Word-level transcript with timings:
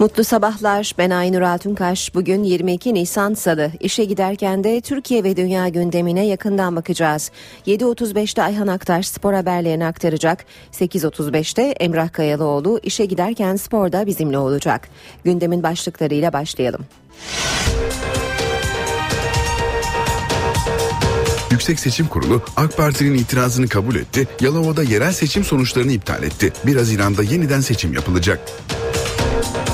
Mutlu 0.00 0.24
sabahlar. 0.24 0.92
Ben 0.98 1.10
Aynur 1.10 1.40
Altunkaş. 1.40 2.14
Bugün 2.14 2.44
22 2.44 2.94
Nisan 2.94 3.34
Salı. 3.34 3.70
İşe 3.80 4.04
giderken 4.04 4.64
de 4.64 4.80
Türkiye 4.80 5.24
ve 5.24 5.36
dünya 5.36 5.68
gündemine 5.68 6.26
yakından 6.26 6.76
bakacağız. 6.76 7.30
7.35'te 7.66 8.42
Ayhan 8.42 8.66
Aktaş 8.66 9.08
spor 9.08 9.34
haberlerini 9.34 9.86
aktaracak. 9.86 10.44
8.35'te 10.72 11.62
Emrah 11.62 12.12
Kayalıoğlu 12.12 12.80
işe 12.82 13.04
giderken 13.04 13.56
sporda 13.56 14.06
bizimle 14.06 14.38
olacak. 14.38 14.88
Gündemin 15.24 15.62
başlıklarıyla 15.62 16.32
başlayalım. 16.32 16.86
Yüksek 21.50 21.80
Seçim 21.80 22.06
Kurulu 22.06 22.42
AK 22.56 22.76
Parti'nin 22.76 23.14
itirazını 23.14 23.68
kabul 23.68 23.94
etti. 23.94 24.28
Yalova'da 24.40 24.82
yerel 24.82 25.12
seçim 25.12 25.44
sonuçlarını 25.44 25.92
iptal 25.92 26.22
etti. 26.22 26.52
1 26.66 26.76
Haziran'da 26.76 27.22
yeniden 27.22 27.60
seçim 27.60 27.92
yapılacak. 27.92 28.40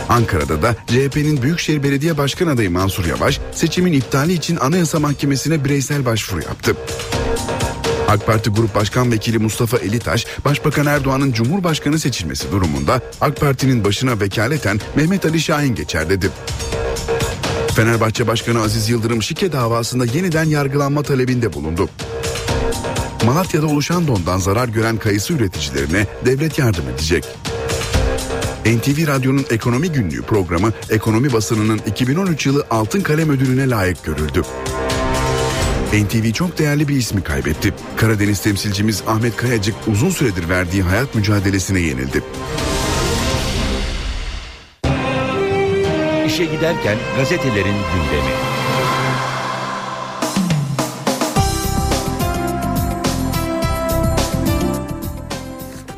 Ankara'da 0.09 0.63
da 0.63 0.77
CHP'nin 0.87 1.43
Büyükşehir 1.43 1.83
Belediye 1.83 2.19
Başkan 2.19 2.47
adayı 2.47 2.71
Mansur 2.71 3.05
Yavaş 3.05 3.41
seçimin 3.53 3.93
iptali 3.93 4.33
için 4.33 4.57
Anayasa 4.57 5.01
Mahkemesi'ne 5.01 5.65
bireysel 5.65 6.05
başvuru 6.05 6.43
yaptı. 6.43 6.77
AK 8.09 8.27
Parti 8.27 8.51
Grup 8.51 8.75
Başkan 8.75 9.13
Vekili 9.13 9.39
Mustafa 9.39 9.79
Elitaş, 9.79 10.27
Başbakan 10.45 10.87
Erdoğan'ın 10.87 11.33
Cumhurbaşkanı 11.33 11.99
seçilmesi 11.99 12.53
durumunda 12.53 13.01
AK 13.21 13.41
Parti'nin 13.41 13.85
başına 13.85 14.21
vekaleten 14.21 14.81
Mehmet 14.97 15.25
Ali 15.25 15.41
Şahin 15.41 15.75
geçer 15.75 16.11
dedi. 16.11 16.31
Fenerbahçe 17.75 18.27
Başkanı 18.27 18.63
Aziz 18.63 18.89
Yıldırım 18.89 19.23
şike 19.23 19.53
davasında 19.53 20.05
yeniden 20.05 20.45
yargılanma 20.45 21.03
talebinde 21.03 21.53
bulundu. 21.53 21.89
Malatya'da 23.25 23.67
oluşan 23.67 24.07
dondan 24.07 24.39
zarar 24.39 24.69
gören 24.69 24.97
kayısı 24.97 25.33
üreticilerine 25.33 26.07
devlet 26.25 26.59
yardım 26.59 26.89
edecek. 26.95 27.25
NTV 28.67 29.07
Radyo'nun 29.07 29.47
Ekonomi 29.51 29.93
Günlüğü 29.93 30.23
programı 30.23 30.73
ekonomi 30.91 31.33
basınının 31.33 31.81
2013 31.87 32.47
yılı 32.47 32.67
Altın 32.71 33.01
Kalem 33.01 33.31
Ödülü'ne 33.31 33.71
layık 33.71 34.05
görüldü. 34.05 34.43
NTV 35.93 36.33
çok 36.33 36.59
değerli 36.59 36.89
bir 36.89 36.97
ismi 36.97 37.23
kaybetti. 37.23 37.75
Karadeniz 37.97 38.43
temsilcimiz 38.43 39.03
Ahmet 39.07 39.37
Kayacık 39.37 39.75
uzun 39.87 40.11
süredir 40.11 40.49
verdiği 40.49 40.83
hayat 40.83 41.15
mücadelesine 41.15 41.81
yenildi. 41.81 42.23
İşe 46.27 46.45
giderken 46.45 46.97
gazetelerin 47.17 47.65
gündemi. 47.65 48.56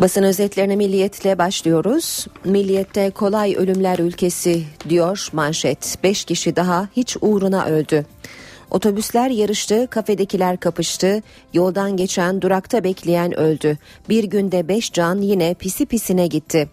Basın 0.01 0.23
özetlerine 0.23 0.77
milliyetle 0.77 1.39
başlıyoruz. 1.39 2.27
Milliyette 2.45 3.11
kolay 3.11 3.55
ölümler 3.55 3.99
ülkesi 3.99 4.63
diyor 4.89 5.29
manşet. 5.33 5.99
Beş 6.03 6.25
kişi 6.25 6.57
daha 6.57 6.89
hiç 6.97 7.17
uğruna 7.21 7.67
öldü. 7.67 8.05
Otobüsler 8.71 9.31
yarıştı, 9.31 9.87
kafedekiler 9.91 10.57
kapıştı, 10.57 11.23
yoldan 11.55 11.97
geçen 11.97 12.43
durakta 12.43 12.85
bekleyen 12.85 13.39
öldü. 13.39 13.79
Bir 14.09 14.25
günde 14.25 14.69
beş 14.69 14.93
can 14.93 15.19
yine 15.19 15.55
pisi 15.55 15.87
pisine 15.87 16.27
gitti. 16.27 16.69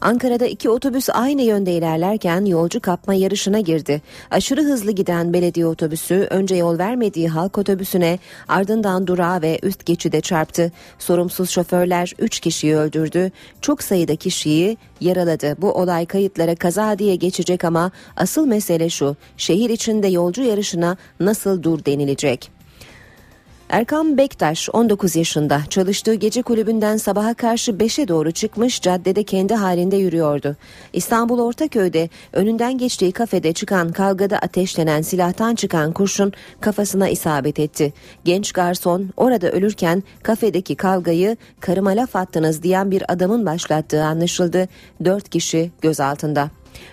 Ankara'da 0.00 0.46
iki 0.46 0.70
otobüs 0.70 1.08
aynı 1.12 1.42
yönde 1.42 1.72
ilerlerken 1.72 2.44
yolcu 2.44 2.80
kapma 2.80 3.14
yarışına 3.14 3.60
girdi. 3.60 4.02
Aşırı 4.30 4.62
hızlı 4.62 4.92
giden 4.92 5.32
belediye 5.32 5.66
otobüsü 5.66 6.26
önce 6.30 6.56
yol 6.56 6.78
vermediği 6.78 7.28
halk 7.28 7.58
otobüsüne 7.58 8.18
ardından 8.48 9.06
durağa 9.06 9.42
ve 9.42 9.58
üst 9.62 9.86
geçide 9.86 10.20
çarptı. 10.20 10.72
Sorumsuz 10.98 11.50
şoförler 11.50 12.12
3 12.18 12.40
kişiyi 12.40 12.76
öldürdü. 12.76 13.32
Çok 13.60 13.82
sayıda 13.82 14.16
kişiyi 14.16 14.76
yaraladı. 15.00 15.56
Bu 15.58 15.72
olay 15.72 16.06
kayıtlara 16.06 16.54
kaza 16.54 16.98
diye 16.98 17.16
geçecek 17.16 17.64
ama 17.64 17.90
asıl 18.16 18.46
mesele 18.46 18.90
şu. 18.90 19.16
Şehir 19.36 19.70
içinde 19.70 20.06
yolcu 20.06 20.42
yarışına 20.42 20.96
nasıl 21.20 21.62
dur 21.62 21.84
denilecek? 21.84 22.57
Erkan 23.68 24.18
Bektaş 24.18 24.68
19 24.72 25.16
yaşında 25.16 25.62
çalıştığı 25.70 26.14
gece 26.14 26.42
kulübünden 26.42 26.96
sabaha 26.96 27.34
karşı 27.34 27.72
5'e 27.72 28.08
doğru 28.08 28.30
çıkmış 28.30 28.80
caddede 28.80 29.22
kendi 29.22 29.54
halinde 29.54 29.96
yürüyordu. 29.96 30.56
İstanbul 30.92 31.38
Ortaköy'de 31.38 32.08
önünden 32.32 32.78
geçtiği 32.78 33.12
kafede 33.12 33.52
çıkan 33.52 33.92
kavgada 33.92 34.38
ateşlenen 34.38 35.02
silahtan 35.02 35.54
çıkan 35.54 35.92
kurşun 35.92 36.32
kafasına 36.60 37.08
isabet 37.08 37.58
etti. 37.58 37.92
Genç 38.24 38.52
garson 38.52 39.10
orada 39.16 39.50
ölürken 39.50 40.02
kafedeki 40.22 40.74
kavgayı 40.74 41.36
karıma 41.60 41.90
laf 41.90 42.16
attınız 42.16 42.62
diyen 42.62 42.90
bir 42.90 43.12
adamın 43.12 43.46
başlattığı 43.46 44.04
anlaşıldı. 44.04 44.68
4 45.04 45.28
kişi 45.28 45.70
gözaltında. 45.80 46.50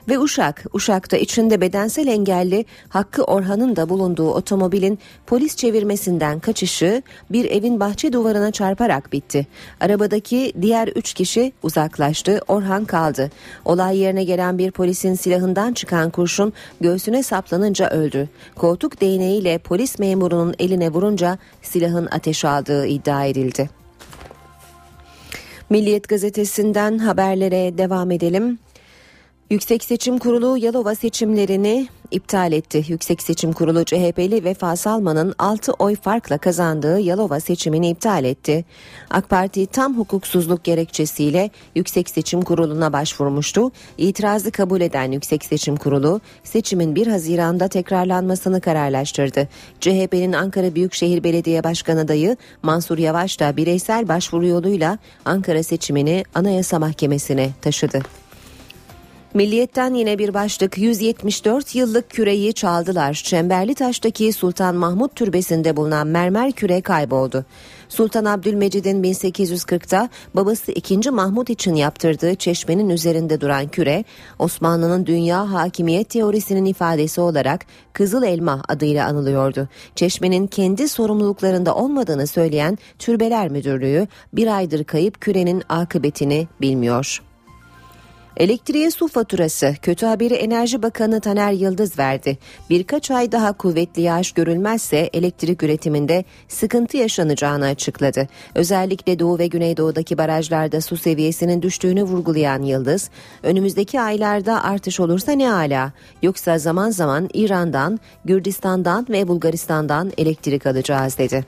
Ve 0.10 0.20
Uşak, 0.20 0.66
Uşak'ta 0.74 1.18
içinde 1.18 1.62
bedensel 1.62 2.08
engelli 2.08 2.66
Hakkı 2.90 3.24
Orhan'ın 3.24 3.76
da 3.76 3.90
bulunduğu 3.90 4.30
otomobilin 4.32 5.00
polis 5.28 5.56
çevirmesinden 5.56 6.40
kaçışı 6.40 7.02
bir 7.32 7.46
evin 7.46 7.80
bahçe 7.80 8.14
duvarına 8.14 8.52
çarparak 8.52 9.14
bitti. 9.14 9.48
Arabadaki 9.80 10.54
diğer 10.62 10.88
üç 10.88 11.14
kişi 11.14 11.54
uzaklaştı, 11.64 12.42
Orhan 12.48 12.86
kaldı. 12.86 13.32
Olay 13.66 13.98
yerine 13.98 14.24
gelen 14.24 14.58
bir 14.58 14.72
polisin 14.72 15.14
silahından 15.14 15.74
çıkan 15.74 16.10
kurşun 16.10 16.54
göğsüne 16.82 17.24
saplanınca 17.24 17.90
öldü. 17.90 18.30
Koltuk 18.56 19.02
değneğiyle 19.02 19.58
polis 19.58 20.00
memurunun 20.00 20.56
eline 20.60 20.90
vurunca 20.90 21.38
silahın 21.62 22.08
ateş 22.12 22.46
aldığı 22.46 22.88
iddia 22.88 23.26
edildi. 23.26 23.70
Milliyet 25.70 26.10
gazetesinden 26.10 26.98
haberlere 26.98 27.78
devam 27.78 28.12
edelim. 28.12 28.60
Yüksek 29.50 29.84
Seçim 29.84 30.18
Kurulu 30.18 30.58
Yalova 30.58 30.96
seçimlerini 30.96 31.88
iptal 32.12 32.52
etti. 32.52 32.84
Yüksek 32.88 33.22
Seçim 33.22 33.54
Kurulu 33.54 33.86
CHP'li 33.86 34.44
Vefa 34.44 34.76
Salman'ın 34.76 35.36
6 35.40 35.74
oy 35.74 35.96
farkla 35.96 36.38
kazandığı 36.38 37.00
Yalova 37.00 37.40
seçimini 37.40 37.90
iptal 37.90 38.24
etti. 38.24 38.66
AK 39.10 39.30
Parti 39.30 39.66
tam 39.66 39.98
hukuksuzluk 39.98 40.64
gerekçesiyle 40.64 41.50
Yüksek 41.76 42.10
Seçim 42.10 42.42
Kurulu'na 42.42 42.94
başvurmuştu. 42.94 43.72
İtirazı 43.98 44.52
kabul 44.52 44.82
eden 44.82 45.12
Yüksek 45.12 45.46
Seçim 45.46 45.76
Kurulu 45.76 46.22
seçimin 46.44 46.96
1 46.96 47.08
Haziran'da 47.08 47.68
tekrarlanmasını 47.68 48.62
kararlaştırdı. 48.62 49.48
CHP'nin 49.80 50.34
Ankara 50.34 50.76
Büyükşehir 50.76 51.24
Belediye 51.24 51.64
Başkanı 51.64 52.00
adayı 52.00 52.38
Mansur 52.64 52.98
Yavaş 52.98 53.40
da 53.40 53.58
bireysel 53.58 54.08
başvuru 54.08 54.48
yoluyla 54.48 54.98
Ankara 55.26 55.64
seçimini 55.64 56.24
Anayasa 56.36 56.80
Mahkemesi'ne 56.80 57.50
taşıdı. 57.62 58.25
Milliyetten 59.36 59.94
yine 59.94 60.20
bir 60.20 60.34
başlık 60.34 60.78
174 60.78 61.76
yıllık 61.76 62.10
küreyi 62.10 62.54
çaldılar. 62.54 63.14
Çemberli 63.14 63.76
Taş'taki 63.76 64.34
Sultan 64.34 64.76
Mahmut 64.76 65.16
Türbesi'nde 65.16 65.76
bulunan 65.76 66.08
mermer 66.08 66.52
küre 66.52 66.82
kayboldu. 66.82 67.46
Sultan 67.90 68.26
Abdülmecid'in 68.26 69.04
1840'ta 69.04 70.10
babası 70.34 70.72
2. 70.72 71.12
Mahmut 71.12 71.50
için 71.50 71.76
yaptırdığı 71.76 72.36
çeşmenin 72.36 72.90
üzerinde 72.90 73.42
duran 73.42 73.68
küre, 73.68 74.04
Osmanlı'nın 74.40 75.06
dünya 75.06 75.52
hakimiyet 75.52 76.10
teorisinin 76.10 76.66
ifadesi 76.66 77.22
olarak 77.22 77.66
Kızıl 77.94 78.24
Elma 78.24 78.62
adıyla 78.68 79.08
anılıyordu. 79.08 79.70
Çeşmenin 79.96 80.48
kendi 80.48 80.90
sorumluluklarında 80.90 81.76
olmadığını 81.76 82.28
söyleyen 82.28 82.78
Türbeler 83.00 83.50
Müdürlüğü 83.50 84.08
bir 84.34 84.58
aydır 84.58 84.84
kayıp 84.84 85.22
kürenin 85.22 85.64
akıbetini 85.70 86.48
bilmiyor. 86.62 87.22
Elektriğe 88.38 88.92
su 88.92 89.08
faturası 89.08 89.76
kötü 89.82 90.06
haberi 90.06 90.34
Enerji 90.34 90.84
Bakanı 90.84 91.22
Taner 91.22 91.52
Yıldız 91.52 92.00
verdi. 92.00 92.38
Birkaç 92.70 93.12
ay 93.12 93.32
daha 93.32 93.54
kuvvetli 93.54 94.02
yağış 94.02 94.32
görülmezse 94.32 94.98
elektrik 95.14 95.64
üretiminde 95.64 96.26
sıkıntı 96.48 96.98
yaşanacağını 96.98 97.66
açıkladı. 97.66 98.28
Özellikle 98.56 99.20
Doğu 99.20 99.40
ve 99.40 99.48
Güneydoğu'daki 99.48 100.18
barajlarda 100.18 100.82
su 100.82 100.98
seviyesinin 100.98 101.62
düştüğünü 101.62 102.04
vurgulayan 102.04 102.62
Yıldız, 102.62 103.10
önümüzdeki 103.44 104.02
aylarda 104.02 104.64
artış 104.64 105.00
olursa 105.00 105.32
ne 105.32 105.54
ala 105.54 105.92
yoksa 106.22 106.58
zaman 106.58 106.90
zaman 106.90 107.30
İran'dan, 107.34 108.00
Gürcistan'dan 108.26 109.06
ve 109.10 109.28
Bulgaristan'dan 109.28 110.12
elektrik 110.18 110.66
alacağız 110.66 111.18
dedi. 111.18 111.46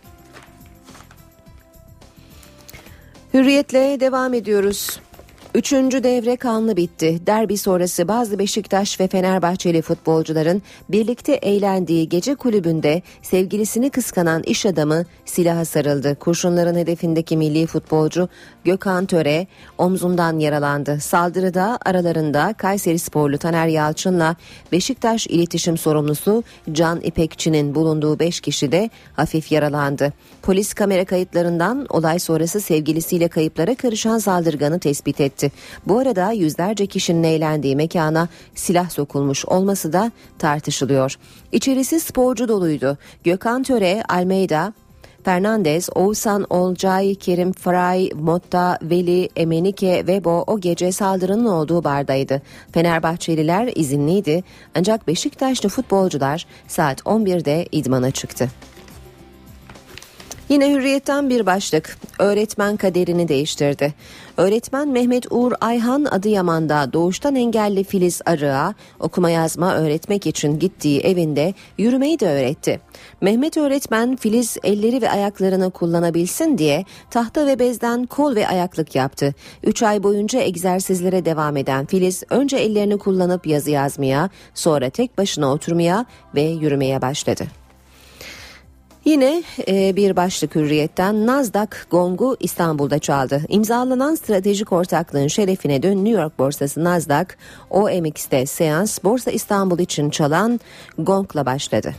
Hürriyetle 3.34 4.00
devam 4.00 4.34
ediyoruz. 4.34 5.00
Üçüncü 5.58 6.04
devre 6.04 6.36
kanlı 6.36 6.78
bitti. 6.78 7.28
Derbi 7.28 7.58
sonrası 7.58 8.08
bazı 8.08 8.40
Beşiktaş 8.40 9.00
ve 9.00 9.08
Fenerbahçeli 9.08 9.82
futbolcuların 9.82 10.62
birlikte 10.90 11.34
eğlendiği 11.34 12.10
gece 12.10 12.36
kulübünde 12.36 13.02
sevgilisini 13.22 13.90
kıskanan 13.90 14.44
iş 14.44 14.66
adamı 14.66 15.06
silaha 15.26 15.66
sarıldı. 15.66 16.16
Kurşunların 16.16 16.76
hedefindeki 16.76 17.38
milli 17.38 17.68
futbolcu 17.68 18.30
Gökhan 18.64 19.06
Töre 19.06 19.48
omzundan 19.78 20.40
yaralandı. 20.40 21.00
Saldırıda 21.00 21.80
aralarında 21.86 22.54
Kayseri 22.58 23.00
sporlu 23.00 23.38
Taner 23.38 23.68
Yalçın'la 23.68 24.36
Beşiktaş 24.72 25.28
iletişim 25.28 25.78
sorumlusu 25.78 26.44
Can 26.72 27.02
İpekçi'nin 27.02 27.76
bulunduğu 27.76 28.20
5 28.20 28.40
kişi 28.40 28.72
de 28.72 28.90
hafif 29.14 29.52
yaralandı. 29.52 30.14
Polis 30.42 30.74
kamera 30.74 31.06
kayıtlarından 31.06 31.86
olay 31.90 32.20
sonrası 32.20 32.62
sevgilisiyle 32.62 33.28
kayıplara 33.28 33.76
karışan 33.76 34.18
saldırganı 34.18 34.80
tespit 34.80 35.22
etti. 35.22 35.47
Bu 35.86 36.00
arada 36.00 36.32
yüzlerce 36.32 36.86
kişinin 36.86 37.24
eğlendiği 37.24 37.76
mekana 37.76 38.28
silah 38.56 38.90
sokulmuş 38.90 39.46
olması 39.46 39.94
da 39.94 40.12
tartışılıyor. 40.40 41.16
İçerisi 41.52 42.00
sporcu 42.00 42.48
doluydu. 42.48 42.98
Gökhan 43.24 43.64
Töre, 43.64 44.04
Almeida, 44.10 44.74
Fernandez, 45.28 45.90
Oğuzhan 45.96 46.46
Olcay, 46.50 47.16
Kerim 47.16 47.54
Fray, 47.54 48.10
Motta, 48.16 48.80
Veli, 48.82 49.30
Emenike, 49.36 50.08
Vebo 50.08 50.44
o 50.48 50.60
gece 50.60 50.92
saldırının 50.92 51.46
olduğu 51.46 51.84
bardaydı. 51.84 52.42
Fenerbahçeliler 52.72 53.72
izinliydi 53.76 54.44
ancak 54.76 55.08
Beşiktaşlı 55.08 55.70
futbolcular 55.70 56.46
saat 56.68 57.02
11'de 57.02 57.68
idmana 57.72 58.12
çıktı. 58.12 58.50
Yine 60.50 60.72
hürriyetten 60.72 61.30
bir 61.30 61.46
başlık. 61.46 61.98
Öğretmen 62.20 62.78
kaderini 62.78 63.28
değiştirdi. 63.28 63.94
Öğretmen 64.38 64.88
Mehmet 64.88 65.32
Uğur 65.32 65.52
Ayhan 65.62 66.06
Adıyaman'da 66.06 66.94
doğuştan 66.94 67.36
engelli 67.36 67.84
Filiz 67.84 68.22
Arığa 68.26 68.74
okuma 69.00 69.30
yazma 69.30 69.76
öğretmek 69.76 70.28
için 70.28 70.60
gittiği 70.60 71.00
evinde 71.00 71.54
yürümeyi 71.78 72.20
de 72.20 72.30
öğretti. 72.30 72.80
Mehmet 73.22 73.58
öğretmen 73.58 74.16
Filiz 74.16 74.58
elleri 74.64 75.02
ve 75.02 75.12
ayaklarını 75.12 75.72
kullanabilsin 75.72 76.58
diye 76.58 76.86
tahta 77.10 77.48
ve 77.48 77.60
bezden 77.60 78.06
kol 78.06 78.36
ve 78.36 78.48
ayaklık 78.48 78.96
yaptı. 78.96 79.34
3 79.64 79.84
ay 79.84 80.04
boyunca 80.04 80.40
egzersizlere 80.40 81.26
devam 81.26 81.58
eden 81.58 81.86
Filiz 81.86 82.24
önce 82.30 82.58
ellerini 82.58 82.98
kullanıp 82.98 83.48
yazı 83.48 83.72
yazmaya, 83.72 84.30
sonra 84.54 84.90
tek 84.90 85.18
başına 85.18 85.52
oturmaya 85.52 86.06
ve 86.36 86.42
yürümeye 86.42 87.02
başladı. 87.02 87.48
Yine 89.08 89.44
e, 89.68 89.96
bir 89.96 90.16
başlık 90.16 90.56
hürriyetten 90.56 91.28
Nasdaq 91.28 91.68
gongu 91.92 92.38
İstanbul'da 92.40 93.00
çaldı. 93.00 93.42
İmzalanan 93.50 94.16
stratejik 94.16 94.72
ortaklığın 94.72 95.28
şerefine 95.28 95.84
dün 95.84 96.06
New 96.06 96.22
York 96.22 96.40
borsası 96.40 96.84
Nasdaq 96.84 97.26
OMX'te 97.70 98.46
seans 98.46 99.04
Borsa 99.04 99.32
İstanbul 99.32 99.80
için 99.80 100.10
çalan 100.10 100.60
gongla 100.98 101.46
başladı. 101.46 101.94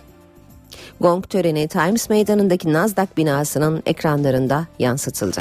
Gong 1.01 1.29
töreni 1.29 1.69
Times 1.69 2.11
Meydanı'ndaki 2.11 2.73
Nasdaq 2.73 3.07
binasının 3.17 3.83
ekranlarında 3.87 4.67
yansıtıldı. 4.79 5.41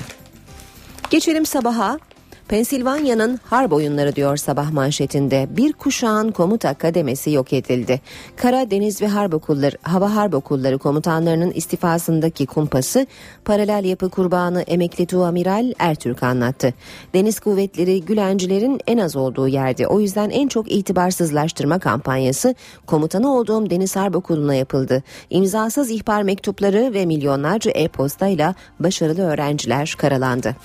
Geçelim 1.10 1.46
sabaha. 1.46 2.00
Pensilvanya'nın 2.47 3.39
harp 3.44 3.73
oyunları 3.73 4.15
diyor 4.15 4.38
sabah 4.38 4.71
manşetinde. 4.71 5.47
Bir 5.49 5.73
kuşağın 5.73 6.31
komuta 6.31 6.73
kademesi 6.73 7.31
yok 7.31 7.53
edildi. 7.53 8.01
Kara, 8.35 8.71
Deniz 8.71 9.01
ve 9.01 9.07
Harp 9.07 9.33
Okulları, 9.33 9.77
Hava 9.81 10.15
Harp 10.15 10.33
Okulları 10.33 10.77
komutanlarının 10.77 11.51
istifasındaki 11.51 12.45
kumpası 12.45 13.07
paralel 13.45 13.85
yapı 13.85 14.09
kurbanı 14.09 14.61
emekli 14.61 15.05
Tuamiral 15.05 15.73
Ertürk 15.79 16.23
anlattı. 16.23 16.73
Deniz 17.13 17.39
kuvvetleri 17.39 18.05
Gülencilerin 18.05 18.81
en 18.88 18.97
az 18.97 19.15
olduğu 19.15 19.47
yerde. 19.47 19.88
O 19.88 19.99
yüzden 19.99 20.29
en 20.29 20.47
çok 20.47 20.71
itibarsızlaştırma 20.71 21.79
kampanyası 21.79 22.55
komutanı 22.85 23.35
olduğum 23.35 23.69
Deniz 23.69 23.95
Harp 23.95 24.15
Okulu'na 24.15 24.55
yapıldı. 24.55 25.03
İmzasız 25.29 25.91
ihbar 25.91 26.21
mektupları 26.21 26.94
ve 26.94 27.05
milyonlarca 27.05 27.71
e-postayla 27.71 28.55
başarılı 28.79 29.21
öğrenciler 29.21 29.95
karalandı. 29.97 30.55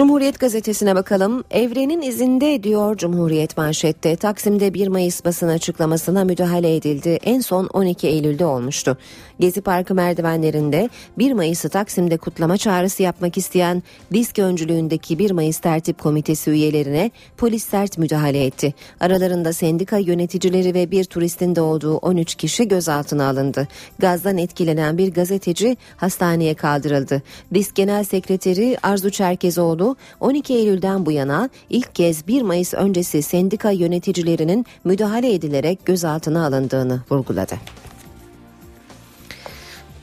Cumhuriyet 0.00 0.40
gazetesine 0.40 0.94
bakalım. 0.94 1.44
Evrenin 1.50 2.02
izinde 2.02 2.62
diyor 2.62 2.96
Cumhuriyet 2.96 3.56
manşette. 3.56 4.16
Taksim'de 4.16 4.74
1 4.74 4.88
Mayıs 4.88 5.24
basın 5.24 5.48
açıklamasına 5.48 6.24
müdahale 6.24 6.76
edildi. 6.76 7.18
En 7.24 7.40
son 7.40 7.66
12 7.66 8.08
Eylül'de 8.08 8.46
olmuştu. 8.46 8.98
Gezi 9.40 9.60
Parkı 9.60 9.94
merdivenlerinde 9.94 10.88
1 11.18 11.32
Mayıs'ı 11.32 11.68
Taksim'de 11.68 12.16
kutlama 12.16 12.56
çağrısı 12.56 13.02
yapmak 13.02 13.36
isteyen 13.36 13.82
disk 14.12 14.38
öncülüğündeki 14.38 15.18
1 15.18 15.30
Mayıs 15.30 15.58
Tertip 15.58 15.98
Komitesi 15.98 16.50
üyelerine 16.50 17.10
polis 17.36 17.64
sert 17.64 17.98
müdahale 17.98 18.44
etti. 18.44 18.74
Aralarında 19.00 19.52
sendika 19.52 19.98
yöneticileri 19.98 20.74
ve 20.74 20.90
bir 20.90 21.04
turistin 21.04 21.56
de 21.56 21.60
olduğu 21.60 21.96
13 21.96 22.34
kişi 22.34 22.68
gözaltına 22.68 23.28
alındı. 23.28 23.68
Gazdan 23.98 24.38
etkilenen 24.38 24.98
bir 24.98 25.12
gazeteci 25.12 25.76
hastaneye 25.96 26.54
kaldırıldı. 26.54 27.22
Disk 27.54 27.74
Genel 27.74 28.04
Sekreteri 28.04 28.76
Arzu 28.82 29.10
Çerkezoğlu 29.10 29.89
12 30.20 30.54
Eylül'den 30.54 31.06
bu 31.06 31.12
yana 31.12 31.50
ilk 31.70 31.94
kez 31.94 32.26
1 32.26 32.42
Mayıs 32.42 32.74
öncesi 32.74 33.22
sendika 33.22 33.70
yöneticilerinin 33.70 34.66
müdahale 34.84 35.34
edilerek 35.34 35.86
gözaltına 35.86 36.46
alındığını 36.46 37.00
vurguladı. 37.10 37.54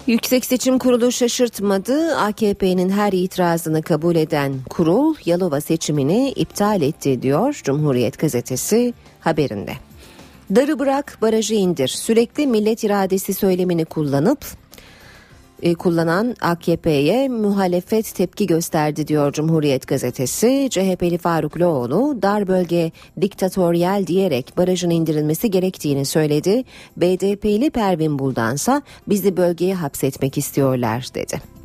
Yüksek 0.07 0.45
Seçim 0.45 0.79
Kurulu 0.79 1.11
şaşırtmadı. 1.11 2.15
AKP'nin 2.15 2.89
her 2.89 3.13
itirazını 3.13 3.81
kabul 3.81 4.15
eden 4.15 4.53
kurul 4.69 5.15
Yalova 5.25 5.61
seçimini 5.61 6.29
iptal 6.29 6.81
etti 6.81 7.21
diyor 7.21 7.61
Cumhuriyet 7.63 8.19
gazetesi 8.19 8.93
haberinde. 9.19 9.73
Darı 10.55 10.79
bırak 10.79 11.17
barajı 11.21 11.55
indir. 11.55 11.87
Sürekli 11.87 12.47
millet 12.47 12.83
iradesi 12.83 13.33
söylemini 13.33 13.85
kullanıp 13.85 14.45
e, 15.61 15.73
kullanan 15.73 16.35
AKP'ye 16.41 17.29
muhalefet 17.29 18.15
tepki 18.15 18.47
gösterdi 18.47 19.07
diyor 19.07 19.33
Cumhuriyet 19.33 19.87
gazetesi. 19.87 20.67
CHP'li 20.71 21.17
Faruk 21.17 21.59
Loğlu 21.59 22.21
dar 22.21 22.47
bölge 22.47 22.91
diktatöryel 23.21 24.07
diyerek 24.07 24.57
barajın 24.57 24.89
indirilmesi 24.89 25.51
gerektiğini 25.51 26.05
söyledi. 26.05 26.63
BDP'li 26.97 27.69
Pervin 27.69 28.19
Buldansa 28.19 28.81
bizi 29.07 29.37
bölgeye 29.37 29.75
hapsetmek 29.75 30.37
istiyorlar 30.37 31.07
dedi. 31.15 31.56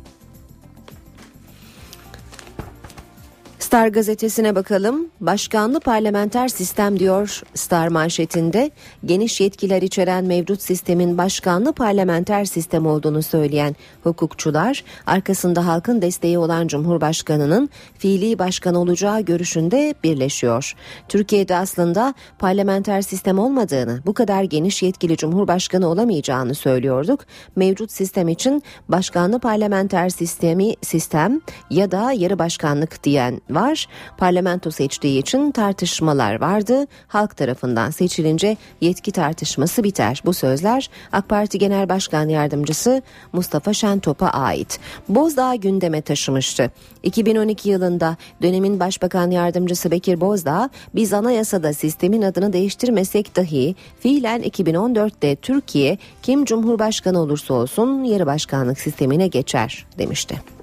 Star 3.63 3.87
gazetesine 3.87 4.55
bakalım. 4.55 5.07
Başkanlı 5.21 5.79
parlamenter 5.79 6.47
sistem 6.47 6.99
diyor 6.99 7.41
Star 7.53 7.87
manşetinde. 7.87 8.71
Geniş 9.05 9.41
yetkiler 9.41 9.81
içeren 9.81 10.25
mevcut 10.25 10.61
sistemin 10.61 11.17
başkanlı 11.17 11.73
parlamenter 11.73 12.45
sistem 12.45 12.85
olduğunu 12.85 13.23
söyleyen 13.23 13.75
hukukçular 14.03 14.83
arkasında 15.05 15.67
halkın 15.67 16.01
desteği 16.01 16.37
olan 16.37 16.67
Cumhurbaşkanı'nın 16.67 17.69
fiili 17.97 18.39
başkan 18.39 18.75
olacağı 18.75 19.21
görüşünde 19.21 19.95
birleşiyor. 20.03 20.73
Türkiye'de 21.07 21.55
aslında 21.55 22.13
parlamenter 22.39 23.01
sistem 23.01 23.39
olmadığını, 23.39 23.99
bu 24.05 24.13
kadar 24.13 24.43
geniş 24.43 24.83
yetkili 24.83 25.17
Cumhurbaşkanı 25.17 25.87
olamayacağını 25.87 26.55
söylüyorduk. 26.55 27.25
Mevcut 27.55 27.91
sistem 27.91 28.27
için 28.27 28.63
başkanlı 28.89 29.39
parlamenter 29.39 30.09
sistemi 30.09 30.73
sistem 30.81 31.41
ya 31.69 31.91
da 31.91 32.11
yarı 32.11 32.39
başkanlık 32.39 33.03
diyen 33.03 33.41
var. 33.55 33.87
Parlamento 34.17 34.71
seçtiği 34.71 35.19
için 35.19 35.51
tartışmalar 35.51 36.41
vardı. 36.41 36.87
Halk 37.07 37.37
tarafından 37.37 37.91
seçilince 37.91 38.57
yetki 38.81 39.11
tartışması 39.11 39.83
biter. 39.83 40.21
Bu 40.25 40.33
sözler 40.33 40.89
AK 41.11 41.29
Parti 41.29 41.57
Genel 41.57 41.89
Başkan 41.89 42.29
Yardımcısı 42.29 43.01
Mustafa 43.33 43.73
Şentop'a 43.73 44.27
ait. 44.27 44.79
Bozdağ 45.09 45.55
gündeme 45.55 46.01
taşımıştı. 46.01 46.71
2012 47.03 47.69
yılında 47.69 48.17
dönemin 48.41 48.79
Başbakan 48.79 49.31
Yardımcısı 49.31 49.91
Bekir 49.91 50.21
Bozdağ 50.21 50.69
biz 50.95 51.13
anayasada 51.13 51.73
sistemin 51.73 52.21
adını 52.21 52.53
değiştirmesek 52.53 53.35
dahi 53.35 53.75
fiilen 53.99 54.41
2014'te 54.41 55.35
Türkiye 55.35 55.97
kim 56.21 56.45
Cumhurbaşkanı 56.45 57.19
olursa 57.19 57.53
olsun 57.53 58.03
yarı 58.03 58.25
başkanlık 58.25 58.79
sistemine 58.79 59.27
geçer 59.27 59.85
demişti. 59.97 60.62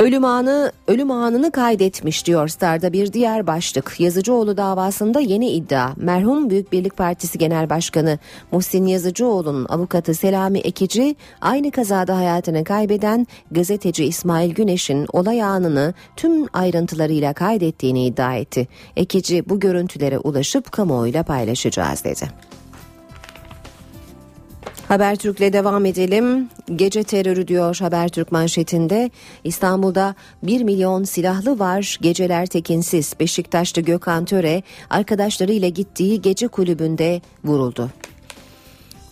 Ölüm 0.00 0.24
anı 0.24 0.72
ölüm 0.88 1.10
anını 1.10 1.50
kaydetmiş 1.50 2.26
diyor 2.26 2.48
Star'da 2.48 2.92
bir 2.92 3.12
diğer 3.12 3.46
başlık. 3.46 4.00
Yazıcıoğlu 4.00 4.56
davasında 4.56 5.20
yeni 5.20 5.50
iddia. 5.50 5.90
Merhum 5.96 6.50
Büyük 6.50 6.72
Birlik 6.72 6.96
Partisi 6.96 7.38
Genel 7.38 7.70
Başkanı 7.70 8.18
Muhsin 8.52 8.86
Yazıcıoğlu'nun 8.86 9.66
avukatı 9.68 10.14
Selami 10.14 10.58
Ekici 10.58 11.16
aynı 11.40 11.70
kazada 11.70 12.16
hayatını 12.16 12.64
kaybeden 12.64 13.26
gazeteci 13.50 14.04
İsmail 14.04 14.54
Güneş'in 14.54 15.06
olay 15.12 15.42
anını 15.42 15.94
tüm 16.16 16.46
ayrıntılarıyla 16.52 17.32
kaydettiğini 17.32 18.06
iddia 18.06 18.36
etti. 18.36 18.68
Ekici 18.96 19.48
bu 19.48 19.60
görüntülere 19.60 20.18
ulaşıp 20.18 20.72
kamuoyuyla 20.72 21.22
paylaşacağız 21.22 22.04
dedi. 22.04 22.49
Habertürk'le 24.90 25.52
devam 25.52 25.86
edelim. 25.86 26.48
Gece 26.76 27.02
terörü 27.02 27.48
diyor 27.48 27.76
Habertürk 27.80 28.32
manşetinde. 28.32 29.10
İstanbul'da 29.44 30.14
1 30.42 30.62
milyon 30.62 31.04
silahlı 31.04 31.58
var. 31.58 31.98
Geceler 32.00 32.46
tekinsiz. 32.46 33.14
Beşiktaşlı 33.20 33.82
Gökhan 33.82 34.24
Töre 34.24 34.62
arkadaşlarıyla 34.90 35.68
gittiği 35.68 36.22
gece 36.22 36.48
kulübünde 36.48 37.20
vuruldu. 37.44 37.90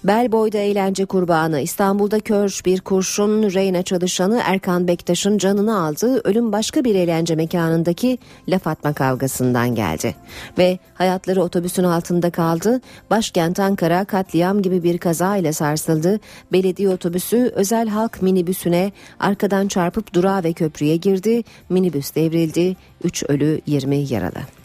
Belboy'da 0.04 0.58
eğlence 0.58 1.04
kurbanı 1.04 1.60
İstanbul'da 1.60 2.20
kör 2.20 2.60
bir 2.66 2.80
kurşun 2.80 3.42
Reyna 3.42 3.82
çalışanı 3.82 4.40
Erkan 4.44 4.88
Bektaş'ın 4.88 5.38
canını 5.38 5.80
aldığı 5.80 6.20
ölüm 6.24 6.52
başka 6.52 6.84
bir 6.84 6.94
eğlence 6.94 7.34
mekanındaki 7.34 8.18
laf 8.48 8.66
atma 8.66 8.92
kavgasından 8.92 9.74
geldi. 9.74 10.14
Ve 10.58 10.78
hayatları 10.94 11.42
otobüsün 11.42 11.84
altında 11.84 12.30
kaldı. 12.30 12.80
Başkent 13.10 13.60
Ankara 13.60 14.04
katliam 14.04 14.62
gibi 14.62 14.82
bir 14.82 14.98
kaza 14.98 15.36
ile 15.36 15.52
sarsıldı. 15.52 16.20
Belediye 16.52 16.88
otobüsü 16.88 17.52
özel 17.54 17.88
halk 17.88 18.22
minibüsüne 18.22 18.92
arkadan 19.20 19.68
çarpıp 19.68 20.14
durağa 20.14 20.44
ve 20.44 20.52
köprüye 20.52 20.96
girdi. 20.96 21.42
Minibüs 21.68 22.14
devrildi. 22.14 22.76
3 23.04 23.24
ölü 23.28 23.60
20 23.66 23.96
yaralı. 23.96 24.57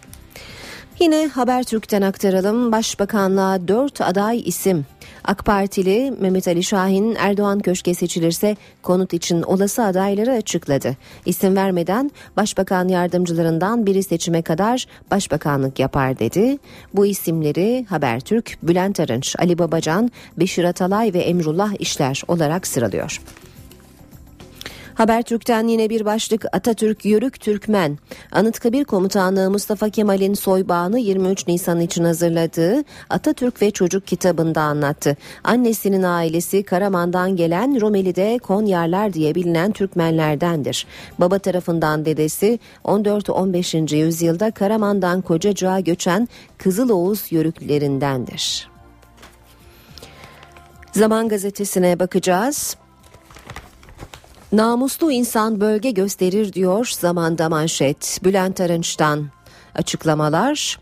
Yine 1.00 1.28
Habertürk'ten 1.28 2.02
aktaralım. 2.02 2.72
Başbakanlığa 2.72 3.68
4 3.68 4.02
aday 4.02 4.42
isim. 4.46 4.86
AK 5.24 5.46
Partili 5.46 6.14
Mehmet 6.20 6.48
Ali 6.48 6.64
Şahin 6.64 7.16
Erdoğan 7.20 7.60
Köşke 7.60 7.94
seçilirse 7.94 8.56
konut 8.84 9.14
için 9.14 9.42
olası 9.42 9.84
adayları 9.84 10.32
açıkladı. 10.32 10.98
İsim 11.26 11.56
vermeden 11.56 12.12
başbakan 12.38 12.88
yardımcılarından 12.88 13.86
biri 13.86 14.04
seçime 14.04 14.42
kadar 14.42 14.86
başbakanlık 15.12 15.80
yapar 15.80 16.20
dedi. 16.20 16.58
Bu 16.94 17.06
isimleri 17.06 17.86
Habertürk, 17.90 18.58
Bülent 18.64 19.00
Arınç, 19.00 19.36
Ali 19.40 19.58
Babacan, 19.58 20.12
Beşir 20.38 20.64
Atalay 20.64 21.14
ve 21.14 21.20
Emrullah 21.20 21.74
İşler 21.80 22.22
olarak 22.28 22.68
sıralıyor. 22.68 23.22
Habertürk'ten 24.96 25.68
yine 25.68 25.90
bir 25.90 26.06
başlık 26.06 26.46
Atatürk 26.52 27.06
Yörük 27.06 27.40
Türkmen. 27.40 27.98
Anıtkabir 28.32 28.84
Komutanlığı 28.84 29.52
Mustafa 29.52 29.90
Kemal'in 29.90 30.34
soybağını 30.34 31.00
23 31.00 31.48
Nisan 31.48 31.82
için 31.82 32.04
hazırladığı 32.04 32.84
Atatürk 33.10 33.62
ve 33.62 33.72
Çocuk 33.72 34.08
kitabında 34.08 34.62
anlattı. 34.62 35.18
Annesinin 35.44 36.04
ailesi 36.04 36.64
Karaman'dan 36.64 37.36
gelen 37.36 37.82
Rumeli'de 37.82 38.40
Konyarlar 38.44 39.14
diye 39.14 39.36
bilinen 39.36 39.72
Türkmenlerdendir. 39.72 40.88
Baba 41.20 41.40
tarafından 41.40 42.06
dedesi 42.06 42.60
14-15. 42.86 43.96
yüzyılda 43.96 44.52
Karaman'dan 44.52 45.22
Kocacığa 45.22 45.80
göçen 45.80 46.28
Kızıl 46.58 46.90
Oğuz 46.90 47.32
Yörüklerindendir. 47.32 48.70
Zaman 50.92 51.30
gazetesine 51.30 52.00
bakacağız. 52.00 52.83
Namuslu 54.54 55.12
insan 55.12 55.62
bölge 55.62 55.92
gösterir 55.92 56.54
diyor 56.54 56.90
zamanda 57.00 57.50
manşet. 57.50 58.20
Bülent 58.24 58.62
Arınç'tan 58.62 59.28
açıklamalar. 59.76 60.80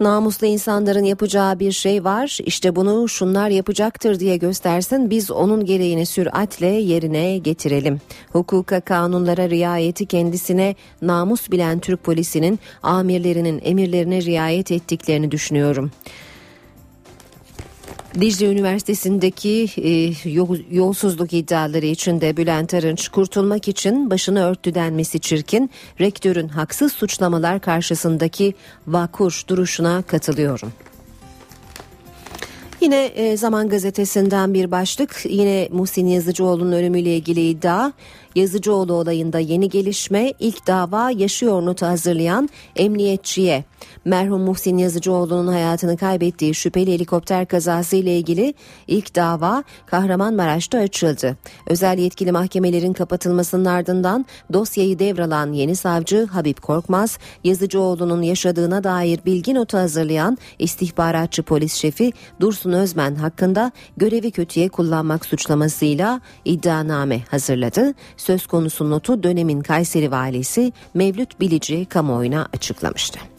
Namuslu 0.00 0.46
insanların 0.46 1.04
yapacağı 1.04 1.58
bir 1.58 1.72
şey 1.72 2.04
var. 2.04 2.38
İşte 2.44 2.76
bunu 2.76 3.08
şunlar 3.08 3.48
yapacaktır 3.48 4.20
diye 4.20 4.36
göstersin. 4.36 5.10
Biz 5.10 5.30
onun 5.30 5.64
gereğini 5.64 6.06
süratle 6.06 6.66
yerine 6.66 7.38
getirelim. 7.38 8.00
Hukuka, 8.32 8.80
kanunlara 8.80 9.50
riayeti 9.50 10.06
kendisine 10.06 10.74
namus 11.02 11.50
bilen 11.50 11.78
Türk 11.78 12.04
polisinin 12.04 12.58
amirlerinin 12.82 13.60
emirlerine 13.64 14.22
riayet 14.22 14.72
ettiklerini 14.72 15.30
düşünüyorum. 15.30 15.90
Dicle 18.20 18.46
Üniversitesi'ndeki 18.46 19.68
e, 19.76 19.90
yolsuzluk 20.70 21.32
iddiaları 21.32 21.86
içinde 21.86 22.36
Bülent 22.36 22.74
Arınç 22.74 23.08
kurtulmak 23.08 23.68
için 23.68 24.10
başını 24.10 24.44
örttü 24.44 24.74
denmesi 24.74 25.20
çirkin, 25.20 25.70
rektörün 26.00 26.48
haksız 26.48 26.92
suçlamalar 26.92 27.60
karşısındaki 27.60 28.54
vakur 28.86 29.42
duruşuna 29.48 30.02
katılıyorum. 30.02 30.72
Yine 32.80 33.04
e, 33.04 33.36
Zaman 33.36 33.68
Gazetesi'nden 33.68 34.54
bir 34.54 34.70
başlık. 34.70 35.20
Yine 35.24 35.68
Muhsin 35.72 36.06
Yazıcıoğlu'nun 36.06 36.72
ölümüyle 36.72 37.16
ilgili 37.16 37.48
iddia. 37.48 37.92
Yazıcıoğlu 38.34 38.92
olayında 38.92 39.38
yeni 39.38 39.68
gelişme 39.68 40.32
ilk 40.38 40.66
dava 40.66 41.10
yaşıyor 41.10 41.64
notu 41.64 41.86
hazırlayan 41.86 42.48
emniyetçiye 42.76 43.64
merhum 44.04 44.42
Muhsin 44.42 44.78
Yazıcıoğlu'nun 44.78 45.52
hayatını 45.52 45.96
kaybettiği 45.96 46.54
şüpheli 46.54 46.92
helikopter 46.92 47.46
kazası 47.46 47.96
ile 47.96 48.18
ilgili 48.18 48.54
ilk 48.86 49.16
dava 49.16 49.64
Kahramanmaraş'ta 49.86 50.78
açıldı. 50.78 51.36
Özel 51.66 51.98
yetkili 51.98 52.32
mahkemelerin 52.32 52.92
kapatılmasının 52.92 53.64
ardından 53.64 54.26
dosyayı 54.52 54.98
devralan 54.98 55.52
yeni 55.52 55.76
savcı 55.76 56.26
Habib 56.26 56.58
Korkmaz, 56.58 57.18
Yazıcıoğlu'nun 57.44 58.22
yaşadığına 58.22 58.84
dair 58.84 59.20
bilgi 59.26 59.54
notu 59.54 59.78
hazırlayan 59.78 60.38
istihbaratçı 60.58 61.42
polis 61.42 61.74
şefi 61.74 62.12
Dursun 62.40 62.72
Özmen 62.72 63.14
hakkında 63.14 63.72
görevi 63.96 64.30
kötüye 64.30 64.68
kullanmak 64.68 65.26
suçlamasıyla 65.26 66.20
iddianame 66.44 67.20
hazırladı. 67.30 67.94
Söz 68.16 68.46
konusu 68.46 68.90
notu 68.90 69.22
dönemin 69.22 69.60
Kayseri 69.60 70.10
valisi 70.10 70.72
Mevlüt 70.94 71.40
Bilici 71.40 71.84
kamuoyuna 71.84 72.48
açıklamıştı. 72.52 73.33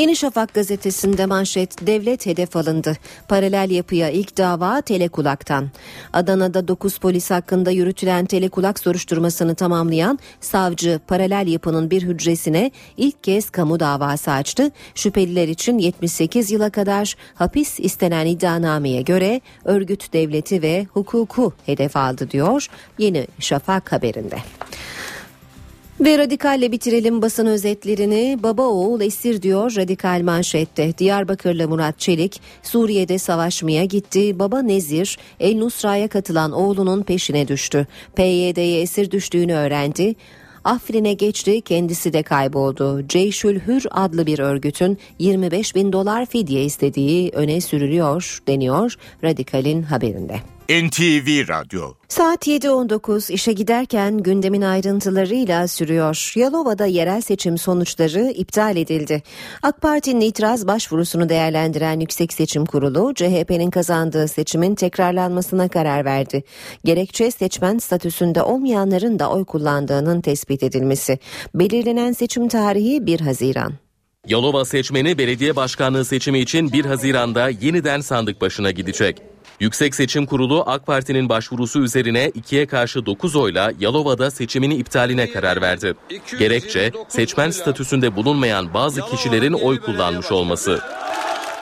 Yeni 0.00 0.16
Şafak 0.16 0.54
gazetesinde 0.54 1.26
manşet 1.26 1.86
devlet 1.86 2.26
hedef 2.26 2.56
alındı. 2.56 2.96
Paralel 3.28 3.70
yapıya 3.70 4.10
ilk 4.10 4.38
dava 4.38 4.80
telekulaktan. 4.80 5.68
Adana'da 6.12 6.68
9 6.68 6.98
polis 6.98 7.30
hakkında 7.30 7.70
yürütülen 7.70 8.26
telekulak 8.26 8.78
soruşturmasını 8.78 9.54
tamamlayan 9.54 10.18
savcı 10.40 11.00
paralel 11.06 11.46
yapının 11.46 11.90
bir 11.90 12.02
hücresine 12.02 12.70
ilk 12.96 13.24
kez 13.24 13.50
kamu 13.50 13.80
davası 13.80 14.30
açtı. 14.30 14.70
Şüpheliler 14.94 15.48
için 15.48 15.78
78 15.78 16.50
yıla 16.50 16.70
kadar 16.70 17.14
hapis 17.34 17.80
istenen 17.80 18.26
iddianameye 18.26 19.02
göre 19.02 19.40
örgüt 19.64 20.12
devleti 20.12 20.62
ve 20.62 20.86
hukuku 20.90 21.52
hedef 21.66 21.96
aldı 21.96 22.30
diyor 22.30 22.66
Yeni 22.98 23.26
Şafak 23.38 23.92
haberinde. 23.92 24.36
Ve 26.00 26.18
radikalle 26.18 26.72
bitirelim 26.72 27.22
basın 27.22 27.46
özetlerini. 27.46 28.38
Baba 28.42 28.62
oğul 28.62 29.00
esir 29.00 29.42
diyor 29.42 29.72
radikal 29.76 30.22
manşette. 30.22 30.98
Diyarbakırlı 30.98 31.68
Murat 31.68 31.98
Çelik 31.98 32.40
Suriye'de 32.62 33.18
savaşmaya 33.18 33.84
gitti. 33.84 34.38
Baba 34.38 34.62
Nezir 34.62 35.18
El 35.40 35.56
Nusra'ya 35.56 36.08
katılan 36.08 36.52
oğlunun 36.52 37.02
peşine 37.02 37.48
düştü. 37.48 37.86
PYD'ye 38.16 38.80
esir 38.80 39.10
düştüğünü 39.10 39.54
öğrendi. 39.54 40.14
Afrin'e 40.64 41.12
geçti 41.12 41.60
kendisi 41.60 42.12
de 42.12 42.22
kayboldu. 42.22 43.08
Ceyşül 43.08 43.60
Hür 43.60 43.86
adlı 43.90 44.26
bir 44.26 44.38
örgütün 44.38 44.98
25 45.18 45.74
bin 45.74 45.92
dolar 45.92 46.26
fidye 46.26 46.64
istediği 46.64 47.30
öne 47.30 47.60
sürülüyor 47.60 48.42
deniyor 48.48 48.94
Radikal'in 49.24 49.82
haberinde. 49.82 50.40
NTV 50.70 51.48
Radyo 51.48 51.94
Saat 52.08 52.46
7.19 52.46 53.32
işe 53.32 53.52
giderken 53.52 54.18
gündemin 54.18 54.62
ayrıntılarıyla 54.62 55.68
sürüyor. 55.68 56.32
Yalova'da 56.36 56.86
yerel 56.86 57.20
seçim 57.20 57.58
sonuçları 57.58 58.20
iptal 58.20 58.76
edildi. 58.76 59.22
AK 59.62 59.80
Parti'nin 59.80 60.20
itiraz 60.20 60.66
başvurusunu 60.66 61.28
değerlendiren 61.28 62.00
Yüksek 62.00 62.32
Seçim 62.32 62.66
Kurulu 62.66 63.14
CHP'nin 63.14 63.70
kazandığı 63.70 64.28
seçimin 64.28 64.74
tekrarlanmasına 64.74 65.68
karar 65.68 66.04
verdi. 66.04 66.44
Gerekçe 66.84 67.30
seçmen 67.30 67.78
statüsünde 67.78 68.42
olmayanların 68.42 69.18
da 69.18 69.30
oy 69.30 69.44
kullandığının 69.44 70.20
tespit 70.20 70.62
edilmesi. 70.62 71.18
Belirlenen 71.54 72.12
seçim 72.12 72.48
tarihi 72.48 73.06
1 73.06 73.20
Haziran. 73.20 73.72
Yalova 74.26 74.64
seçmeni 74.64 75.18
belediye 75.18 75.56
başkanlığı 75.56 76.04
seçimi 76.04 76.38
için 76.38 76.72
1 76.72 76.84
Haziran'da 76.84 77.48
yeniden 77.48 78.00
sandık 78.00 78.40
başına 78.40 78.70
gidecek. 78.70 79.22
Yüksek 79.60 79.94
Seçim 79.94 80.26
Kurulu 80.26 80.62
AK 80.66 80.86
Parti'nin 80.86 81.28
başvurusu 81.28 81.82
üzerine 81.82 82.30
ikiye 82.34 82.66
karşı 82.66 83.06
9 83.06 83.36
oyla 83.36 83.72
Yalova'da 83.80 84.30
seçimini 84.30 84.74
iptaline 84.74 85.30
karar 85.30 85.60
verdi. 85.60 85.94
Gerekçe 86.38 86.90
seçmen 87.08 87.50
statüsünde 87.50 88.16
bulunmayan 88.16 88.74
bazı 88.74 89.00
kişilerin 89.06 89.52
oy 89.52 89.80
kullanmış 89.80 90.32
olması. 90.32 90.80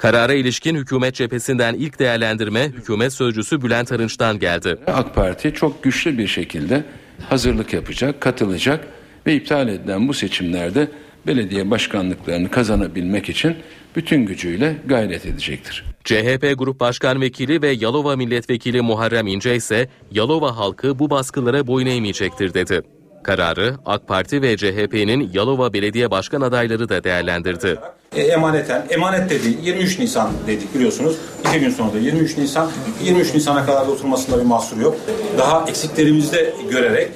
Karara 0.00 0.35
ilişkin 0.35 0.75
hükümet 0.75 1.14
cephesinden 1.14 1.75
ilk 1.75 1.99
değerlendirme 1.99 2.64
hükümet 2.69 3.12
sözcüsü 3.12 3.62
Bülent 3.62 3.93
Arınç'tan 3.93 4.38
geldi. 4.38 4.78
AK 4.87 5.14
Parti 5.14 5.55
çok 5.55 5.83
güçlü 5.83 6.19
bir 6.19 6.26
şekilde 6.26 6.85
hazırlık 7.28 7.73
yapacak, 7.73 8.21
katılacak 8.21 8.87
ve 9.26 9.35
iptal 9.35 9.69
edilen 9.69 10.09
bu 10.09 10.14
seçimlerde 10.14 10.88
belediye 11.26 11.71
başkanlıklarını 11.71 12.50
kazanabilmek 12.50 13.28
için 13.28 13.57
bütün 13.97 14.26
gücüyle 14.26 14.76
gayret 14.87 15.26
edecektir. 15.26 15.88
CHP 16.09 16.59
Grup 16.59 16.81
Başkan 16.81 17.21
Vekili 17.21 17.62
ve 17.62 17.69
Yalova 17.69 18.17
Milletvekili 18.17 18.81
Muharrem 18.81 19.27
İnce 19.27 19.57
ise 19.57 19.88
Yalova 20.12 20.57
halkı 20.57 20.99
bu 20.99 21.11
baskılara 21.11 21.67
boyun 21.67 21.87
eğmeyecektir 21.87 22.55
dedi. 22.55 22.83
Kararı 23.23 23.77
AK 23.87 24.09
Parti 24.09 24.43
ve 24.43 24.57
CHP'nin 24.57 25.31
Yalova 25.35 25.73
Belediye 25.73 26.11
Başkan 26.11 26.41
adayları 26.41 26.88
da 26.88 27.05
değerlendirdi. 27.05 27.79
e, 28.17 28.23
emaneten, 28.23 28.87
emanet 28.91 29.31
dedi 29.31 29.59
23 29.62 29.99
Nisan 29.99 30.31
dedik 30.47 30.75
biliyorsunuz. 30.75 31.17
İki 31.49 31.61
gün 31.61 31.71
sonra 31.71 31.93
da 31.93 31.99
23 31.99 32.38
Nisan. 32.38 32.71
23 33.05 33.35
Nisan'a 33.35 33.67
kadar 33.67 33.87
da 33.87 33.91
oturmasında 33.91 34.38
bir 34.38 34.47
mahsur 34.47 34.81
yok. 34.81 34.97
Daha 35.38 35.69
eksiklerimizi 35.69 36.33
de 36.33 36.55
görerek 36.71 37.11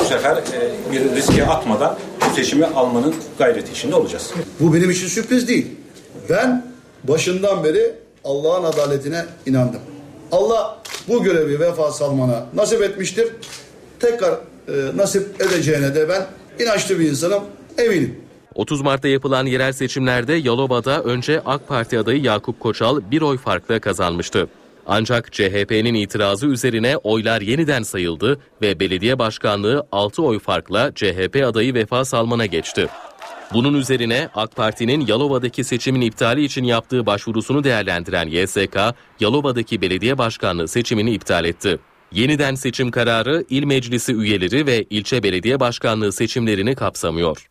bu 0.00 0.04
sefer 0.04 0.36
e, 0.36 0.92
bir 0.92 1.16
riske 1.16 1.46
atmadan 1.46 1.98
bu 2.20 2.34
seçimi 2.34 2.66
almanın 2.66 3.14
gayreti 3.38 3.72
içinde 3.72 3.94
olacağız. 3.94 4.34
Bu 4.60 4.74
benim 4.74 4.90
için 4.90 5.06
sürpriz 5.06 5.48
değil. 5.48 5.66
Ben 6.30 6.66
başından 7.08 7.64
beri 7.64 8.03
Allah'ın 8.24 8.64
adaletine 8.64 9.24
inandım. 9.46 9.80
Allah 10.32 10.82
bu 11.08 11.22
görevi 11.22 11.60
Vefa 11.60 11.92
Salman'a 11.92 12.46
nasip 12.54 12.82
etmiştir. 12.82 13.28
Tekrar 14.00 14.32
e, 14.68 14.96
nasip 14.96 15.40
edeceğine 15.40 15.94
de 15.94 16.08
ben 16.08 16.26
inançlı 16.64 16.98
bir 16.98 17.10
insanım, 17.10 17.44
eminim. 17.78 18.20
30 18.54 18.80
Mart'ta 18.80 19.08
yapılan 19.08 19.46
yerel 19.46 19.72
seçimlerde 19.72 20.32
Yalova'da 20.32 21.02
önce 21.02 21.40
AK 21.46 21.68
Parti 21.68 21.98
adayı 21.98 22.22
Yakup 22.22 22.60
Koçal 22.60 23.00
bir 23.10 23.22
oy 23.22 23.38
farkla 23.38 23.80
kazanmıştı. 23.80 24.48
Ancak 24.86 25.32
CHP'nin 25.32 25.94
itirazı 25.94 26.46
üzerine 26.46 26.96
oylar 26.96 27.40
yeniden 27.40 27.82
sayıldı 27.82 28.38
ve 28.62 28.80
belediye 28.80 29.18
başkanlığı 29.18 29.86
6 29.92 30.22
oy 30.22 30.38
farkla 30.38 30.94
CHP 30.94 31.44
adayı 31.46 31.74
Vefa 31.74 32.04
Salman'a 32.04 32.46
geçti. 32.46 32.88
Bunun 33.52 33.74
üzerine 33.74 34.28
AK 34.34 34.56
Parti'nin 34.56 35.06
Yalova'daki 35.06 35.64
seçimin 35.64 36.00
iptali 36.00 36.44
için 36.44 36.64
yaptığı 36.64 37.06
başvurusunu 37.06 37.64
değerlendiren 37.64 38.28
YSK, 38.28 38.76
Yalova'daki 39.20 39.80
belediye 39.80 40.18
başkanlığı 40.18 40.68
seçimini 40.68 41.10
iptal 41.14 41.44
etti. 41.44 41.78
Yeniden 42.12 42.54
seçim 42.54 42.90
kararı 42.90 43.44
il 43.50 43.64
meclisi 43.64 44.14
üyeleri 44.14 44.66
ve 44.66 44.82
ilçe 44.90 45.22
belediye 45.22 45.60
başkanlığı 45.60 46.12
seçimlerini 46.12 46.74
kapsamıyor. 46.74 47.48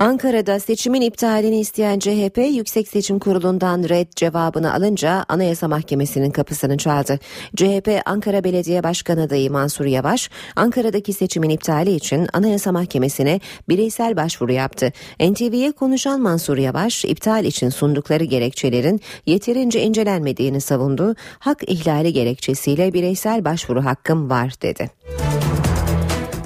Ankara'da 0.00 0.60
seçimin 0.60 1.00
iptalini 1.00 1.60
isteyen 1.60 1.98
CHP 1.98 2.38
Yüksek 2.38 2.88
Seçim 2.88 3.18
Kurulu'ndan 3.18 3.88
red 3.88 4.06
cevabını 4.16 4.74
alınca 4.74 5.24
Anayasa 5.28 5.68
Mahkemesi'nin 5.68 6.30
kapısını 6.30 6.76
çaldı. 6.78 7.18
CHP 7.56 8.02
Ankara 8.06 8.44
Belediye 8.44 8.82
Başkan 8.82 9.18
adayı 9.18 9.50
Mansur 9.50 9.84
Yavaş, 9.84 10.30
Ankara'daki 10.56 11.12
seçimin 11.12 11.50
iptali 11.50 11.94
için 11.94 12.28
Anayasa 12.32 12.72
Mahkemesi'ne 12.72 13.40
bireysel 13.68 14.16
başvuru 14.16 14.52
yaptı. 14.52 14.92
NTV'ye 15.20 15.72
konuşan 15.72 16.20
Mansur 16.20 16.58
Yavaş, 16.58 17.04
iptal 17.04 17.44
için 17.44 17.68
sundukları 17.68 18.24
gerekçelerin 18.24 19.00
yeterince 19.26 19.82
incelenmediğini 19.82 20.60
savundu. 20.60 21.14
Hak 21.38 21.62
ihlali 21.70 22.12
gerekçesiyle 22.12 22.92
bireysel 22.92 23.44
başvuru 23.44 23.84
hakkım 23.84 24.30
var 24.30 24.52
dedi. 24.62 24.90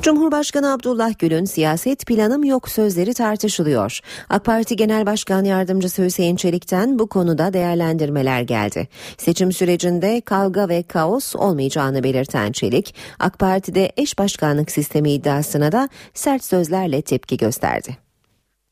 Cumhurbaşkanı 0.02 0.72
Abdullah 0.72 1.18
Gül'ün 1.18 1.44
siyaset 1.44 2.06
planım 2.06 2.44
yok 2.44 2.68
sözleri 2.68 3.14
tartışılıyor. 3.14 4.00
AK 4.30 4.44
Parti 4.44 4.76
Genel 4.76 5.06
Başkan 5.06 5.44
Yardımcısı 5.44 6.04
Hüseyin 6.04 6.36
Çelik'ten 6.36 6.98
bu 6.98 7.06
konuda 7.06 7.52
değerlendirmeler 7.52 8.42
geldi. 8.42 8.88
Seçim 9.18 9.52
sürecinde 9.52 10.20
kavga 10.20 10.68
ve 10.68 10.82
kaos 10.82 11.36
olmayacağını 11.36 12.02
belirten 12.02 12.52
Çelik, 12.52 12.94
AK 13.18 13.38
Parti'de 13.38 13.92
eş 13.96 14.18
başkanlık 14.18 14.70
sistemi 14.70 15.12
iddiasına 15.12 15.72
da 15.72 15.88
sert 16.14 16.44
sözlerle 16.44 17.02
tepki 17.02 17.36
gösterdi. 17.36 17.96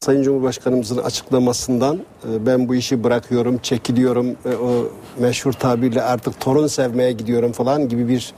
Sayın 0.04 0.22
Cumhurbaşkanımızın 0.22 0.98
açıklamasından 0.98 1.96
e, 1.96 2.46
ben 2.46 2.68
bu 2.68 2.74
işi 2.74 3.04
bırakıyorum, 3.04 3.58
çekiliyorum, 3.58 4.36
e, 4.44 4.48
o 4.48 4.92
meşhur 5.18 5.52
tabirle 5.52 6.02
artık 6.02 6.40
torun 6.40 6.66
sevmeye 6.66 7.12
gidiyorum 7.12 7.52
falan 7.52 7.88
gibi 7.88 8.08
bir 8.08 8.32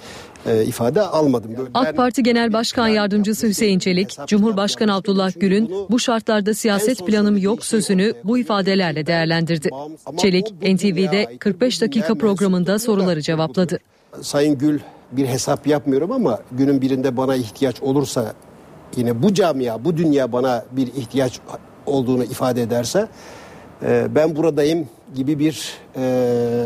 e, 0.46 0.64
ifade 0.64 1.00
almadım. 1.02 1.50
AK 1.74 1.96
Parti 1.96 2.22
Genel 2.22 2.52
Başkan 2.52 2.88
Yardımcısı 2.88 3.46
Hüseyin 3.46 3.78
Çelik, 3.78 4.16
Cumhurbaşkanı 4.26 4.94
Abdullah 4.94 5.32
Gül'ün 5.40 5.74
bu 5.90 5.98
şartlarda 5.98 6.54
siyaset 6.54 7.06
planım 7.06 7.36
yok 7.36 7.64
sözünü 7.64 8.12
bu 8.24 8.38
ifadelerle 8.38 9.06
değerlendirdi. 9.06 9.70
Çelik, 10.16 10.52
NTV'de 10.62 11.36
45 11.38 11.80
dakika 11.80 12.14
programında 12.14 12.78
soruları 12.78 13.20
cevapladı. 13.22 13.78
Sayın 14.20 14.58
Gül 14.58 14.80
bir 15.12 15.26
hesap 15.26 15.66
yapmıyorum 15.66 16.12
ama 16.12 16.38
günün 16.52 16.80
birinde 16.80 17.16
bana 17.16 17.36
ihtiyaç 17.36 17.82
olursa 17.82 18.34
yine 18.96 19.22
bu 19.22 19.34
camia, 19.34 19.84
bu 19.84 19.96
dünya 19.96 20.32
bana 20.32 20.64
bir 20.72 20.86
ihtiyaç 20.86 21.40
olduğunu 21.86 22.24
ifade 22.24 22.62
ederse 22.62 23.08
e, 23.82 24.06
ben 24.14 24.36
buradayım 24.36 24.88
gibi 25.14 25.38
bir 25.38 25.74
e, 25.96 26.02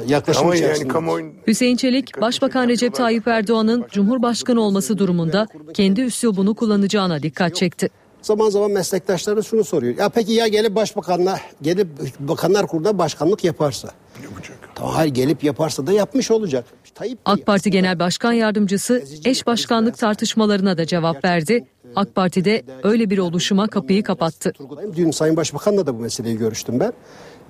yaklaşım 0.08 0.44
Ama 0.44 0.56
içerisinde. 0.56 0.78
yani 0.84 0.92
kamuoyun 0.92 1.34
Hüseyin 1.46 1.76
Çelik, 1.76 2.20
Başbakan 2.20 2.68
Recep 2.68 2.94
Tayyip 2.94 3.28
Erdoğan'ın 3.28 3.86
Cumhurbaşkanı 3.90 4.60
olması 4.60 4.98
durumunda 4.98 5.46
kendi 5.74 6.00
üslubunu 6.00 6.54
kullanacağına 6.54 7.22
dikkat 7.22 7.56
çekti. 7.56 7.88
Zaman 8.22 8.50
zaman 8.50 8.70
meslektaşları 8.70 9.44
şunu 9.44 9.64
soruyor. 9.64 9.98
Ya 9.98 10.08
peki 10.08 10.32
ya 10.32 10.48
gelip 10.48 10.74
başbakanla 10.74 11.40
gelip 11.62 11.88
bakanlar 12.18 12.66
kurulunda 12.66 12.98
başkanlık 12.98 13.44
yaparsa? 13.44 13.88
yapacak. 14.22 14.56
Tamam 14.74 14.94
hayır 14.94 15.14
gelip 15.14 15.44
yaparsa 15.44 15.86
da 15.86 15.92
yapmış 15.92 16.30
olacak. 16.30 16.64
Tayyip 16.94 17.18
AK 17.24 17.46
Parti 17.46 17.70
Genel 17.70 17.98
Başkan 17.98 18.32
Yardımcısı 18.32 19.04
eş 19.24 19.46
başkanlık 19.46 19.98
tartışmalarına 19.98 20.78
da 20.78 20.86
cevap 20.86 21.24
verdi. 21.24 21.66
AK 21.96 22.14
Parti'de 22.14 22.62
öyle 22.82 23.10
bir 23.10 23.18
oluşuma 23.18 23.66
kapıyı 23.66 24.02
kapattı. 24.02 24.52
Dün 24.96 25.10
Sayın 25.10 25.36
Başbakan'la 25.36 25.86
da 25.86 25.94
bu 25.94 25.98
meseleyi 25.98 26.38
görüştüm 26.38 26.80
ben. 26.80 26.92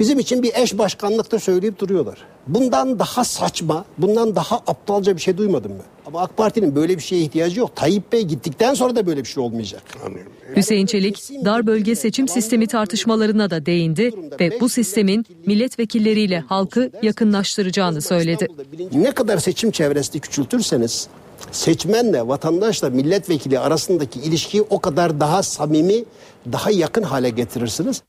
Bizim 0.00 0.18
için 0.18 0.42
bir 0.42 0.52
eş 0.54 0.78
başkanlıkta 0.78 1.38
söyleyip 1.38 1.78
duruyorlar. 1.78 2.18
Bundan 2.46 2.98
daha 2.98 3.24
saçma, 3.24 3.84
bundan 3.98 4.36
daha 4.36 4.56
aptalca 4.56 5.16
bir 5.16 5.20
şey 5.20 5.36
duymadım 5.36 5.72
ben. 5.72 5.84
Ama 6.06 6.20
AK 6.20 6.36
Parti'nin 6.36 6.76
böyle 6.76 6.96
bir 6.96 7.02
şeye 7.02 7.22
ihtiyacı 7.22 7.60
yok. 7.60 7.76
Tayyip 7.76 8.12
Bey 8.12 8.22
gittikten 8.22 8.74
sonra 8.74 8.96
da 8.96 9.06
böyle 9.06 9.20
bir 9.20 9.28
şey 9.28 9.42
olmayacak. 9.42 9.82
Anlıyorum. 10.06 10.32
Hüseyin 10.56 10.86
Çelik, 10.86 11.30
dar 11.44 11.66
bölge 11.66 11.94
seçim 11.94 12.28
sistemi 12.28 12.66
tartışmalarına 12.66 13.50
da 13.50 13.66
değindi 13.66 14.12
ve 14.40 14.60
bu 14.60 14.68
sistemin 14.68 15.26
milletvekilleriyle 15.46 16.40
halkı 16.40 16.90
yakınlaştıracağını 17.02 18.02
söyledi. 18.02 18.46
Ne 18.92 19.12
kadar 19.12 19.38
seçim 19.38 19.70
çevresini 19.70 20.20
küçültürseniz 20.20 21.08
seçmenle, 21.52 22.28
vatandaşla, 22.28 22.90
milletvekili 22.90 23.58
arasındaki 23.58 24.20
ilişkiyi 24.20 24.62
o 24.70 24.80
kadar 24.80 25.20
daha 25.20 25.42
samimi, 25.42 26.04
daha 26.52 26.70
yakın 26.70 27.02
hale 27.02 27.30
getirirsiniz. 27.30 28.02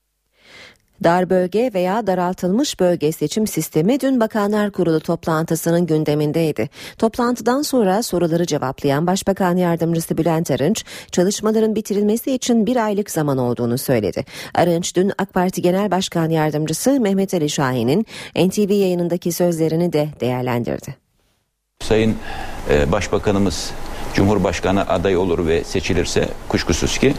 Dar 1.04 1.30
bölge 1.30 1.72
veya 1.74 2.08
daraltılmış 2.08 2.80
bölge 2.80 3.12
seçim 3.12 3.48
sistemi 3.48 4.00
dün 4.00 4.20
Bakanlar 4.20 4.72
Kurulu 4.72 5.00
toplantısının 5.00 5.86
gündemindeydi. 5.86 6.70
Toplantıdan 6.98 7.62
sonra 7.62 8.04
soruları 8.04 8.46
cevaplayan 8.46 9.08
Başbakan 9.08 9.58
Yardımcısı 9.58 10.18
Bülent 10.18 10.52
Arınç, 10.52 10.86
çalışmaların 11.12 11.76
bitirilmesi 11.76 12.32
için 12.32 12.66
bir 12.66 12.76
aylık 12.76 13.12
zaman 13.12 13.38
olduğunu 13.38 13.78
söyledi. 13.78 14.26
Arınç 14.56 14.96
dün 14.96 15.12
AK 15.18 15.34
Parti 15.34 15.62
Genel 15.62 15.92
Başkan 15.92 16.30
Yardımcısı 16.30 17.00
Mehmet 17.00 17.34
Ali 17.34 17.50
Şahin'in 17.50 18.06
NTV 18.36 18.72
yayınındaki 18.72 19.32
sözlerini 19.32 19.94
de 19.94 20.10
değerlendirdi. 20.20 20.96
Sayın 21.80 22.16
e, 22.70 22.92
Başbakanımız 22.92 23.72
Cumhurbaşkanı 24.18 24.90
aday 24.90 25.18
olur 25.18 25.48
ve 25.48 25.64
seçilirse 25.64 26.30
kuşkusuz 26.50 26.98
ki 26.98 27.14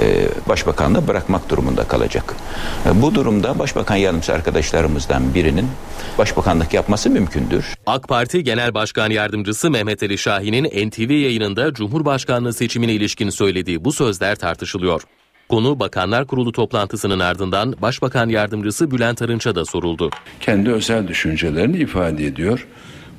e, 0.00 0.28
başbakanlığı 0.48 1.08
bırakmak 1.08 1.50
durumunda 1.50 1.84
kalacak. 1.84 2.34
E, 2.86 3.02
bu 3.02 3.14
durumda 3.14 3.58
başbakan 3.58 3.96
yardımcısı 3.96 4.32
arkadaşlarımızdan 4.32 5.34
birinin 5.34 5.66
başbakanlık 6.18 6.74
yapması 6.74 7.10
mümkündür. 7.10 7.74
AK 7.86 8.08
Parti 8.08 8.44
Genel 8.44 8.74
Başkan 8.74 9.10
Yardımcısı 9.10 9.70
Mehmet 9.70 10.02
Ali 10.02 10.18
Şahin'in 10.18 10.88
NTV 10.88 11.10
yayınında 11.10 11.74
Cumhurbaşkanlığı 11.74 12.52
seçimine 12.52 12.92
ilişkin 12.92 13.30
söylediği 13.30 13.84
bu 13.84 13.92
sözler 13.92 14.36
tartışılıyor. 14.36 15.02
Konu 15.48 15.80
Bakanlar 15.80 16.26
Kurulu 16.26 16.52
toplantısının 16.52 17.18
ardından 17.18 17.74
Başbakan 17.82 18.28
Yardımcısı 18.28 18.90
Bülent 18.90 19.22
Arınç'a 19.22 19.54
da 19.54 19.64
soruldu. 19.64 20.10
Kendi 20.40 20.70
özel 20.70 21.08
düşüncelerini 21.08 21.76
ifade 21.76 22.26
ediyor. 22.26 22.66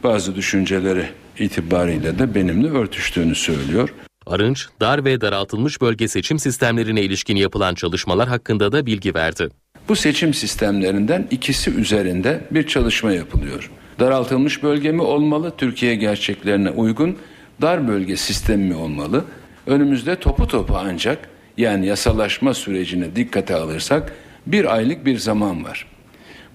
Bazı 0.04 0.36
düşünceleri 0.36 1.22
itibariyle 1.39 2.19
de 2.19 2.36
benimle 2.36 2.67
örtüştüğünü 2.67 3.36
söylüyor. 3.36 3.93
Arınç, 4.28 4.67
dar 4.82 5.06
ve 5.06 5.22
daraltılmış 5.22 5.82
bölge 5.82 6.08
seçim 6.08 6.39
sistemlerine 6.39 7.02
ilişkin 7.02 7.36
yapılan 7.36 7.76
çalışmalar 7.76 8.30
hakkında 8.30 8.72
da 8.72 8.86
bilgi 8.86 9.15
verdi. 9.15 9.50
Bu 9.89 9.96
seçim 9.96 10.34
sistemlerinden 10.34 11.28
ikisi 11.32 11.72
üzerinde 11.72 12.41
bir 12.52 12.67
çalışma 12.67 13.12
yapılıyor. 13.12 13.72
Daraltılmış 14.00 14.63
bölge 14.63 14.91
mi 14.91 15.02
olmalı, 15.02 15.54
Türkiye 15.58 15.96
gerçeklerine 15.96 16.69
uygun, 16.69 17.17
dar 17.62 17.88
bölge 17.88 18.17
sistemi 18.17 18.65
mi 18.65 18.76
olmalı? 18.76 19.26
Önümüzde 19.67 20.15
topu 20.15 20.48
topu 20.48 20.78
ancak 20.78 21.30
yani 21.58 21.86
yasalaşma 21.86 22.54
sürecine 22.54 23.15
dikkate 23.15 23.56
alırsak 23.56 24.13
bir 24.48 24.76
aylık 24.76 25.06
bir 25.06 25.17
zaman 25.17 25.63
var. 25.63 25.88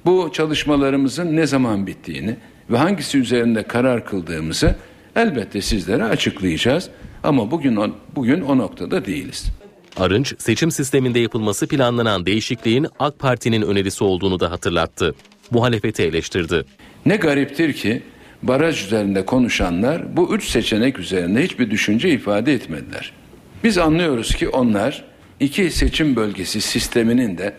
Bu 0.05 0.31
çalışmalarımızın 0.33 1.37
ne 1.37 1.47
zaman 1.47 1.87
bittiğini 1.87 2.37
ve 2.71 2.77
hangisi 2.77 3.19
üzerinde 3.19 3.63
karar 3.63 4.07
kıldığımızı 4.07 4.77
elbette 5.17 5.61
sizlere 5.61 6.05
açıklayacağız. 6.05 6.89
Ama 7.23 7.51
bugün 7.51 7.77
o, 7.77 7.91
bugün 8.17 8.41
o 8.41 8.59
noktada 8.59 9.05
değiliz. 9.05 9.47
Arınç, 9.97 10.35
seçim 10.39 10.71
sisteminde 10.71 11.19
yapılması 11.19 11.67
planlanan 11.67 12.27
değişikliğin 12.27 12.87
AK 12.99 13.19
Parti'nin 13.19 13.63
önerisi 13.63 14.05
olduğunu 14.05 14.41
da 14.41 14.51
hatırlattı. 14.51 15.15
Muhalefeti 15.51 16.03
eleştirdi. 16.03 16.65
Ne 17.07 17.17
gariptir 17.17 17.73
ki 17.73 18.03
baraj 18.43 18.85
üzerinde 18.85 19.25
konuşanlar 19.25 20.17
bu 20.17 20.35
üç 20.35 20.49
seçenek 20.49 20.99
üzerinde 20.99 21.43
hiçbir 21.43 21.71
düşünce 21.71 22.11
ifade 22.11 22.53
etmediler. 22.53 23.13
Biz 23.65 23.79
anlıyoruz 23.79 24.35
ki 24.35 24.49
onlar 24.49 25.05
iki 25.41 25.71
seçim 25.71 26.17
bölgesi 26.17 26.61
sisteminin 26.61 27.39
de 27.39 27.55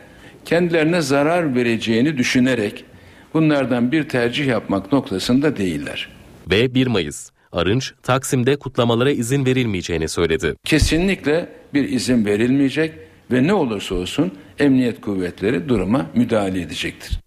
kendilerine 0.46 1.02
zarar 1.02 1.56
vereceğini 1.56 2.18
düşünerek 2.18 2.86
bunlardan 3.34 3.92
bir 3.92 4.10
tercih 4.10 4.48
yapmak 4.48 4.92
noktasında 4.92 5.58
değiller. 5.58 6.10
Ve 6.52 6.74
1 6.74 6.88
Mayıs 6.88 7.30
Arınç 7.52 7.94
Taksim'de 8.04 8.56
kutlamalara 8.56 9.12
izin 9.12 9.46
verilmeyeceğini 9.46 10.10
söyledi. 10.10 10.56
Kesinlikle 10.66 11.50
bir 11.74 11.90
izin 11.90 12.26
verilmeyecek 12.26 12.94
ve 13.32 13.44
ne 13.48 13.54
olursa 13.54 13.96
olsun 13.96 14.32
emniyet 14.60 15.02
kuvvetleri 15.02 15.70
duruma 15.70 16.06
müdahale 16.16 16.62
edecektir. 16.62 17.20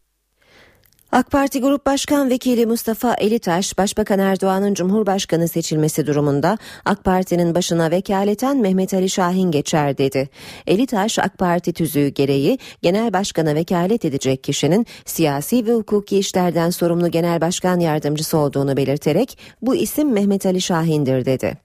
AK 1.12 1.30
Parti 1.30 1.60
Grup 1.60 1.86
Başkan 1.86 2.30
Vekili 2.30 2.66
Mustafa 2.66 3.14
Elitaş, 3.14 3.78
Başbakan 3.78 4.18
Erdoğan'ın 4.18 4.74
Cumhurbaşkanı 4.74 5.48
seçilmesi 5.48 6.06
durumunda 6.06 6.58
AK 6.84 7.04
Parti'nin 7.04 7.54
başına 7.54 7.90
vekaleten 7.90 8.56
Mehmet 8.56 8.94
Ali 8.94 9.10
Şahin 9.10 9.50
geçer 9.50 9.98
dedi. 9.98 10.28
Elitaş, 10.66 11.18
AK 11.18 11.38
Parti 11.38 11.72
tüzüğü 11.72 12.08
gereği 12.08 12.58
Genel 12.82 13.12
Başkan'a 13.12 13.54
vekalet 13.54 14.04
edecek 14.04 14.44
kişinin 14.44 14.86
siyasi 15.04 15.66
ve 15.66 15.72
hukuki 15.72 16.18
işlerden 16.18 16.70
sorumlu 16.70 17.10
Genel 17.10 17.40
Başkan 17.40 17.80
Yardımcısı 17.80 18.38
olduğunu 18.38 18.76
belirterek 18.76 19.38
bu 19.62 19.74
isim 19.74 20.12
Mehmet 20.12 20.46
Ali 20.46 20.60
Şahin'dir 20.60 21.24
dedi. 21.24 21.58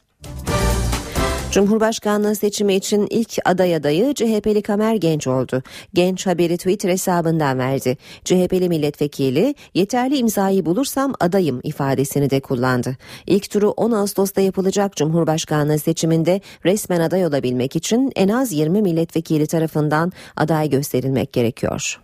Cumhurbaşkanlığı 1.52 2.36
seçimi 2.36 2.76
için 2.76 3.08
ilk 3.10 3.38
aday 3.46 3.76
adayı 3.76 4.14
CHP'li 4.14 4.62
Kamer 4.62 4.96
Genç 4.96 5.28
oldu. 5.28 5.64
Genç 5.94 6.28
haberi 6.28 6.58
Twitter 6.58 6.90
hesabından 6.90 7.60
verdi. 7.60 7.98
CHP'li 8.24 8.70
milletvekili 8.70 9.56
yeterli 9.74 10.18
imzayı 10.18 10.66
bulursam 10.66 11.14
adayım 11.20 11.62
ifadesini 11.64 12.30
de 12.30 12.40
kullandı. 12.40 12.98
İlk 13.28 13.50
turu 13.50 13.70
10 13.70 13.92
Ağustos'ta 13.92 14.42
yapılacak 14.42 14.96
Cumhurbaşkanlığı 14.96 15.80
seçiminde 15.80 16.42
resmen 16.66 17.00
aday 17.00 17.26
olabilmek 17.26 17.76
için 17.76 18.12
en 18.16 18.30
az 18.30 18.54
20 18.54 18.82
milletvekili 18.82 19.48
tarafından 19.48 20.12
aday 20.36 20.70
gösterilmek 20.70 21.34
gerekiyor. 21.34 22.00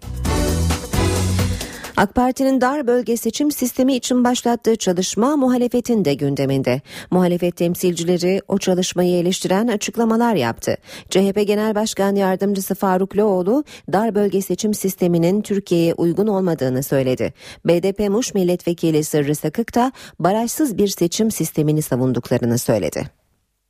AK 1.98 2.16
Parti'nin 2.16 2.62
dar 2.62 2.88
bölge 2.88 3.18
seçim 3.18 3.52
sistemi 3.52 3.96
için 3.96 4.24
başlattığı 4.24 4.76
çalışma 4.76 5.36
muhalefetin 5.36 6.06
de 6.06 6.14
gündeminde. 6.14 6.82
Muhalefet 7.12 7.56
temsilcileri 7.56 8.42
o 8.48 8.58
çalışmayı 8.58 9.16
eleştiren 9.16 9.68
açıklamalar 9.68 10.36
yaptı. 10.36 10.78
CHP 11.10 11.48
Genel 11.48 11.76
Başkan 11.76 12.16
Yardımcısı 12.16 12.76
Faruk 12.76 13.18
Loğlu 13.18 13.64
dar 13.92 14.16
bölge 14.16 14.42
seçim 14.42 14.74
sisteminin 14.74 15.42
Türkiye'ye 15.42 15.94
uygun 15.94 16.28
olmadığını 16.28 16.84
söyledi. 16.84 17.34
BDP 17.66 18.10
Muş 18.10 18.34
Milletvekili 18.34 19.04
Sırrı 19.04 19.36
Sakık 19.36 19.76
da 19.76 19.92
barajsız 20.20 20.78
bir 20.78 20.88
seçim 20.88 21.32
sistemini 21.32 21.82
savunduklarını 21.82 22.58
söyledi. 22.58 23.04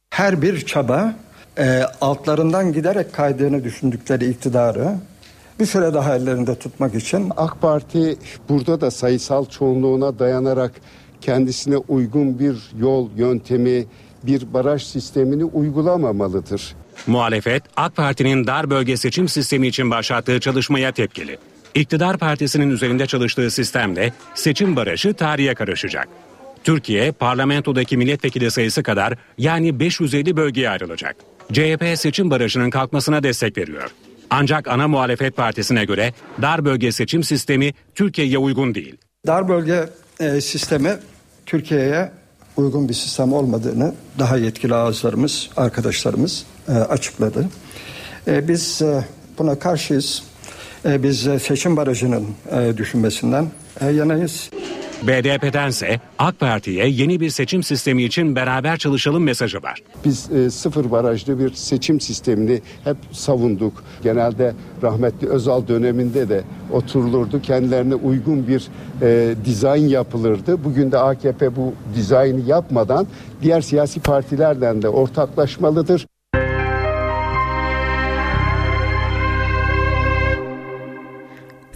Her 0.09 0.41
bir 0.41 0.65
çaba 0.65 1.15
e, 1.57 1.81
altlarından 2.01 2.73
giderek 2.73 3.13
kaydığını 3.13 3.63
düşündükleri 3.63 4.29
iktidarı 4.29 4.95
bir 5.59 5.65
süre 5.65 5.93
daha 5.93 6.15
ellerinde 6.15 6.55
tutmak 6.55 6.95
için 6.95 7.31
AK 7.37 7.61
Parti 7.61 8.17
burada 8.49 8.81
da 8.81 8.91
sayısal 8.91 9.45
çoğunluğuna 9.45 10.19
dayanarak 10.19 10.71
kendisine 11.21 11.77
uygun 11.77 12.39
bir 12.39 12.55
yol 12.79 13.09
yöntemi, 13.17 13.85
bir 14.23 14.53
baraj 14.53 14.83
sistemini 14.83 15.43
uygulamamalıdır. 15.43 16.75
Muhalefet 17.07 17.63
AK 17.77 17.95
Parti'nin 17.95 18.47
dar 18.47 18.69
bölge 18.69 18.97
seçim 18.97 19.27
sistemi 19.27 19.67
için 19.67 19.91
başlattığı 19.91 20.39
çalışmaya 20.39 20.91
tepkili. 20.91 21.37
İktidar 21.75 22.17
partisinin 22.17 22.69
üzerinde 22.69 23.05
çalıştığı 23.05 23.51
sistemle 23.51 24.13
seçim 24.35 24.75
barajı 24.75 25.13
tarihe 25.13 25.53
karışacak. 25.53 26.07
Türkiye 26.63 27.11
parlamentodaki 27.11 27.97
milletvekili 27.97 28.51
sayısı 28.51 28.83
kadar 28.83 29.13
yani 29.37 29.79
550 29.79 30.37
bölgeye 30.37 30.69
ayrılacak. 30.69 31.15
CHP 31.53 31.83
seçim 31.95 32.29
barajının 32.29 32.69
kalkmasına 32.69 33.23
destek 33.23 33.57
veriyor. 33.57 33.89
Ancak 34.29 34.67
ana 34.67 34.87
muhalefet 34.87 35.35
partisine 35.35 35.85
göre 35.85 36.13
dar 36.41 36.65
bölge 36.65 36.91
seçim 36.91 37.23
sistemi 37.23 37.73
Türkiye'ye 37.95 38.37
uygun 38.37 38.75
değil. 38.75 38.97
Dar 39.27 39.49
bölge 39.49 39.89
e, 40.19 40.41
sistemi 40.41 40.97
Türkiye'ye 41.45 42.11
uygun 42.57 42.89
bir 42.89 42.93
sistem 42.93 43.33
olmadığını 43.33 43.93
daha 44.19 44.37
yetkili 44.37 44.75
ağızlarımız, 44.75 45.49
arkadaşlarımız 45.57 46.45
e, 46.67 46.71
açıkladı. 46.71 47.49
E, 48.27 48.47
biz 48.47 48.81
e, 48.81 49.05
buna 49.39 49.59
karşıyız. 49.59 50.23
E, 50.85 51.03
biz 51.03 51.27
e, 51.27 51.39
seçim 51.39 51.77
barajının 51.77 52.27
e, 52.51 52.77
düşünmesinden 52.77 53.47
e, 53.81 53.89
yanayız. 53.89 54.49
BDP'dense 55.07 55.99
AK 56.19 56.39
Parti'ye 56.39 56.87
yeni 56.87 57.19
bir 57.19 57.29
seçim 57.29 57.63
sistemi 57.63 58.03
için 58.03 58.35
beraber 58.35 58.77
çalışalım 58.77 59.23
mesajı 59.23 59.63
var. 59.63 59.83
Biz 60.05 60.31
e, 60.31 60.49
sıfır 60.49 60.91
barajlı 60.91 61.39
bir 61.39 61.53
seçim 61.53 62.01
sistemini 62.01 62.61
hep 62.83 62.97
savunduk. 63.11 63.83
Genelde 64.03 64.53
rahmetli 64.83 65.29
Özal 65.29 65.67
döneminde 65.67 66.29
de 66.29 66.43
oturulurdu. 66.71 67.41
Kendilerine 67.41 67.95
uygun 67.95 68.47
bir 68.47 68.67
e, 69.01 69.35
dizayn 69.45 69.87
yapılırdı. 69.87 70.63
Bugün 70.63 70.91
de 70.91 70.97
AKP 70.97 71.55
bu 71.55 71.73
dizaynı 71.95 72.41
yapmadan 72.47 73.07
diğer 73.41 73.61
siyasi 73.61 73.99
partilerden 73.99 74.81
de 74.81 74.89
ortaklaşmalıdır. 74.89 76.05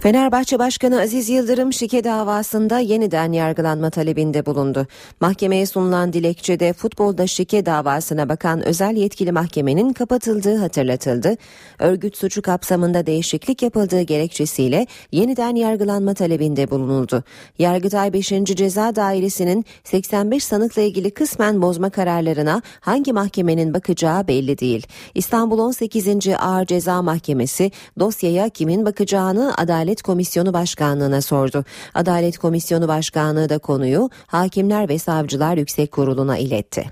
Fenerbahçe 0.08 0.58
Başkanı 0.58 1.00
Aziz 1.00 1.28
Yıldırım 1.28 1.72
şike 1.72 2.04
davasında 2.04 2.78
yeniden 2.78 3.32
yargılanma 3.32 3.90
talebinde 3.90 4.46
bulundu. 4.46 4.86
Mahkemeye 5.20 5.66
sunulan 5.66 6.12
dilekçede 6.12 6.72
futbolda 6.72 7.26
şike 7.26 7.66
davasına 7.66 8.28
bakan 8.28 8.66
özel 8.66 8.96
yetkili 8.96 9.32
mahkemenin 9.32 9.92
kapatıldığı 9.92 10.56
hatırlatıldı. 10.56 11.36
Örgüt 11.78 12.16
suçu 12.16 12.42
kapsamında 12.42 13.06
değişiklik 13.06 13.62
yapıldığı 13.62 14.02
gerekçesiyle 14.02 14.86
yeniden 15.12 15.54
yargılanma 15.54 16.14
talebinde 16.14 16.70
bulunuldu. 16.70 17.24
Yargıtay 17.58 18.12
5. 18.12 18.28
Ceza 18.44 18.96
Dairesi'nin 18.96 19.64
85 19.84 20.44
sanıkla 20.44 20.82
ilgili 20.82 21.10
kısmen 21.10 21.62
bozma 21.62 21.90
kararlarına 21.90 22.62
hangi 22.80 23.12
mahkemenin 23.12 23.74
bakacağı 23.74 24.28
belli 24.28 24.58
değil. 24.58 24.86
İstanbul 25.14 25.58
18. 25.58 26.08
Ağır 26.38 26.66
Ceza 26.66 27.02
Mahkemesi 27.02 27.70
dosyaya 27.98 28.48
kimin 28.48 28.84
bakacağını 28.84 29.54
Adalet 29.56 29.97
Adalet 29.98 30.06
Komisyonu 30.06 30.52
Başkanlığı'na 30.52 31.22
sordu. 31.22 31.64
Adalet 31.94 32.38
Komisyonu 32.38 32.88
Başkanlığı 32.88 33.48
da 33.48 33.58
konuyu 33.58 34.10
Hakimler 34.26 34.88
ve 34.88 34.98
Savcılar 34.98 35.56
Yüksek 35.56 35.92
Kurulu'na 35.92 36.38
iletti. 36.38 36.84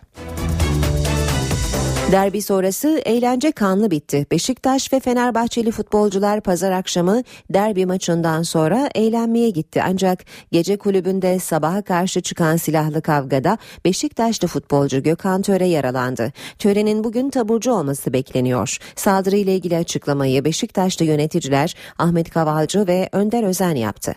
Derbi 2.12 2.42
sonrası 2.42 3.00
eğlence 3.04 3.52
kanlı 3.52 3.90
bitti. 3.90 4.26
Beşiktaş 4.30 4.92
ve 4.92 5.00
Fenerbahçeli 5.00 5.70
futbolcular 5.70 6.40
pazar 6.40 6.72
akşamı 6.72 7.22
derbi 7.50 7.86
maçından 7.86 8.42
sonra 8.42 8.88
eğlenmeye 8.94 9.50
gitti. 9.50 9.82
Ancak 9.86 10.24
gece 10.52 10.76
kulübünde 10.76 11.38
sabaha 11.38 11.82
karşı 11.82 12.20
çıkan 12.20 12.56
silahlı 12.56 13.02
kavgada 13.02 13.58
Beşiktaşlı 13.84 14.48
futbolcu 14.48 15.02
Gökhan 15.02 15.42
Töre 15.42 15.66
yaralandı. 15.66 16.32
Töre'nin 16.58 17.04
bugün 17.04 17.30
taburcu 17.30 17.72
olması 17.72 18.12
bekleniyor. 18.12 18.78
Saldırıyla 18.96 19.52
ilgili 19.52 19.76
açıklamayı 19.76 20.44
Beşiktaşlı 20.44 21.04
yöneticiler 21.04 21.74
Ahmet 21.98 22.30
Kavalcı 22.30 22.86
ve 22.86 23.08
Önder 23.12 23.42
Özen 23.42 23.74
yaptı. 23.74 24.14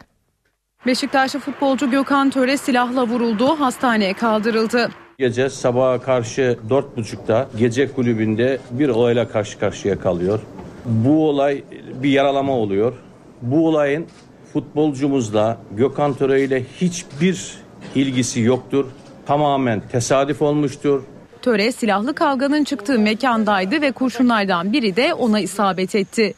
Beşiktaşlı 0.86 1.40
futbolcu 1.40 1.92
Gökhan 1.92 2.30
Töre 2.30 2.58
silahla 2.58 3.08
vuruldu, 3.08 3.60
hastaneye 3.60 4.14
kaldırıldı. 4.14 4.90
Gece 5.20 5.50
sabaha 5.50 6.02
karşı 6.02 6.58
dört 6.70 6.98
buçukta 6.98 7.50
gece 7.58 7.92
kulübünde 7.92 8.60
bir 8.72 8.90
olayla 8.90 9.28
karşı 9.28 9.60
karşıya 9.60 10.00
kalıyor. 10.00 10.40
Bu 10.86 11.30
olay 11.30 11.64
bir 12.04 12.10
yaralama 12.10 12.54
oluyor. 12.54 12.94
Bu 13.42 13.68
olayın 13.68 14.06
futbolcumuzla 14.54 15.58
Gökhan 15.72 16.14
Töre 16.14 16.44
ile 16.44 16.64
hiçbir 16.82 17.56
ilgisi 17.96 18.42
yoktur. 18.42 18.86
Tamamen 19.26 19.82
tesadüf 19.92 20.42
olmuştur. 20.42 21.04
Töre 21.42 21.72
silahlı 21.72 22.14
kavganın 22.14 22.64
çıktığı 22.64 23.00
mekandaydı 23.00 23.82
ve 23.82 23.92
kurşunlardan 23.92 24.74
biri 24.74 24.96
de 24.96 25.14
ona 25.14 25.40
isabet 25.40 25.96
etti. 25.96 26.34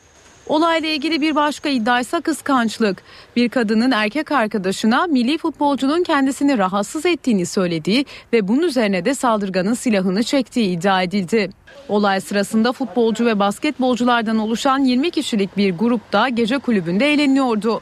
Olayla 0.52 0.90
ilgili 0.90 1.22
bir 1.22 1.36
başka 1.36 1.70
iddia 1.70 2.00
ise 2.00 2.22
kıskançlık. 2.22 3.04
Bir 3.36 3.50
kadının 3.50 3.92
erkek 3.92 4.32
arkadaşına 4.32 5.08
milli 5.08 5.38
futbolcunun 5.38 6.04
kendisini 6.04 6.58
rahatsız 6.58 7.06
ettiğini 7.06 7.46
söylediği 7.46 8.06
ve 8.34 8.48
bunun 8.48 8.62
üzerine 8.62 9.06
de 9.06 9.16
saldırganın 9.16 9.74
silahını 9.74 10.24
çektiği 10.24 10.78
iddia 10.78 11.04
edildi. 11.04 11.50
Olay 11.90 12.22
sırasında 12.22 12.72
futbolcu 12.72 13.26
ve 13.26 13.40
basketbolculardan 13.40 14.38
oluşan 14.38 14.80
20 14.80 15.12
kişilik 15.12 15.58
bir 15.58 15.78
grup 15.78 16.14
da 16.14 16.30
gece 16.30 16.58
kulübünde 16.58 17.14
eğleniyordu. 17.14 17.82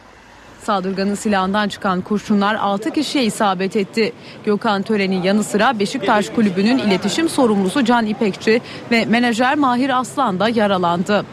Saldırganın 0.63 1.15
silahından 1.15 1.67
çıkan 1.67 2.01
kurşunlar 2.01 2.55
6 2.55 2.91
kişiye 2.91 3.23
isabet 3.23 3.75
etti. 3.75 4.13
Gökhan 4.45 4.81
Tören'in 4.81 5.23
yanı 5.23 5.43
sıra 5.43 5.79
Beşiktaş 5.79 6.29
Kulübü'nün 6.29 6.77
iletişim 6.77 7.29
sorumlusu 7.29 7.85
Can 7.85 8.05
İpekçi 8.05 8.61
ve 8.91 9.05
menajer 9.05 9.55
Mahir 9.55 9.99
Aslan 9.99 10.39
da 10.39 10.49
yaralandı 10.49 11.25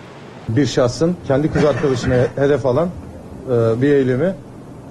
bir 0.48 0.66
şahsın 0.66 1.16
kendi 1.26 1.52
kız 1.52 1.64
arkadaşını 1.64 2.26
hedef 2.36 2.66
alan 2.66 2.88
e, 3.50 3.82
bir 3.82 3.88
eylemi 3.88 4.34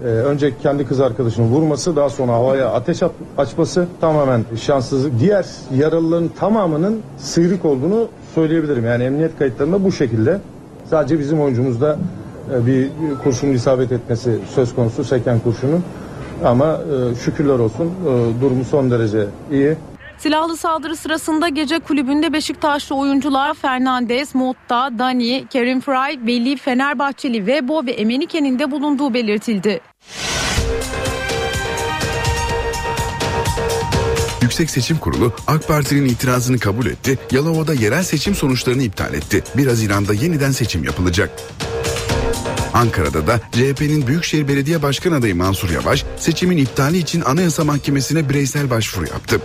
e, 0.04 0.08
önce 0.08 0.58
kendi 0.64 0.88
kız 0.88 1.00
arkadaşını 1.00 1.46
vurması 1.46 1.96
daha 1.96 2.10
sonra 2.10 2.34
havaya 2.34 2.70
ateş 2.72 3.02
açması 3.38 3.88
tamamen 4.02 4.46
şanssızlık. 4.56 5.20
Diğer 5.20 5.46
yaralıların 5.76 6.28
tamamının 6.40 7.02
sıyrık 7.18 7.66
olduğunu 7.66 8.08
söyleyebilirim. 8.36 8.86
Yani 8.86 9.04
emniyet 9.04 9.40
kayıtlarında 9.40 9.84
bu 9.84 9.92
şekilde. 9.92 10.40
Sadece 10.90 11.20
bizim 11.20 11.42
oyuncumuzda 11.42 11.98
e, 12.54 12.66
bir 12.66 12.90
kurşunun 13.24 13.54
isabet 13.54 13.92
etmesi 13.92 14.40
söz 14.56 14.76
konusu 14.76 15.04
seken 15.04 15.40
kurşunun. 15.40 15.84
Ama 16.46 16.80
e, 17.12 17.16
şükürler 17.16 17.60
olsun 17.60 17.86
e, 17.86 18.42
durumu 18.42 18.66
son 18.66 18.92
derece 18.92 19.26
iyi. 19.52 19.76
Silahlı 20.18 20.58
saldırı 20.58 20.96
sırasında 20.96 21.48
gece 21.48 21.80
kulübünde 21.80 22.34
Beşiktaşlı 22.34 22.96
oyuncular 22.96 23.54
Fernandez, 23.54 24.36
Motta, 24.36 24.90
Dani, 25.00 25.46
Kerim 25.50 25.82
Fry, 25.82 26.28
Veli, 26.28 26.58
Fenerbahçeli, 26.58 27.48
Vebo 27.48 27.86
ve 27.86 27.92
Emenike'nin 27.92 28.60
de 28.60 28.72
bulunduğu 28.72 29.14
belirtildi. 29.14 29.82
Yüksek 34.42 34.70
Seçim 34.70 34.98
Kurulu 34.98 35.34
AK 35.48 35.68
Parti'nin 35.68 36.06
itirazını 36.06 36.60
kabul 36.60 36.86
etti, 36.86 37.20
Yalova'da 37.32 37.74
yerel 37.74 38.04
seçim 38.04 38.36
sonuçlarını 38.36 38.84
iptal 38.84 39.14
etti. 39.14 39.44
1 39.58 39.68
Haziran'da 39.68 40.14
yeniden 40.14 40.52
seçim 40.52 40.84
yapılacak. 40.84 41.32
Ankara'da 42.76 43.28
da 43.28 43.40
CHP'nin 43.52 44.08
Büyükşehir 44.08 44.48
Belediye 44.48 44.82
Başkan 44.82 45.12
adayı 45.12 45.36
Mansur 45.36 45.70
Yavaş 45.70 46.06
seçimin 46.18 46.58
iptali 46.58 46.98
için 46.98 47.22
Anayasa 47.22 47.64
Mahkemesi'ne 47.64 48.30
bireysel 48.30 48.70
başvuru 48.70 49.06
yaptı. 49.08 49.42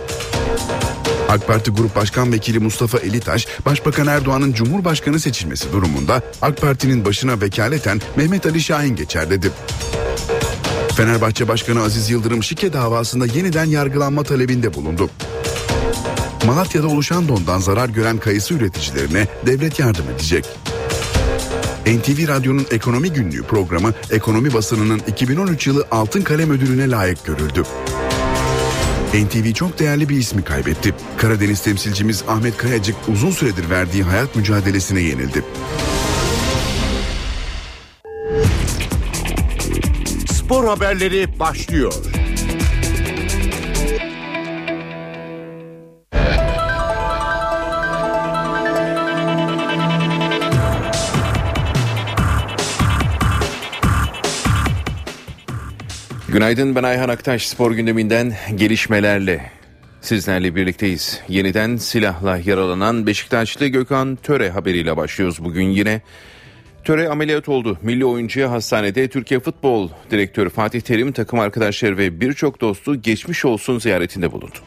AK 1.29 1.47
Parti 1.47 1.71
Grup 1.71 1.95
Başkan 1.95 2.31
Vekili 2.31 2.59
Mustafa 2.59 2.97
Elitaş, 2.97 3.47
Başbakan 3.65 4.07
Erdoğan'ın 4.07 4.53
Cumhurbaşkanı 4.53 5.19
seçilmesi 5.19 5.71
durumunda 5.73 6.21
AK 6.41 6.61
Parti'nin 6.61 7.05
başına 7.05 7.41
vekaleten 7.41 8.01
Mehmet 8.15 8.45
Ali 8.45 8.61
Şahin 8.61 8.95
geçer 8.95 9.29
dedi. 9.29 9.51
Fenerbahçe 10.95 11.47
Başkanı 11.47 11.81
Aziz 11.81 12.09
Yıldırım 12.09 12.43
şike 12.43 12.73
davasında 12.73 13.25
yeniden 13.25 13.65
yargılanma 13.65 14.23
talebinde 14.23 14.73
bulundu. 14.73 15.09
Malatya'da 16.45 16.87
oluşan 16.87 17.27
dondan 17.27 17.59
zarar 17.59 17.89
gören 17.89 18.17
kayısı 18.17 18.53
üreticilerine 18.53 19.27
devlet 19.45 19.79
yardım 19.79 20.05
edecek. 20.15 20.45
NTV 21.85 22.27
Radyo'nun 22.27 22.65
Ekonomi 22.71 23.13
Günlüğü 23.13 23.43
programı 23.43 23.93
ekonomi 24.11 24.53
basınının 24.53 25.01
2013 25.07 25.67
yılı 25.67 25.87
Altın 25.91 26.21
Kalem 26.21 26.51
Ödülü'ne 26.51 26.89
layık 26.89 27.25
görüldü. 27.25 27.63
NTV 29.13 29.53
çok 29.53 29.79
değerli 29.79 30.09
bir 30.09 30.17
ismi 30.17 30.43
kaybetti. 30.43 30.95
Karadeniz 31.17 31.63
temsilcimiz 31.63 32.23
Ahmet 32.27 32.57
Kayacık 32.57 32.95
uzun 33.07 33.31
süredir 33.31 33.69
verdiği 33.69 34.03
hayat 34.03 34.35
mücadelesine 34.35 34.99
yenildi. 35.01 35.43
Spor 40.31 40.65
haberleri 40.67 41.39
başlıyor. 41.39 41.93
Günaydın 56.31 56.75
ben 56.75 56.83
Ayhan 56.83 57.09
Aktaş 57.09 57.47
spor 57.47 57.71
gündeminden 57.71 58.33
gelişmelerle 58.55 59.51
sizlerle 60.01 60.55
birlikteyiz. 60.55 61.21
Yeniden 61.27 61.77
silahla 61.77 62.37
yaralanan 62.45 63.07
Beşiktaşlı 63.07 63.67
Gökhan 63.67 64.15
Töre 64.15 64.49
haberiyle 64.49 64.97
başlıyoruz 64.97 65.43
bugün 65.43 65.69
yine. 65.69 66.01
Töre 66.83 67.09
ameliyat 67.09 67.49
oldu. 67.49 67.77
Milli 67.81 68.05
oyuncuya 68.05 68.51
hastanede 68.51 69.07
Türkiye 69.07 69.39
Futbol 69.39 69.89
Direktörü 70.11 70.49
Fatih 70.49 70.81
Terim 70.81 71.11
takım 71.11 71.39
arkadaşları 71.39 71.97
ve 71.97 72.21
birçok 72.21 72.61
dostu 72.61 73.01
geçmiş 73.01 73.45
olsun 73.45 73.79
ziyaretinde 73.79 74.31
bulundu. 74.31 74.57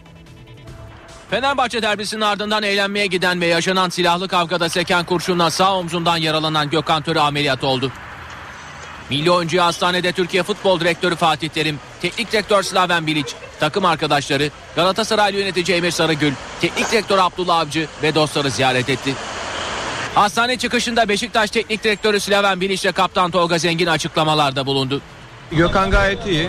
Fenerbahçe 1.31 1.83
derbisinin 1.83 2.21
ardından 2.21 2.63
eğlenmeye 2.63 3.07
giden 3.07 3.41
ve 3.41 3.47
yaşanan 3.47 3.89
silahlı 3.89 4.29
kavgada 4.29 4.69
seken 4.69 5.05
kurşunla 5.05 5.51
sağ 5.51 5.79
omzundan 5.79 6.17
yaralanan 6.17 6.71
Gökhan 6.71 7.03
Töre 7.03 7.21
ameliyat 7.21 7.65
oldu. 7.65 7.93
Milli 9.15 9.31
oyuncuya 9.31 9.67
hastanede 9.67 10.13
Türkiye 10.13 10.43
Futbol 10.43 10.81
Direktörü 10.81 11.17
Fatih 11.17 11.49
Terim, 11.49 11.79
Teknik 12.03 12.33
Direktör 12.33 12.63
Slaven 12.63 13.07
Bilic, 13.07 13.33
takım 13.61 13.85
arkadaşları, 13.85 14.51
Galatasaray 14.77 15.35
yönetici 15.35 15.77
Emir 15.77 15.91
Sarıgül, 15.91 16.33
Teknik 16.61 16.93
Direktör 16.93 17.19
Abdullah 17.19 17.59
Avcı 17.59 17.89
ve 18.03 18.15
dostları 18.15 18.51
ziyaret 18.51 18.89
etti. 18.89 19.15
Hastane 20.15 20.57
çıkışında 20.57 21.09
Beşiktaş 21.09 21.51
Teknik 21.51 21.85
Direktörü 21.85 22.21
Slaven 22.21 22.61
Bilic 22.61 22.83
ile 22.83 22.93
Kaptan 22.93 23.31
Tolga 23.31 23.59
Zengin 23.59 23.87
açıklamalarda 23.87 24.67
bulundu. 24.67 25.01
Gökhan 25.51 25.91
gayet 25.91 26.27
iyi. 26.27 26.45
Ee, 26.45 26.49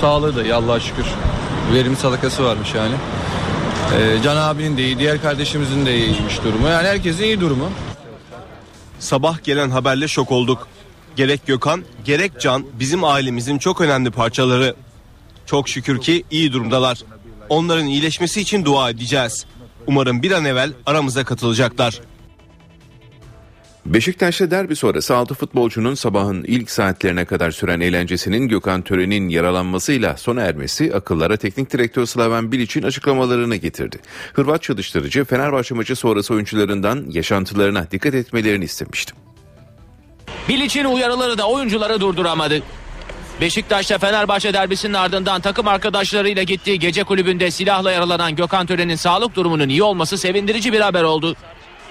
sağlığı 0.00 0.36
da 0.36 0.42
iyi 0.42 0.54
Allah'a 0.54 0.80
şükür. 0.80 1.06
Verim 1.74 1.96
sadakası 1.96 2.44
varmış 2.44 2.74
yani. 2.74 2.94
Ee, 3.96 4.22
Can 4.22 4.36
abinin 4.36 4.76
de 4.76 4.84
iyi, 4.84 4.98
diğer 4.98 5.22
kardeşimizin 5.22 5.86
de 5.86 5.96
iyiymiş 5.96 6.44
durumu. 6.44 6.68
Yani 6.68 6.88
herkesin 6.88 7.24
iyi 7.24 7.40
durumu. 7.40 7.70
Sabah 8.98 9.44
gelen 9.44 9.70
haberle 9.70 10.08
şok 10.08 10.32
olduk. 10.32 10.68
Gerek 11.16 11.46
Gökhan, 11.46 11.82
gerek 12.04 12.40
Can 12.40 12.64
bizim 12.80 13.04
ailemizin 13.04 13.58
çok 13.58 13.80
önemli 13.80 14.10
parçaları. 14.10 14.74
Çok 15.46 15.68
şükür 15.68 16.00
ki 16.00 16.24
iyi 16.30 16.52
durumdalar. 16.52 17.02
Onların 17.48 17.86
iyileşmesi 17.86 18.40
için 18.40 18.64
dua 18.64 18.90
edeceğiz. 18.90 19.46
Umarım 19.86 20.22
bir 20.22 20.30
an 20.30 20.44
evvel 20.44 20.72
aramıza 20.86 21.24
katılacaklar. 21.24 22.00
Beşiktaş'ta 23.86 24.50
derbi 24.50 24.76
sonrası 24.76 25.16
6 25.16 25.34
futbolcunun 25.34 25.94
sabahın 25.94 26.44
ilk 26.44 26.70
saatlerine 26.70 27.24
kadar 27.24 27.50
süren 27.50 27.80
eğlencesinin 27.80 28.48
Gökhan 28.48 28.82
Tören'in 28.82 29.28
yaralanmasıyla 29.28 30.16
sona 30.16 30.42
ermesi 30.42 30.94
akıllara 30.94 31.36
teknik 31.36 31.72
direktör 31.72 32.06
Slaven 32.06 32.52
Bilic'in 32.52 32.82
açıklamalarını 32.82 33.56
getirdi. 33.56 33.98
Hırvat 34.32 34.62
çalıştırıcı 34.62 35.24
Fenerbahçe 35.24 35.74
maçı 35.74 35.96
sonrası 35.96 36.34
oyuncularından 36.34 37.04
yaşantılarına 37.08 37.90
dikkat 37.90 38.14
etmelerini 38.14 38.64
istemişti. 38.64 39.12
Bilic'in 40.48 40.84
uyarıları 40.84 41.38
da 41.38 41.48
oyuncuları 41.48 42.00
durduramadı. 42.00 42.62
Beşiktaş'ta 43.40 43.98
Fenerbahçe 43.98 44.54
derbisinin 44.54 44.94
ardından 44.94 45.40
takım 45.40 45.68
arkadaşlarıyla 45.68 46.42
gittiği 46.42 46.78
gece 46.78 47.04
kulübünde 47.04 47.50
silahla 47.50 47.92
yaralanan 47.92 48.36
Gökhan 48.36 48.66
Tören'in 48.66 48.94
sağlık 48.94 49.36
durumunun 49.36 49.68
iyi 49.68 49.82
olması 49.82 50.18
sevindirici 50.18 50.72
bir 50.72 50.80
haber 50.80 51.02
oldu. 51.02 51.36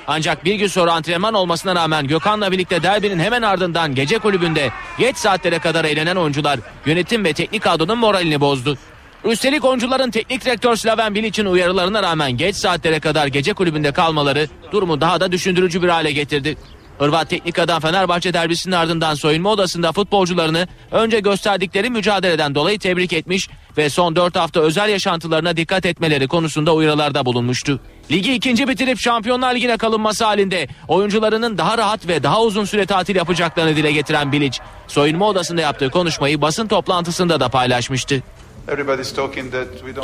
Ancak 0.07 0.45
bir 0.45 0.55
gün 0.55 0.67
sonra 0.67 0.93
antrenman 0.93 1.33
olmasına 1.33 1.75
rağmen 1.75 2.07
Gökhan'la 2.07 2.51
birlikte 2.51 2.83
derbinin 2.83 3.19
hemen 3.19 3.41
ardından 3.41 3.95
gece 3.95 4.17
kulübünde 4.17 4.71
geç 4.99 5.17
saatlere 5.17 5.59
kadar 5.59 5.85
eğlenen 5.85 6.15
oyuncular 6.15 6.59
yönetim 6.85 7.25
ve 7.25 7.33
teknik 7.33 7.63
kadronun 7.63 7.97
moralini 7.97 8.41
bozdu. 8.41 8.77
Üstelik 9.25 9.65
oyuncuların 9.65 10.11
teknik 10.11 10.45
direktör 10.45 10.75
Slaven 10.75 11.15
Bilic'in 11.15 11.45
uyarılarına 11.45 12.03
rağmen 12.03 12.31
geç 12.31 12.55
saatlere 12.55 12.99
kadar 12.99 13.27
gece 13.27 13.53
kulübünde 13.53 13.91
kalmaları 13.91 14.47
durumu 14.71 15.01
daha 15.01 15.19
da 15.19 15.31
düşündürücü 15.31 15.81
bir 15.81 15.89
hale 15.89 16.11
getirdi. 16.11 16.57
Hırvat 17.01 17.29
teknik 17.29 17.59
adam 17.59 17.79
Fenerbahçe 17.79 18.33
derbisinin 18.33 18.75
ardından 18.75 19.13
soyunma 19.13 19.49
odasında 19.49 19.91
futbolcularını 19.91 20.67
önce 20.91 21.19
gösterdikleri 21.19 21.89
mücadeleden 21.89 22.55
dolayı 22.55 22.79
tebrik 22.79 23.13
etmiş 23.13 23.49
ve 23.77 23.89
son 23.89 24.15
4 24.15 24.35
hafta 24.35 24.59
özel 24.59 24.89
yaşantılarına 24.89 25.57
dikkat 25.57 25.85
etmeleri 25.85 26.27
konusunda 26.27 26.73
uyarılarda 26.73 27.25
bulunmuştu. 27.25 27.79
Ligi 28.11 28.33
ikinci 28.33 28.67
bitirip 28.67 28.99
Şampiyonlar 28.99 29.55
Ligi'ne 29.55 29.77
kalınması 29.77 30.25
halinde 30.25 30.67
oyuncularının 30.87 31.57
daha 31.57 31.77
rahat 31.77 32.07
ve 32.07 32.23
daha 32.23 32.41
uzun 32.41 32.65
süre 32.65 32.85
tatil 32.85 33.15
yapacaklarını 33.15 33.75
dile 33.75 33.91
getiren 33.91 34.31
Bilic, 34.31 34.59
soyunma 34.87 35.27
odasında 35.27 35.61
yaptığı 35.61 35.89
konuşmayı 35.89 36.41
basın 36.41 36.67
toplantısında 36.67 37.39
da 37.39 37.49
paylaşmıştı. 37.49 38.23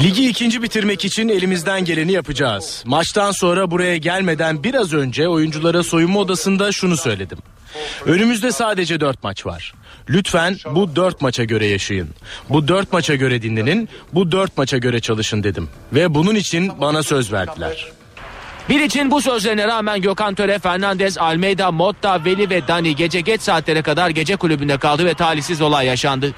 Ligi 0.02 0.30
ikinci 0.30 0.62
bitirmek 0.62 1.06
için 1.06 1.30
elimizden 1.30 1.86
geleni 1.86 2.12
yapacağız. 2.12 2.84
Maçtan 2.86 3.32
sonra 3.32 3.72
buraya 3.72 3.98
gelmeden 3.98 4.64
biraz 4.64 4.94
önce 4.94 5.28
oyunculara 5.28 5.84
soyunma 5.84 6.20
odasında 6.20 6.72
şunu 6.72 6.98
söyledim. 6.98 7.38
Önümüzde 8.06 8.52
sadece 8.52 9.00
dört 9.00 9.24
maç 9.24 9.46
var. 9.46 9.74
Lütfen 10.10 10.58
bu 10.76 10.96
dört 10.96 11.22
maça 11.22 11.44
göre 11.44 11.66
yaşayın. 11.66 12.10
Bu 12.50 12.68
dört 12.68 12.94
maça 12.94 13.16
göre 13.16 13.42
dinlenin, 13.42 13.90
bu 14.14 14.32
dört 14.32 14.58
maça 14.58 14.78
göre 14.78 15.00
çalışın 15.00 15.44
dedim. 15.44 15.70
Ve 15.94 16.14
bunun 16.14 16.36
için 16.36 16.82
bana 16.82 17.04
söz 17.04 17.34
verdiler. 17.34 17.88
Bir 18.70 18.80
için 18.82 19.12
bu 19.12 19.22
sözlerine 19.22 19.68
rağmen 19.68 20.02
Gökhan 20.02 20.36
Töre, 20.36 20.60
Fernandez, 20.60 21.18
Almeida, 21.18 21.72
Motta, 21.72 22.26
Veli 22.26 22.50
ve 22.50 22.68
Dani 22.68 22.96
gece 22.96 23.22
geç 23.22 23.42
saatlere 23.42 23.82
kadar 23.82 24.10
gece 24.10 24.36
kulübünde 24.36 24.78
kaldı 24.78 25.06
ve 25.06 25.14
talihsiz 25.14 25.62
olay 25.62 25.86
yaşandı. 25.86 26.34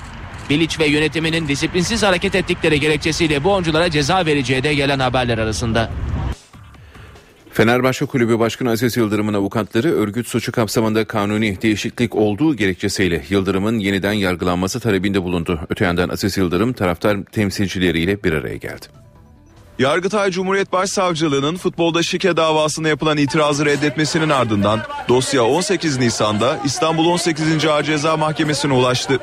Bilic 0.50 0.80
ve 0.80 0.86
yönetiminin 0.86 1.48
disiplinsiz 1.48 2.04
hareket 2.04 2.36
ettikleri 2.36 2.80
gerekçesiyle 2.80 3.44
bu 3.44 3.54
oyunculara 3.54 3.92
ceza 3.92 4.26
vereceği 4.26 4.64
de 4.64 4.74
gelen 4.74 5.00
haberler 5.00 5.38
arasında. 5.38 5.90
Fenerbahçe 7.54 8.06
Kulübü 8.06 8.40
Başkanı 8.40 8.70
Aziz 8.72 8.98
Yıldırım'ın 8.98 9.34
avukatları 9.34 9.96
örgüt 9.96 10.28
suçu 10.28 10.52
kapsamında 10.52 11.06
kanuni 11.06 11.62
değişiklik 11.62 12.16
olduğu 12.16 12.56
gerekçesiyle 12.56 13.24
Yıldırım'ın 13.30 13.80
yeniden 13.80 14.14
yargılanması 14.14 14.80
talebinde 14.80 15.24
bulundu. 15.24 15.60
Öte 15.70 15.86
yandan 15.86 16.10
Aziz 16.10 16.38
Yıldırım 16.38 16.74
taraftar 16.74 17.24
temsilcileriyle 17.24 18.24
bir 18.24 18.34
araya 18.34 18.56
geldi. 18.58 18.86
Yargıtay 19.80 20.32
Cumhuriyet 20.32 20.72
Başsavcılığı'nın 20.72 21.56
futbolda 21.56 22.04
şike 22.04 22.38
davasına 22.38 22.88
yapılan 22.88 23.18
itirazı 23.18 23.66
reddetmesinin 23.66 24.30
ardından 24.30 24.82
dosya 25.10 25.44
18 25.44 25.98
Nisan'da 25.98 26.60
İstanbul 26.66 27.06
18. 27.06 27.66
Ağır 27.66 27.84
Ceza 27.84 28.18
Mahkemesi'ne 28.18 28.74
ulaştı. 28.74 29.20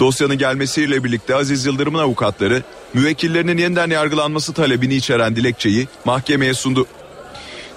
Dosyanın 0.00 0.38
gelmesiyle 0.38 1.04
birlikte 1.04 1.34
Aziz 1.34 1.66
Yıldırım'ın 1.66 1.98
avukatları 1.98 2.62
müvekkillerinin 2.94 3.58
yeniden 3.58 3.90
yargılanması 3.90 4.52
talebini 4.52 4.94
içeren 4.94 5.36
dilekçeyi 5.36 5.88
mahkemeye 6.04 6.54
sundu. 6.54 6.86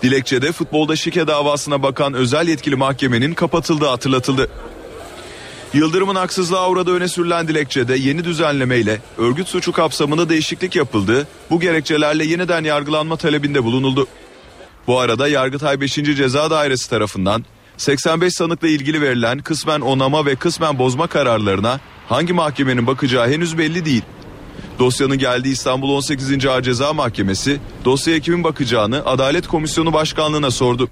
Dilekçede 0.04 0.52
futbolda 0.52 0.96
şike 0.96 1.28
davasına 1.28 1.84
bakan 1.84 2.14
özel 2.14 2.48
yetkili 2.48 2.76
mahkemenin 2.76 3.34
kapatıldığı 3.34 3.88
hatırlatıldı. 3.88 4.50
Yıldırım'ın 5.74 6.16
haksızlığa 6.16 6.70
uğradığı 6.70 6.96
öne 6.96 7.08
sürülen 7.08 7.48
dilekçede 7.48 7.96
yeni 7.96 8.24
düzenlemeyle 8.24 9.02
örgüt 9.18 9.48
suçu 9.48 9.72
kapsamında 9.72 10.30
değişiklik 10.30 10.76
yapıldı. 10.76 11.28
Bu 11.50 11.60
gerekçelerle 11.60 12.26
yeniden 12.26 12.64
yargılanma 12.64 13.18
talebinde 13.18 13.64
bulunuldu. 13.64 14.08
Bu 14.88 15.00
arada 15.00 15.28
Yargıtay 15.28 15.82
5. 15.82 15.94
Ceza 15.94 16.50
Dairesi 16.50 16.90
tarafından 16.90 17.46
85 17.78 18.34
sanıkla 18.34 18.68
ilgili 18.68 19.02
verilen 19.02 19.40
kısmen 19.40 19.82
onama 19.82 20.26
ve 20.26 20.36
kısmen 20.36 20.80
bozma 20.80 21.08
kararlarına 21.08 21.80
hangi 22.10 22.34
mahkemenin 22.34 22.88
bakacağı 22.88 23.30
henüz 23.30 23.58
belli 23.58 23.86
değil. 23.86 24.04
Dosyanın 24.80 25.18
geldiği 25.18 25.52
İstanbul 25.52 25.90
18. 25.90 26.46
Ağır 26.46 26.62
Ceza 26.62 26.94
Mahkemesi 26.94 27.60
dosyaya 27.86 28.20
kimin 28.20 28.44
bakacağını 28.44 29.06
Adalet 29.06 29.48
Komisyonu 29.48 29.94
Başkanlığı'na 29.94 30.52
sordu. 30.52 30.90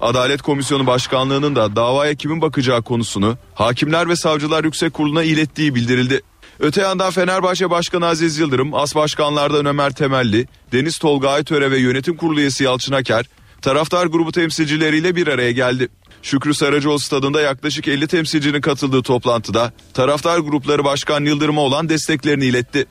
Adalet 0.00 0.42
Komisyonu 0.42 0.86
Başkanlığı'nın 0.86 1.56
da 1.56 1.76
davaya 1.76 2.14
kimin 2.14 2.40
bakacağı 2.40 2.82
konusunu 2.82 3.36
Hakimler 3.54 4.08
ve 4.08 4.16
Savcılar 4.16 4.64
Yüksek 4.64 4.94
Kurulu'na 4.94 5.22
ilettiği 5.22 5.74
bildirildi. 5.74 6.22
Öte 6.60 6.80
yandan 6.80 7.10
Fenerbahçe 7.10 7.70
Başkanı 7.70 8.06
Aziz 8.06 8.38
Yıldırım, 8.38 8.74
As 8.74 8.94
Başkanlardan 8.94 9.66
Ömer 9.66 9.90
Temelli, 9.90 10.46
Deniz 10.72 10.98
Tolga 10.98 11.30
Aytöre 11.30 11.70
ve 11.70 11.78
Yönetim 11.78 12.16
Kurulu 12.16 12.40
üyesi 12.40 12.64
Yalçın 12.64 12.92
Aker, 12.92 13.26
taraftar 13.62 14.06
grubu 14.06 14.32
temsilcileriyle 14.32 15.16
bir 15.16 15.26
araya 15.26 15.52
geldi. 15.52 15.88
Şükrü 16.26 16.54
Saracoğlu 16.54 16.98
stadında 16.98 17.40
yaklaşık 17.40 17.88
50 17.88 18.06
temsilcinin 18.06 18.60
katıldığı 18.60 19.02
toplantıda 19.02 19.72
taraftar 19.94 20.38
grupları 20.38 20.84
Başkan 20.84 21.24
Yıldırım'a 21.24 21.60
olan 21.60 21.88
desteklerini 21.88 22.44
iletti. 22.44 22.86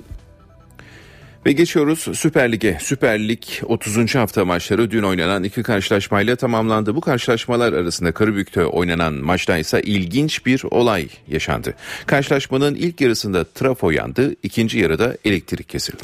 Ve 1.46 1.52
geçiyoruz 1.52 2.08
Süper 2.14 2.52
Lig'e. 2.52 2.78
Süper 2.82 3.28
Lig 3.28 3.44
30. 3.64 4.16
hafta 4.16 4.46
maçları 4.46 4.92
dün 4.92 5.04
oynanan 5.04 5.44
iki 5.44 5.64
karşılaşmayla 5.64 6.36
tamamlandı. 6.36 6.96
Bu 6.96 7.02
karşılaşmalar 7.02 7.74
arasında 7.74 8.12
Karabük'te 8.12 8.66
oynanan 8.66 9.14
maçta 9.14 9.58
ise 9.58 9.82
ilginç 9.82 10.46
bir 10.46 10.64
olay 10.72 11.08
yaşandı. 11.28 11.74
Karşılaşmanın 12.06 12.76
ilk 12.76 13.02
yarısında 13.02 13.44
trafo 13.44 13.92
yandı, 13.92 14.36
ikinci 14.44 14.80
yarıda 14.80 15.18
elektrik 15.26 15.70
kesildi. 15.70 16.04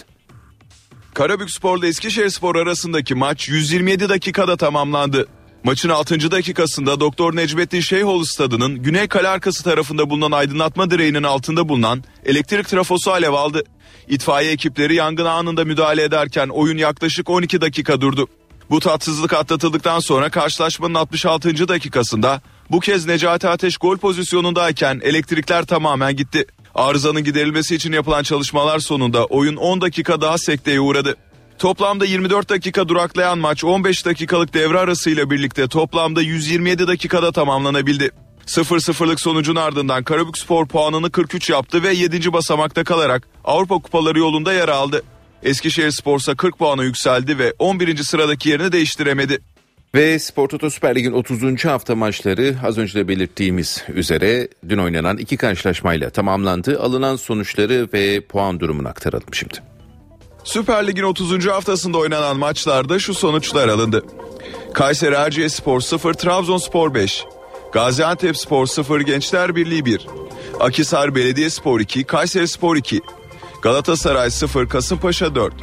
Karabük 1.14 1.52
Spor'la 1.52 1.88
Eskişehir 1.88 2.30
Spor 2.30 2.56
arasındaki 2.56 3.16
maç 3.16 3.50
127 3.50 4.10
dakikada 4.10 4.58
tamamlandı. 4.58 5.28
Maçın 5.64 5.90
6. 5.90 6.32
dakikasında 6.32 7.00
Doktor 7.00 7.36
Necmettin 7.36 7.80
Şeyhoğlu 7.80 8.26
stadının 8.26 8.76
güney 8.76 9.08
kale 9.08 9.28
arkası 9.28 9.64
tarafında 9.64 10.10
bulunan 10.10 10.32
aydınlatma 10.32 10.92
direğinin 10.92 11.24
altında 11.24 11.70
bulunan 11.70 12.04
elektrik 12.26 12.68
trafosu 12.68 13.12
alev 13.12 13.34
aldı. 13.34 13.64
İtfaiye 14.08 14.52
ekipleri 14.52 14.96
yangın 14.96 15.26
anında 15.26 15.66
müdahale 15.66 16.04
ederken 16.04 16.48
oyun 16.48 16.78
yaklaşık 16.78 17.30
12 17.30 17.62
dakika 17.62 18.02
durdu. 18.02 18.28
Bu 18.70 18.80
tatsızlık 18.80 19.34
atlatıldıktan 19.34 20.00
sonra 20.00 20.30
karşılaşmanın 20.30 20.94
66. 20.94 21.68
dakikasında 21.68 22.42
bu 22.72 22.80
kez 22.80 23.06
Necati 23.06 23.48
Ateş 23.48 23.78
gol 23.78 23.98
pozisyonundayken 23.98 25.02
elektrikler 25.04 25.66
tamamen 25.66 26.16
gitti. 26.16 26.46
Arızanın 26.76 27.24
giderilmesi 27.24 27.76
için 27.76 27.92
yapılan 27.92 28.24
çalışmalar 28.24 28.80
sonunda 28.80 29.26
oyun 29.26 29.56
10 29.56 29.82
dakika 29.82 30.22
daha 30.22 30.38
sekteye 30.38 30.80
uğradı. 30.80 31.16
Toplamda 31.62 32.06
24 32.06 32.50
dakika 32.50 32.88
duraklayan 32.88 33.38
maç 33.38 33.64
15 33.64 34.06
dakikalık 34.06 34.54
devre 34.54 34.80
arasıyla 34.80 35.30
birlikte 35.30 35.68
toplamda 35.68 36.22
127 36.22 36.88
dakikada 36.88 37.32
tamamlanabildi. 37.32 38.12
0-0'lık 38.46 39.20
sonucun 39.20 39.56
ardından 39.56 40.04
Karabük 40.04 40.38
Spor 40.38 40.68
puanını 40.68 41.12
43 41.12 41.50
yaptı 41.50 41.84
ve 41.84 41.94
7. 41.94 42.34
basamakta 42.34 42.84
kalarak 42.84 43.28
Avrupa 43.44 43.76
Kupaları 43.76 44.20
yolunda 44.20 44.54
yer 44.54 44.70
aldı. 44.70 45.04
Eskişehir 45.44 45.92
Spor 45.92 46.20
ise 46.20 46.36
40 46.36 46.58
puana 46.58 46.84
yükseldi 46.84 47.38
ve 47.38 47.54
11. 47.60 47.98
sıradaki 47.98 48.50
yerini 48.50 48.72
değiştiremedi. 48.72 49.40
Ve 49.96 50.20
Spor 50.20 50.50
Toto 50.50 50.70
Süper 50.70 50.96
Lig'in 50.96 51.12
30. 51.12 51.66
hafta 51.66 51.96
maçları 51.96 52.56
az 52.64 52.78
önce 52.78 53.00
de 53.00 53.08
belirttiğimiz 53.08 53.84
üzere 53.94 54.48
dün 54.70 54.78
oynanan 54.78 55.18
iki 55.18 55.38
karşılaşmayla 55.38 56.10
tamamlandı. 56.10 56.80
Alınan 56.80 57.16
sonuçları 57.16 57.88
ve 57.94 58.22
puan 58.22 58.60
durumunu 58.60 58.88
aktaralım 58.88 59.34
şimdi. 59.34 59.71
Süper 60.44 60.88
Lig'in 60.88 61.04
30. 61.04 61.48
haftasında 61.48 61.98
oynanan 61.98 62.38
maçlarda 62.38 63.00
şu 63.00 63.14
sonuçlar 63.14 63.68
alındı. 63.68 64.06
Kayseri 64.74 65.16
Erciyes 65.16 65.54
Spor 65.54 65.82
0, 65.82 66.14
Trabzonspor 66.14 66.94
5. 66.94 67.26
Gaziantep 67.72 68.38
Spor 68.38 68.66
0, 68.66 69.02
Gençler 69.02 69.56
Birliği 69.56 69.86
1. 69.86 70.08
Akisar 70.60 71.16
Belediyespor 71.16 71.80
2, 71.80 72.04
Kayseri 72.04 72.48
Spor 72.48 72.76
2. 72.76 73.02
Galatasaray 73.62 74.32
0, 74.32 74.70
Kasımpaşa 74.70 75.36
4. 75.36 75.54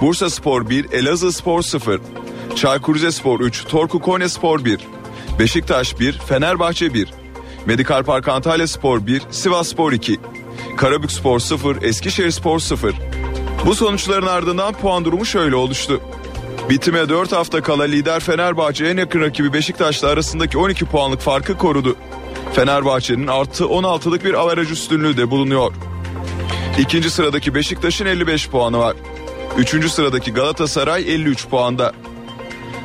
Bursa 0.00 0.30
Spor 0.30 0.70
1, 0.70 0.92
Elazığ 0.92 1.32
Spor 1.32 1.62
0. 1.62 2.00
Çaykur 2.56 2.94
Rizespor 2.94 3.40
3, 3.40 3.64
Torku 3.64 4.00
Konya 4.00 4.28
Spor 4.28 4.64
1. 4.64 4.80
Beşiktaş 5.38 6.00
1, 6.00 6.12
Fenerbahçe 6.12 6.94
1. 6.94 7.08
Medikal 7.66 8.02
Park 8.02 8.28
Antalya 8.28 8.66
Spor 8.66 9.06
1, 9.06 9.22
Sivas 9.30 9.68
Spor 9.68 9.92
2. 9.92 10.20
Karabük 10.76 11.12
Spor 11.12 11.38
0, 11.38 11.82
Eskişehir 11.82 12.30
Spor 12.30 12.58
0. 12.58 12.94
Bu 13.66 13.74
sonuçların 13.74 14.26
ardından 14.26 14.72
puan 14.72 15.04
durumu 15.04 15.26
şöyle 15.26 15.56
oluştu. 15.56 16.00
Bitime 16.70 17.08
4 17.08 17.32
hafta 17.32 17.62
kala 17.62 17.84
lider 17.84 18.20
Fenerbahçe 18.20 18.86
en 18.86 18.96
yakın 18.96 19.20
rakibi 19.20 19.52
Beşiktaş'la 19.52 20.08
arasındaki 20.08 20.58
12 20.58 20.84
puanlık 20.84 21.20
farkı 21.20 21.58
korudu. 21.58 21.96
Fenerbahçe'nin 22.52 23.26
artı 23.26 23.64
16'lık 23.64 24.24
bir 24.24 24.34
averaj 24.34 24.70
üstünlüğü 24.70 25.16
de 25.16 25.30
bulunuyor. 25.30 25.72
İkinci 26.78 27.10
sıradaki 27.10 27.54
Beşiktaş'ın 27.54 28.06
55 28.06 28.48
puanı 28.48 28.78
var. 28.78 28.96
Üçüncü 29.58 29.88
sıradaki 29.88 30.32
Galatasaray 30.32 31.02
53 31.14 31.48
puanda. 31.48 31.92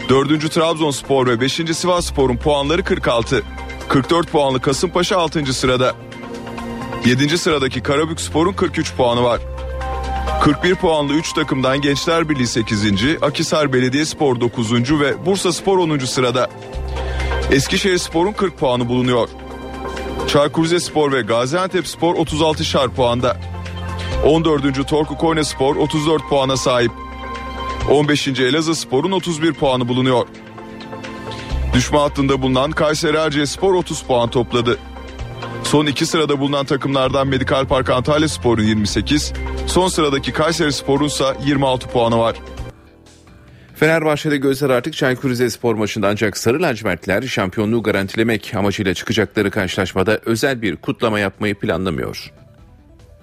Dördüncü 0.10 0.50
Trabzonspor 0.50 1.28
ve 1.28 1.42
beşinci 1.42 1.74
Sivasspor'un 1.74 2.38
puanları 2.38 2.84
46. 2.84 3.44
44 3.90 4.32
puanlı 4.32 4.62
Kasımpaşa 4.62 5.18
6. 5.18 5.54
sırada. 5.54 5.94
7. 7.06 7.38
sıradaki 7.38 7.84
Karabükspor'un 7.84 8.54
43 8.54 8.96
puanı 8.96 9.24
var. 9.24 9.42
41 10.44 10.76
puanlı 10.76 11.14
3 11.14 11.34
takımdan 11.34 11.82
Gençler 11.82 12.30
Birliği 12.30 12.48
8. 12.48 12.84
Akisar 13.22 13.74
Belediyespor 13.74 14.40
9. 14.40 15.00
ve 15.00 15.26
Bursa 15.26 15.54
Spor 15.54 15.78
10. 15.78 15.98
sırada. 15.98 16.50
Eskişehir 17.52 17.98
Spor'un 17.98 18.32
40 18.32 18.58
puanı 18.58 18.88
bulunuyor. 18.90 19.30
Çaykur 20.28 20.64
Rizespor 20.64 21.12
ve 21.12 21.22
Gaziantep 21.22 21.88
Spor 21.88 22.16
36 22.16 22.66
şar 22.66 22.90
puanda. 22.90 23.38
14. 24.26 24.88
Torku 24.88 25.18
Konya 25.18 25.44
Spor 25.44 25.76
34 25.76 26.30
puana 26.30 26.58
sahip. 26.58 26.92
15. 27.92 28.28
Elazığ 28.28 28.76
Spor'un 28.76 29.12
31 29.12 29.54
puanı 29.54 29.88
bulunuyor. 29.88 30.28
Düşme 31.74 31.98
hattında 31.98 32.42
bulunan 32.42 32.72
Kayseri 32.72 33.18
Erciyes 33.18 33.52
Spor 33.52 33.74
30 33.74 34.02
puan 34.02 34.30
topladı. 34.30 34.80
Son 35.76 35.86
iki 35.86 36.06
sırada 36.06 36.40
bulunan 36.40 36.66
takımlardan 36.66 37.28
Medikal 37.28 37.66
Park 37.66 37.90
Antalya 37.90 38.30
Spor'un 38.30 38.64
28, 38.64 39.34
son 39.68 39.88
sıradaki 39.88 40.34
Kayseri 40.34 40.74
Spor'un 40.74 41.06
ise 41.06 41.24
26 41.46 41.90
puanı 41.90 42.20
var. 42.20 42.36
Fenerbahçe'de 43.76 44.38
gözler 44.38 44.70
artık 44.70 44.94
Çaykur 44.94 45.30
Rizespor 45.30 45.76
maçında 45.76 46.08
ancak 46.08 46.38
Sarı 46.38 46.62
Lacivertler 46.62 47.22
şampiyonluğu 47.22 47.84
garantilemek 47.84 48.56
amacıyla 48.56 48.94
çıkacakları 48.94 49.52
karşılaşmada 49.52 50.20
özel 50.26 50.62
bir 50.62 50.76
kutlama 50.76 51.20
yapmayı 51.20 51.56
planlamıyor. 51.56 52.32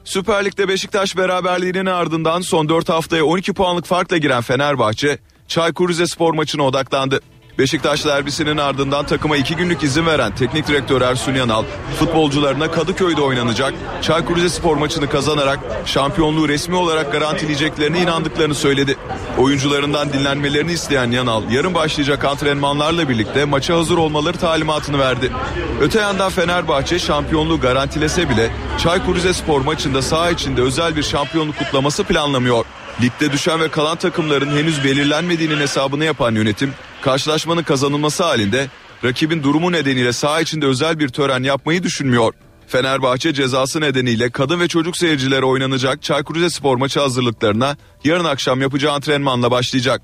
Süper 0.05 0.45
Lig'de 0.45 0.69
Beşiktaş 0.69 1.17
beraberliğinin 1.17 1.87
ardından 1.87 2.41
son 2.41 2.69
4 2.69 2.89
haftaya 2.89 3.25
12 3.25 3.53
puanlık 3.53 3.85
farkla 3.85 4.17
giren 4.17 4.43
Fenerbahçe, 4.43 5.19
Çaykur 5.49 5.89
Rizespor 5.89 6.35
maçına 6.35 6.63
odaklandı. 6.63 7.21
Beşiktaş 7.59 8.05
derbisinin 8.05 8.57
ardından 8.57 9.07
takıma 9.07 9.37
iki 9.37 9.57
günlük 9.57 9.83
izin 9.83 10.07
veren 10.07 10.35
teknik 10.35 10.69
direktör 10.69 11.01
Ersun 11.01 11.35
Yanal, 11.35 11.65
futbolcularına 11.99 12.71
Kadıköy'de 12.71 13.21
oynanacak 13.21 13.75
Çaykur 14.03 14.37
Rizespor 14.37 14.77
maçını 14.77 15.09
kazanarak 15.09 15.59
şampiyonluğu 15.87 16.49
resmi 16.49 16.77
olarak 16.77 17.13
garantileyeceklerine 17.13 18.01
inandıklarını 18.01 18.55
söyledi. 18.55 18.97
Oyuncularından 19.39 20.13
dinlenmelerini 20.13 20.73
isteyen 20.73 21.11
Yanal, 21.11 21.51
yarın 21.51 21.75
başlayacak 21.75 22.25
antrenmanlarla 22.25 23.09
birlikte 23.09 23.45
maça 23.45 23.77
hazır 23.77 23.99
olmaları 23.99 24.39
talimatını 24.39 24.99
verdi. 24.99 25.33
Öte 25.81 26.01
yandan 26.01 26.31
Fenerbahçe 26.31 26.99
şampiyonluğu 26.99 27.61
garantilese 27.61 28.29
bile 28.29 28.51
Çaykur 28.79 29.17
Rizespor 29.17 29.61
maçında 29.61 30.03
saha 30.03 30.31
içinde 30.31 30.63
özel 30.63 30.97
bir 30.97 31.03
şampiyonluk 31.03 31.59
kutlaması 31.59 32.05
planlamıyor. 32.05 32.65
Ligde 33.03 33.33
düşen 33.33 33.61
ve 33.61 33.69
kalan 33.69 33.97
takımların 33.97 34.57
henüz 34.57 34.85
belirlenmediğinin 34.85 35.61
hesabını 35.61 36.05
yapan 36.05 36.35
yönetim, 36.35 36.75
karşılaşmanın 37.03 37.63
kazanılması 37.63 38.25
halinde 38.25 38.69
rakibin 39.05 39.43
durumu 39.43 39.73
nedeniyle 39.73 40.13
saha 40.13 40.41
içinde 40.41 40.67
özel 40.67 40.99
bir 40.99 41.09
tören 41.09 41.43
yapmayı 41.43 41.83
düşünmüyor. 41.83 42.35
Fenerbahçe 42.67 43.35
cezası 43.35 43.81
nedeniyle 43.81 44.31
kadın 44.31 44.61
ve 44.61 44.69
çocuk 44.69 44.97
seyircilere 44.97 45.45
oynanacak 45.45 46.03
Çaykur 46.03 46.35
Rizespor 46.35 46.77
maçı 46.77 47.01
hazırlıklarına 47.01 47.77
yarın 48.05 48.25
akşam 48.25 48.61
yapacağı 48.61 48.93
antrenmanla 48.93 49.51
başlayacak. 49.51 50.03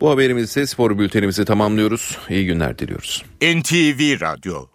Bu 0.00 0.10
haberimizle 0.10 0.66
spor 0.66 0.98
bültenimizi 0.98 1.44
tamamlıyoruz. 1.44 2.18
İyi 2.30 2.46
günler 2.46 2.78
diliyoruz. 2.78 3.24
NTV 3.42 4.20
Radyo 4.20 4.66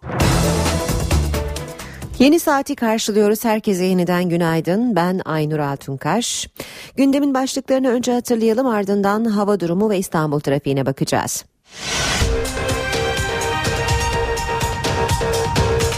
Yeni 2.18 2.40
saati 2.40 2.76
karşılıyoruz. 2.76 3.44
Herkese 3.44 3.84
yeniden 3.84 4.28
günaydın. 4.28 4.96
Ben 4.96 5.20
Aynur 5.24 5.58
Altunkaş. 5.58 6.48
Gündemin 6.96 7.34
başlıklarını 7.34 7.88
önce 7.88 8.12
hatırlayalım 8.12 8.66
ardından 8.66 9.24
hava 9.24 9.60
durumu 9.60 9.90
ve 9.90 9.98
İstanbul 9.98 10.40
trafiğine 10.40 10.86
bakacağız. 10.86 11.44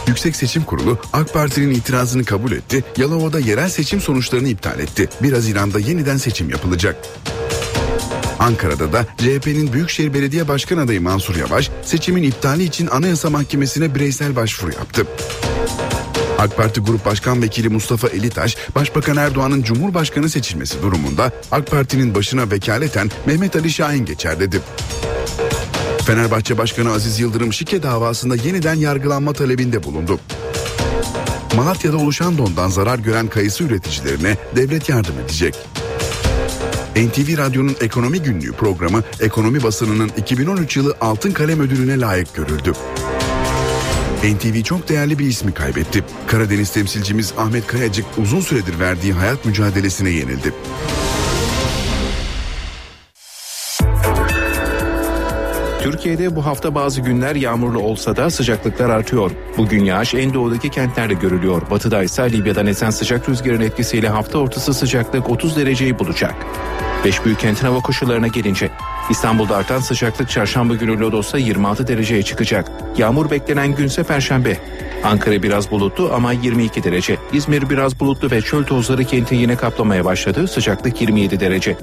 Yüksek 0.07 0.37
Seçim 0.37 0.65
Kurulu 0.65 0.99
AK 1.13 1.33
Parti'nin 1.33 1.71
itirazını 1.75 2.25
kabul 2.25 2.53
etti. 2.53 2.85
Yalova'da 2.97 3.39
yerel 3.39 3.69
seçim 3.69 4.01
sonuçlarını 4.01 4.49
iptal 4.49 4.81
etti. 4.81 5.09
1 5.23 5.33
Haziran'da 5.33 5.79
yeniden 5.79 6.17
seçim 6.17 6.51
yapılacak. 6.51 6.97
Ankara'da 8.39 8.93
da 8.93 9.07
CHP'nin 9.19 9.73
Büyükşehir 9.73 10.15
Belediye 10.15 10.49
Başkan 10.49 10.79
adayı 10.79 11.01
Mansur 11.01 11.37
Yavaş 11.37 11.71
seçimin 11.83 12.23
iptali 12.23 12.65
için 12.65 12.87
Anayasa 12.87 13.31
Mahkemesi'ne 13.31 13.95
bireysel 13.95 14.37
başvuru 14.37 14.73
yaptı. 14.73 15.07
AK 16.41 16.57
Parti 16.57 16.81
Grup 16.81 17.05
Başkan 17.05 17.43
Vekili 17.43 17.69
Mustafa 17.69 18.09
Elitaş, 18.09 18.57
Başbakan 18.75 19.17
Erdoğan'ın 19.17 19.63
Cumhurbaşkanı 19.63 20.29
seçilmesi 20.29 20.83
durumunda 20.83 21.33
AK 21.53 21.71
Parti'nin 21.71 22.15
başına 22.15 22.51
vekaleten 22.51 23.11
Mehmet 23.27 23.57
Ali 23.57 23.71
Şahin 23.71 24.05
geçer 24.05 24.41
dedi. 24.41 24.61
Fenerbahçe 26.07 26.59
Başkanı 26.59 26.93
Aziz 26.93 27.21
Yıldırım 27.21 27.53
şike 27.53 27.83
davasında 27.83 28.37
yeniden 28.37 28.75
yargılanma 28.75 29.33
talebinde 29.33 29.83
bulundu. 29.83 30.21
Malatya'da 31.57 31.97
oluşan 31.97 32.39
dondan 32.39 32.69
zarar 32.69 32.99
gören 32.99 33.27
kayısı 33.27 33.65
üreticilerine 33.65 34.37
devlet 34.57 34.89
yardım 34.89 35.15
edecek. 35.25 35.55
NTV 36.97 37.39
Radyo'nun 37.39 37.77
Ekonomi 37.81 38.23
Günlüğü 38.23 38.53
programı 38.53 39.03
ekonomi 39.21 39.63
basınının 39.63 40.11
2013 40.17 40.77
yılı 40.77 40.97
Altın 41.01 41.33
Kalem 41.33 41.61
Ödülüne 41.61 42.01
layık 42.01 42.35
görüldü. 42.35 42.73
NTV 44.25 44.63
çok 44.63 44.89
değerli 44.89 45.19
bir 45.19 45.27
ismi 45.27 45.55
kaybetti. 45.55 46.05
Karadeniz 46.27 46.73
temsilcimiz 46.73 47.35
Ahmet 47.39 47.67
Kayacık 47.67 48.07
uzun 48.19 48.41
süredir 48.41 48.79
verdiği 48.79 49.13
hayat 49.13 49.45
mücadelesine 49.45 50.11
yenildi. 50.11 50.55
Türkiye'de 55.83 56.37
bu 56.37 56.47
hafta 56.47 56.75
bazı 56.75 57.01
günler 57.01 57.35
yağmurlu 57.35 57.79
olsa 57.79 58.17
da 58.17 58.31
sıcaklıklar 58.31 58.91
artıyor. 58.91 59.31
Bugün 59.57 59.85
yağış 59.85 60.15
en 60.15 60.35
doğudaki 60.35 60.71
kentlerde 60.71 61.15
görülüyor. 61.15 61.63
Batıda 61.71 62.03
ise 62.03 62.33
Libya'dan 62.33 62.67
esen 62.67 62.91
sıcak 62.91 63.29
rüzgarın 63.29 63.61
etkisiyle 63.61 64.09
hafta 64.09 64.39
ortası 64.39 64.75
sıcaklık 64.75 65.31
30 65.31 65.57
dereceyi 65.57 65.99
bulacak. 65.99 66.35
Beş 67.05 67.25
büyük 67.25 67.39
kentin 67.41 67.67
hava 67.67 67.81
koşullarına 67.81 68.27
gelince 68.27 68.71
İstanbul'da 69.11 69.57
artan 69.57 69.81
sıcaklık 69.81 70.31
çarşamba 70.31 70.75
günü 70.75 71.01
Lodos'ta 71.01 71.39
26 71.39 71.87
dereceye 71.87 72.23
çıkacak. 72.23 72.71
Yağmur 72.97 73.31
beklenen 73.31 73.75
günse 73.75 74.03
perşembe. 74.03 74.57
Ankara 75.05 75.43
biraz 75.43 75.71
bulutlu 75.71 76.11
ama 76.15 76.33
22 76.33 76.85
derece. 76.85 77.17
İzmir 77.33 77.71
biraz 77.71 78.01
bulutlu 78.01 78.31
ve 78.31 78.43
çöl 78.43 78.65
tozları 78.65 79.05
kenti 79.05 79.35
yine 79.35 79.57
kaplamaya 79.57 80.05
başladı. 80.05 80.49
Sıcaklık 80.49 81.01
27 81.01 81.41
derece. 81.41 81.77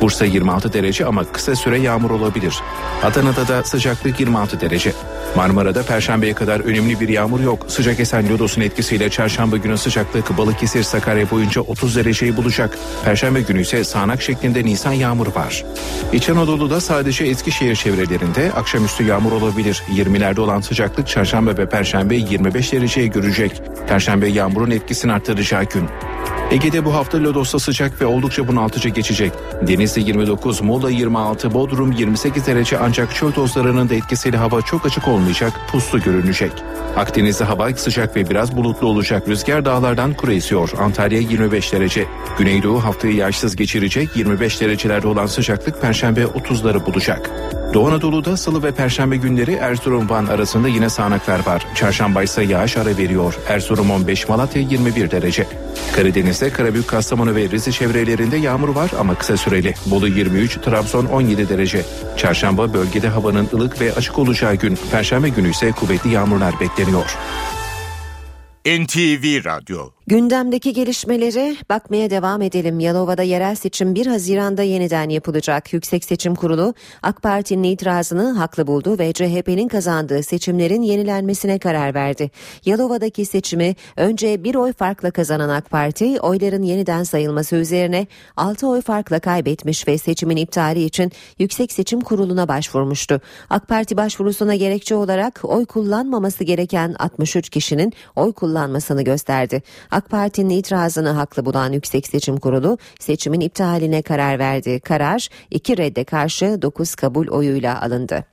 Bursa 0.00 0.24
26 0.24 0.72
derece 0.72 1.06
ama 1.06 1.24
kısa 1.24 1.56
süre 1.56 1.78
yağmur 1.78 2.10
olabilir. 2.10 2.54
Adana'da 3.02 3.48
da 3.48 3.64
sıcaklık 3.64 4.20
26 4.20 4.60
derece. 4.60 4.92
Marmara'da 5.36 5.82
perşembeye 5.82 6.34
kadar 6.34 6.60
önemli 6.60 7.00
bir 7.00 7.08
yağmur 7.08 7.40
yok. 7.40 7.66
Sıcak 7.68 8.00
esen 8.00 8.28
lodosun 8.28 8.60
etkisiyle 8.60 9.10
çarşamba 9.10 9.56
günü 9.56 9.78
sıcaklık 9.78 10.38
Balıkesir 10.38 10.82
Sakarya 10.82 11.30
boyunca 11.30 11.60
30 11.60 11.96
dereceyi 11.96 12.36
bulacak. 12.36 12.78
Perşembe 13.04 13.40
günü 13.40 13.60
ise 13.60 13.84
sağanak 13.84 14.22
şeklinde 14.22 14.64
nisan 14.64 14.92
yağmuru 14.92 15.34
var. 15.34 15.64
İç 16.12 16.28
Anadolu'da 16.28 16.71
sadece 16.80 17.24
Eskişehir 17.24 17.76
çevrelerinde 17.76 18.52
akşamüstü 18.52 19.04
yağmur 19.04 19.32
olabilir. 19.32 19.82
20'lerde 19.94 20.40
olan 20.40 20.60
sıcaklık 20.60 21.08
çarşamba 21.08 21.56
ve 21.56 21.68
perşembe 21.68 22.16
25 22.16 22.72
dereceye 22.72 23.06
görecek. 23.06 23.62
Perşembe 23.88 24.28
yağmurun 24.28 24.70
etkisini 24.70 25.12
arttıracağı 25.12 25.64
gün. 25.64 25.88
Ege'de 26.52 26.84
bu 26.84 26.94
hafta 26.94 27.22
Lodos'ta 27.22 27.58
sıcak 27.58 28.00
ve 28.00 28.06
oldukça 28.06 28.48
bunaltıcı 28.48 28.88
geçecek. 28.88 29.32
Denizli 29.66 30.02
29, 30.02 30.60
Muğla 30.60 30.90
26, 30.90 31.54
Bodrum 31.54 31.92
28 31.92 32.46
derece 32.46 32.78
ancak 32.78 33.14
çöl 33.14 33.32
tozlarının 33.32 33.88
da 33.88 33.94
etkisiyle 33.94 34.36
hava 34.36 34.62
çok 34.62 34.86
açık 34.86 35.08
olmayacak, 35.08 35.52
puslu 35.70 36.00
görünecek. 36.00 36.52
Akdeniz'de 36.96 37.44
hava 37.44 37.74
sıcak 37.74 38.16
ve 38.16 38.30
biraz 38.30 38.56
bulutlu 38.56 38.86
olacak. 38.86 39.28
Rüzgar 39.28 39.64
dağlardan 39.64 40.14
kuru 40.14 40.32
esiyor. 40.32 40.70
Antalya 40.78 41.20
25 41.20 41.72
derece. 41.72 42.06
Güneydoğu 42.38 42.84
haftayı 42.84 43.14
yağışsız 43.14 43.56
geçirecek. 43.56 44.16
25 44.16 44.60
derecelerde 44.60 45.08
olan 45.08 45.26
sıcaklık 45.26 45.80
Perşembe 45.80 46.22
30'ları 46.22 46.86
bulacak. 46.86 47.30
Doğu 47.74 47.88
Anadolu'da 47.88 48.36
salı 48.36 48.62
ve 48.62 48.72
perşembe 48.72 49.16
günleri 49.16 49.52
Erzurum 49.52 50.10
Van 50.10 50.26
arasında 50.26 50.68
yine 50.68 50.88
sağanaklar 50.88 51.46
var. 51.46 51.66
Çarşamba 51.74 52.22
ise 52.22 52.42
yağış 52.42 52.76
ara 52.76 52.96
veriyor. 52.96 53.38
Erzurum 53.48 53.90
15, 53.90 54.28
Malatya 54.28 54.62
21 54.62 55.10
derece. 55.10 55.46
Karadeniz'de 55.96 56.50
Karabük, 56.50 56.88
Kastamonu 56.88 57.34
ve 57.34 57.50
Rize 57.50 57.72
çevrelerinde 57.72 58.36
yağmur 58.36 58.68
var 58.68 58.90
ama 58.98 59.14
kısa 59.14 59.36
süreli. 59.36 59.74
Bolu 59.86 60.08
23, 60.08 60.56
Trabzon 60.56 61.06
17 61.06 61.48
derece. 61.48 61.82
Çarşamba 62.16 62.74
bölgede 62.74 63.08
havanın 63.08 63.48
ılık 63.54 63.80
ve 63.80 63.92
açık 63.92 64.18
olacağı 64.18 64.54
gün. 64.54 64.78
Perşembe 64.90 65.28
günü 65.28 65.50
ise 65.50 65.72
kuvvetli 65.72 66.10
yağmurlar 66.10 66.60
bekleniyor. 66.60 67.16
NTV 68.66 69.44
Radyo 69.44 69.90
Gündemdeki 70.06 70.72
gelişmeleri 70.72 71.56
bakmaya 71.70 72.10
devam 72.10 72.42
edelim. 72.42 72.80
Yalova'da 72.80 73.22
yerel 73.22 73.54
seçim 73.54 73.94
1 73.94 74.06
Haziran'da 74.06 74.62
yeniden 74.62 75.08
yapılacak. 75.08 75.72
Yüksek 75.72 76.04
Seçim 76.04 76.34
Kurulu 76.34 76.74
AK 77.02 77.22
Parti'nin 77.22 77.62
itirazını 77.62 78.32
haklı 78.32 78.66
buldu 78.66 78.98
ve 78.98 79.12
CHP'nin 79.12 79.68
kazandığı 79.68 80.22
seçimlerin 80.22 80.82
yenilenmesine 80.82 81.58
karar 81.58 81.94
verdi. 81.94 82.30
Yalova'daki 82.64 83.26
seçimi 83.26 83.74
önce 83.96 84.44
bir 84.44 84.54
oy 84.54 84.72
farkla 84.72 85.10
kazanan 85.10 85.48
AK 85.48 85.70
Parti 85.70 86.20
oyların 86.20 86.62
yeniden 86.62 87.02
sayılması 87.02 87.56
üzerine 87.56 88.06
6 88.36 88.68
oy 88.68 88.80
farkla 88.80 89.20
kaybetmiş 89.20 89.88
ve 89.88 89.98
seçimin 89.98 90.36
iptali 90.36 90.84
için 90.84 91.12
Yüksek 91.38 91.72
Seçim 91.72 92.00
Kurulu'na 92.00 92.48
başvurmuştu. 92.48 93.20
AK 93.50 93.68
Parti 93.68 93.96
başvurusuna 93.96 94.54
gerekçe 94.54 94.94
olarak 94.94 95.40
oy 95.42 95.66
kullanmaması 95.66 96.44
gereken 96.44 96.94
63 96.98 97.48
kişinin 97.48 97.92
oy 98.16 98.32
kullanmasını 98.32 99.02
gösterdi. 99.02 99.62
AK 99.92 100.10
Parti'nin 100.10 100.50
itirazını 100.50 101.10
haklı 101.10 101.44
bulan 101.44 101.72
Yüksek 101.72 102.06
Seçim 102.06 102.36
Kurulu 102.36 102.78
seçimin 103.00 103.40
iptaline 103.40 104.02
karar 104.02 104.38
verdi. 104.38 104.80
Karar 104.80 105.28
iki 105.50 105.76
redde 105.76 106.04
karşı 106.04 106.62
9 106.62 106.94
kabul 106.94 107.28
oyuyla 107.28 107.82
alındı. 107.82 108.24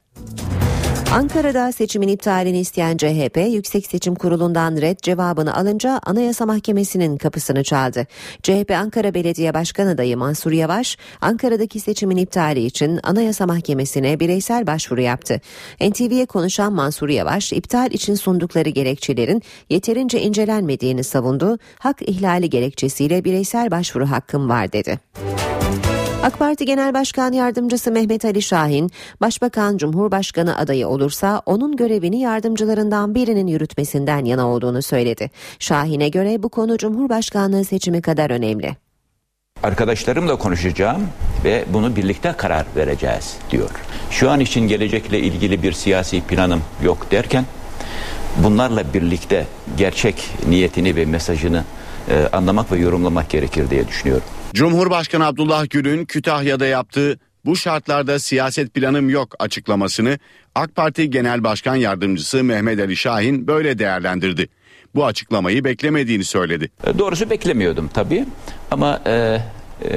Ankara'da 1.13 1.71
seçimin 1.71 2.07
iptalini 2.07 2.59
isteyen 2.59 2.97
CHP 2.97 3.37
Yüksek 3.37 3.85
Seçim 3.85 4.15
Kurulu'ndan 4.15 4.77
red 4.81 4.99
cevabını 4.99 5.55
alınca 5.55 5.99
Anayasa 6.05 6.45
Mahkemesi'nin 6.45 7.17
kapısını 7.17 7.63
çaldı. 7.63 8.07
CHP 8.43 8.71
Ankara 8.71 9.13
Belediye 9.13 9.53
Başkan 9.53 9.87
adayı 9.87 10.17
Mansur 10.17 10.51
Yavaş 10.51 10.97
Ankara'daki 11.21 11.79
seçimin 11.79 12.17
iptali 12.17 12.65
için 12.65 12.99
Anayasa 13.03 13.45
Mahkemesi'ne 13.45 14.19
bireysel 14.19 14.67
başvuru 14.67 15.01
yaptı. 15.01 15.41
NTV'ye 15.81 16.25
konuşan 16.25 16.73
Mansur 16.73 17.09
Yavaş 17.09 17.53
iptal 17.53 17.91
için 17.91 18.15
sundukları 18.15 18.69
gerekçelerin 18.69 19.41
yeterince 19.69 20.21
incelenmediğini 20.21 21.03
savundu. 21.03 21.57
Hak 21.79 22.01
ihlali 22.01 22.49
gerekçesiyle 22.49 23.23
bireysel 23.23 23.71
başvuru 23.71 24.11
hakkım 24.11 24.49
var 24.49 24.71
dedi. 24.71 24.99
AK 26.23 26.39
Parti 26.39 26.65
Genel 26.65 26.93
Başkan 26.93 27.31
Yardımcısı 27.31 27.91
Mehmet 27.91 28.25
Ali 28.25 28.41
Şahin, 28.41 28.91
Başbakan 29.21 29.77
Cumhurbaşkanı 29.77 30.57
adayı 30.57 30.87
olursa 30.87 31.41
onun 31.45 31.75
görevini 31.75 32.19
yardımcılarından 32.19 33.15
birinin 33.15 33.47
yürütmesinden 33.47 34.25
yana 34.25 34.47
olduğunu 34.47 34.81
söyledi. 34.81 35.31
Şahin'e 35.59 36.09
göre 36.09 36.43
bu 36.43 36.49
konu 36.49 36.77
Cumhurbaşkanlığı 36.77 37.65
seçimi 37.65 38.01
kadar 38.01 38.29
önemli. 38.29 38.75
Arkadaşlarımla 39.63 40.35
konuşacağım 40.35 41.07
ve 41.43 41.65
bunu 41.73 41.95
birlikte 41.95 42.33
karar 42.37 42.65
vereceğiz 42.75 43.37
diyor. 43.51 43.69
Şu 44.11 44.29
an 44.29 44.39
için 44.39 44.67
gelecekle 44.67 45.19
ilgili 45.19 45.63
bir 45.63 45.71
siyasi 45.71 46.21
planım 46.21 46.61
yok 46.83 47.11
derken 47.11 47.45
bunlarla 48.37 48.93
birlikte 48.93 49.45
gerçek 49.77 50.29
niyetini 50.47 50.95
ve 50.95 51.05
mesajını 51.05 51.63
e, 52.09 52.27
anlamak 52.31 52.71
ve 52.71 52.77
yorumlamak 52.77 53.29
gerekir 53.29 53.69
diye 53.69 53.87
düşünüyorum. 53.87 54.27
Cumhurbaşkanı 54.53 55.25
Abdullah 55.25 55.69
Gül'ün 55.69 56.05
Kütahya'da 56.05 56.65
yaptığı 56.65 57.19
bu 57.45 57.55
şartlarda 57.55 58.19
siyaset 58.19 58.73
planım 58.73 59.09
yok 59.09 59.35
açıklamasını 59.39 60.19
AK 60.55 60.75
Parti 60.75 61.09
Genel 61.09 61.43
Başkan 61.43 61.75
Yardımcısı 61.75 62.43
Mehmet 62.43 62.79
Ali 62.79 62.95
Şahin 62.95 63.47
böyle 63.47 63.79
değerlendirdi. 63.79 64.49
Bu 64.95 65.05
açıklamayı 65.05 65.63
beklemediğini 65.63 66.23
söyledi. 66.23 66.69
E, 66.87 66.99
Doğrusu 66.99 67.29
beklemiyordum 67.29 67.89
tabii 67.93 68.25
ama 68.71 69.01
e, 69.05 69.11
e, 69.11 69.41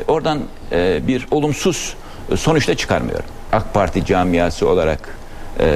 oradan 0.09 0.41
e, 0.73 1.01
bir 1.07 1.27
olumsuz 1.31 1.95
sonuçta 2.37 2.75
çıkarmıyorum. 2.75 3.27
AK 3.53 3.75
Parti 3.75 4.05
camiası 4.05 4.69
olarak 4.69 5.17
e, 5.61 5.67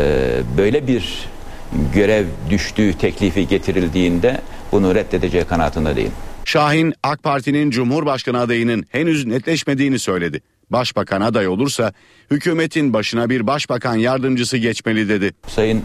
böyle 0.59 0.87
bir 0.87 1.29
görev 1.95 2.27
düştüğü 2.51 2.99
teklifi 2.99 3.49
getirildiğinde 3.49 4.41
bunu 4.73 4.95
reddedeceği 4.95 5.45
kanaatinde 5.45 5.97
değilim. 5.97 6.13
Şahin 6.47 6.95
AK 7.03 7.23
Parti'nin 7.23 7.71
Cumhurbaşkanı 7.71 8.41
adayının 8.41 8.85
henüz 8.91 9.27
netleşmediğini 9.27 9.99
söyledi. 9.99 10.41
Başbakan 10.71 11.21
aday 11.21 11.49
olursa 11.49 11.93
hükümetin 12.31 12.93
başına 12.93 13.31
bir 13.31 13.47
başbakan 13.47 13.95
yardımcısı 13.95 14.57
geçmeli 14.57 15.09
dedi. 15.09 15.33
Sayın 15.47 15.85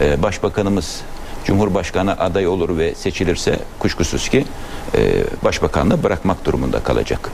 e, 0.00 0.22
Başbakanımız 0.22 1.00
Cumhurbaşkanı 1.44 2.18
aday 2.18 2.46
olur 2.46 2.78
ve 2.78 2.94
seçilirse 2.94 3.60
kuşkusuz 3.78 4.28
ki 4.28 4.44
e, 4.94 5.24
başbakanlığı 5.44 6.02
bırakmak 6.02 6.44
durumunda 6.44 6.82
kalacak. 6.82 7.30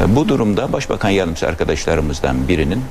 E, 0.00 0.16
bu 0.16 0.28
durumda 0.28 0.72
başbakan 0.72 1.10
yardımcısı 1.10 1.46
arkadaşlarımızdan 1.46 2.48
birinin 2.48 2.82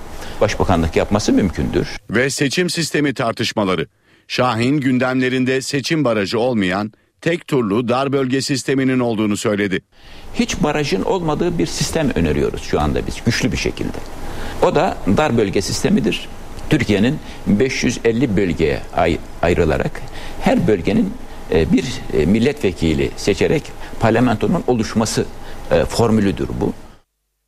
başbakanlık 0.41 0.95
yapması 0.95 1.33
mümkündür. 1.33 1.87
Ve 2.09 2.29
seçim 2.29 2.69
sistemi 2.69 3.13
tartışmaları. 3.13 3.87
Şahin 4.27 4.77
gündemlerinde 4.77 5.61
seçim 5.61 6.03
barajı 6.03 6.39
olmayan 6.39 6.91
tek 7.25 7.47
turlu 7.47 7.87
dar 7.87 8.13
bölge 8.13 8.41
sisteminin 8.41 8.99
olduğunu 8.99 9.37
söyledi. 9.37 9.81
Hiç 10.33 10.63
barajın 10.63 11.01
olmadığı 11.01 11.57
bir 11.57 11.65
sistem 11.65 12.11
öneriyoruz 12.15 12.61
şu 12.61 12.81
anda 12.81 13.07
biz 13.07 13.15
güçlü 13.25 13.51
bir 13.51 13.57
şekilde. 13.57 13.97
O 14.63 14.75
da 14.75 14.97
dar 15.17 15.37
bölge 15.37 15.61
sistemidir. 15.61 16.29
Türkiye'nin 16.69 17.19
550 17.47 18.37
bölgeye 18.37 18.81
ayrılarak 19.41 20.01
her 20.41 20.67
bölgenin 20.67 21.13
e, 21.51 21.71
bir 21.71 21.85
e, 22.13 22.25
milletvekili 22.25 23.11
seçerek 23.17 23.63
parlamentonun 23.99 24.63
oluşması 24.67 25.25
e, 25.71 25.85
formülüdür 25.85 26.49
bu. 26.61 26.73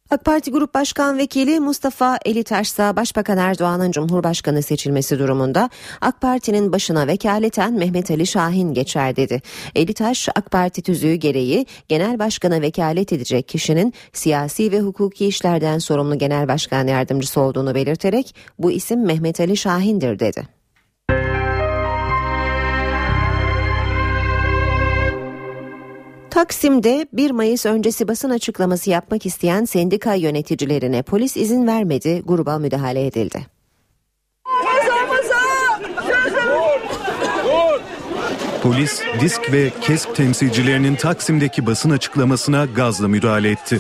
AK 0.10 0.26
Parti 0.26 0.52
Grup 0.52 0.74
Başkan 0.74 1.18
Vekili 1.18 1.60
Mustafa 1.60 2.18
ise 2.26 2.96
Başbakan 2.96 3.38
Erdoğan'ın 3.38 3.92
Cumhurbaşkanı 3.92 4.64
seçilmesi 4.64 5.20
durumunda 5.20 5.70
AK 6.02 6.22
Parti'nin 6.22 6.72
başına 6.72 7.08
vekaleten 7.08 7.74
Mehmet 7.74 8.12
Ali 8.12 8.28
Şahin 8.28 8.74
geçer 8.74 9.16
dedi. 9.16 9.42
Elitaş 9.76 10.30
AK 10.36 10.52
Parti 10.52 10.82
tüzüğü 10.82 11.14
gereği 11.14 11.66
genel 11.88 12.20
başkana 12.20 12.62
vekalet 12.62 13.14
edecek 13.14 13.48
kişinin 13.48 13.94
siyasi 14.14 14.72
ve 14.72 14.80
hukuki 14.80 15.28
işlerden 15.28 15.80
sorumlu 15.80 16.18
genel 16.18 16.48
başkan 16.48 16.88
yardımcısı 16.88 17.42
olduğunu 17.42 17.76
belirterek 17.76 18.36
bu 18.60 18.72
isim 18.72 19.06
Mehmet 19.06 19.40
Ali 19.40 19.58
Şahin'dir 19.58 20.20
dedi. 20.20 20.57
Taksim'de 26.38 27.08
1 27.14 27.32
Mayıs 27.32 27.66
öncesi 27.66 28.08
basın 28.08 28.30
açıklaması 28.30 28.90
yapmak 28.90 29.26
isteyen 29.26 29.66
sendika 29.66 30.14
yöneticilerine 30.14 31.02
polis 31.02 31.38
izin 31.38 31.68
vermedi, 31.68 32.24
gruba 32.26 32.58
müdahale 32.60 33.06
edildi. 33.06 33.48
Polis, 38.64 39.02
disk 39.22 39.54
ve 39.54 39.72
KESK 39.82 40.16
temsilcilerinin 40.16 40.96
Taksim'deki 40.96 41.66
basın 41.66 41.90
açıklamasına 41.90 42.66
gazla 42.66 43.08
müdahale 43.08 43.52
etti. 43.52 43.80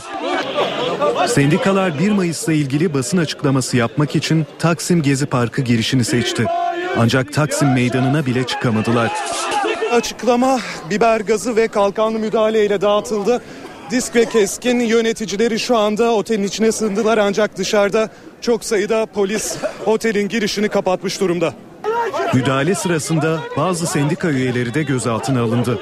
Sendikalar 1.27 1.99
1 1.99 2.11
Mayıs'la 2.11 2.53
ilgili 2.53 2.93
basın 2.93 3.17
açıklaması 3.17 3.77
yapmak 3.77 4.15
için 4.15 4.45
Taksim 4.59 5.01
Gezi 5.01 5.25
Parkı 5.25 5.61
girişini 5.61 6.05
seçti. 6.05 6.45
Ancak 6.97 7.33
Taksim 7.33 7.73
meydanına 7.73 8.25
bile 8.25 8.43
çıkamadılar. 8.43 9.11
Açıklama 9.97 10.59
biber 10.89 11.19
gazı 11.21 11.55
ve 11.55 11.67
kalkanlı 11.67 12.19
müdahaleyle 12.19 12.81
dağıtıldı. 12.81 13.41
Disk 13.91 14.15
ve 14.15 14.25
Keskin 14.25 14.79
yöneticileri 14.79 15.59
şu 15.59 15.77
anda 15.77 16.11
otelin 16.11 16.43
içine 16.43 16.71
sığındılar 16.71 17.17
ancak 17.17 17.57
dışarıda 17.57 18.09
çok 18.41 18.65
sayıda 18.65 19.05
polis 19.05 19.57
otelin 19.85 20.27
girişini 20.27 20.69
kapatmış 20.69 21.21
durumda. 21.21 21.53
Müdahale 22.33 22.75
sırasında 22.75 23.39
bazı 23.57 23.87
sendika 23.87 24.29
üyeleri 24.29 24.73
de 24.73 24.83
gözaltına 24.83 25.41
alındı. 25.41 25.79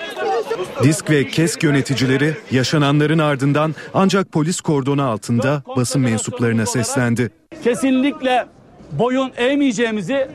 Disk 0.83 1.09
ve 1.09 1.27
KESK 1.27 1.63
yöneticileri 1.63 2.33
yaşananların 2.51 3.19
ardından 3.19 3.75
ancak 3.93 4.31
polis 4.31 4.61
kordonu 4.61 5.03
altında 5.03 5.63
basın 5.77 6.01
mensuplarına 6.01 6.65
seslendi. 6.65 7.31
Kesinlikle 7.63 8.45
boyun 8.91 9.31
eğmeyeceğimizi 9.37 10.27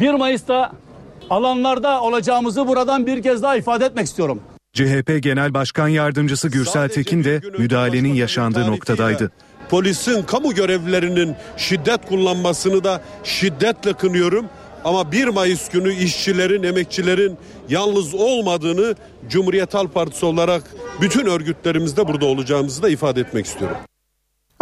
1 0.00 0.14
Mayıs'ta 0.14 0.72
alanlarda 1.32 2.00
olacağımızı 2.02 2.68
buradan 2.68 3.06
bir 3.06 3.22
kez 3.22 3.42
daha 3.42 3.56
ifade 3.56 3.84
etmek 3.84 4.06
istiyorum. 4.06 4.40
CHP 4.72 5.22
Genel 5.22 5.54
Başkan 5.54 5.88
Yardımcısı 5.88 6.48
Gürsel 6.48 6.88
Tekin 6.88 7.24
de 7.24 7.40
müdahalenin 7.58 8.14
yaşandığı 8.14 8.66
noktadaydı. 8.66 9.32
Polisin 9.70 10.22
kamu 10.22 10.54
görevlilerinin 10.54 11.34
şiddet 11.56 12.08
kullanmasını 12.08 12.84
da 12.84 13.02
şiddetle 13.24 13.92
kınıyorum. 13.92 14.46
Ama 14.84 15.12
1 15.12 15.28
Mayıs 15.28 15.68
günü 15.68 15.94
işçilerin, 15.94 16.62
emekçilerin 16.62 17.38
yalnız 17.68 18.14
olmadığını 18.14 18.94
Cumhuriyet 19.28 19.74
Halk 19.74 19.94
Partisi 19.94 20.26
olarak 20.26 20.62
bütün 21.00 21.26
örgütlerimizde 21.26 22.08
burada 22.08 22.26
olacağımızı 22.26 22.82
da 22.82 22.88
ifade 22.88 23.20
etmek 23.20 23.46
istiyorum. 23.46 23.76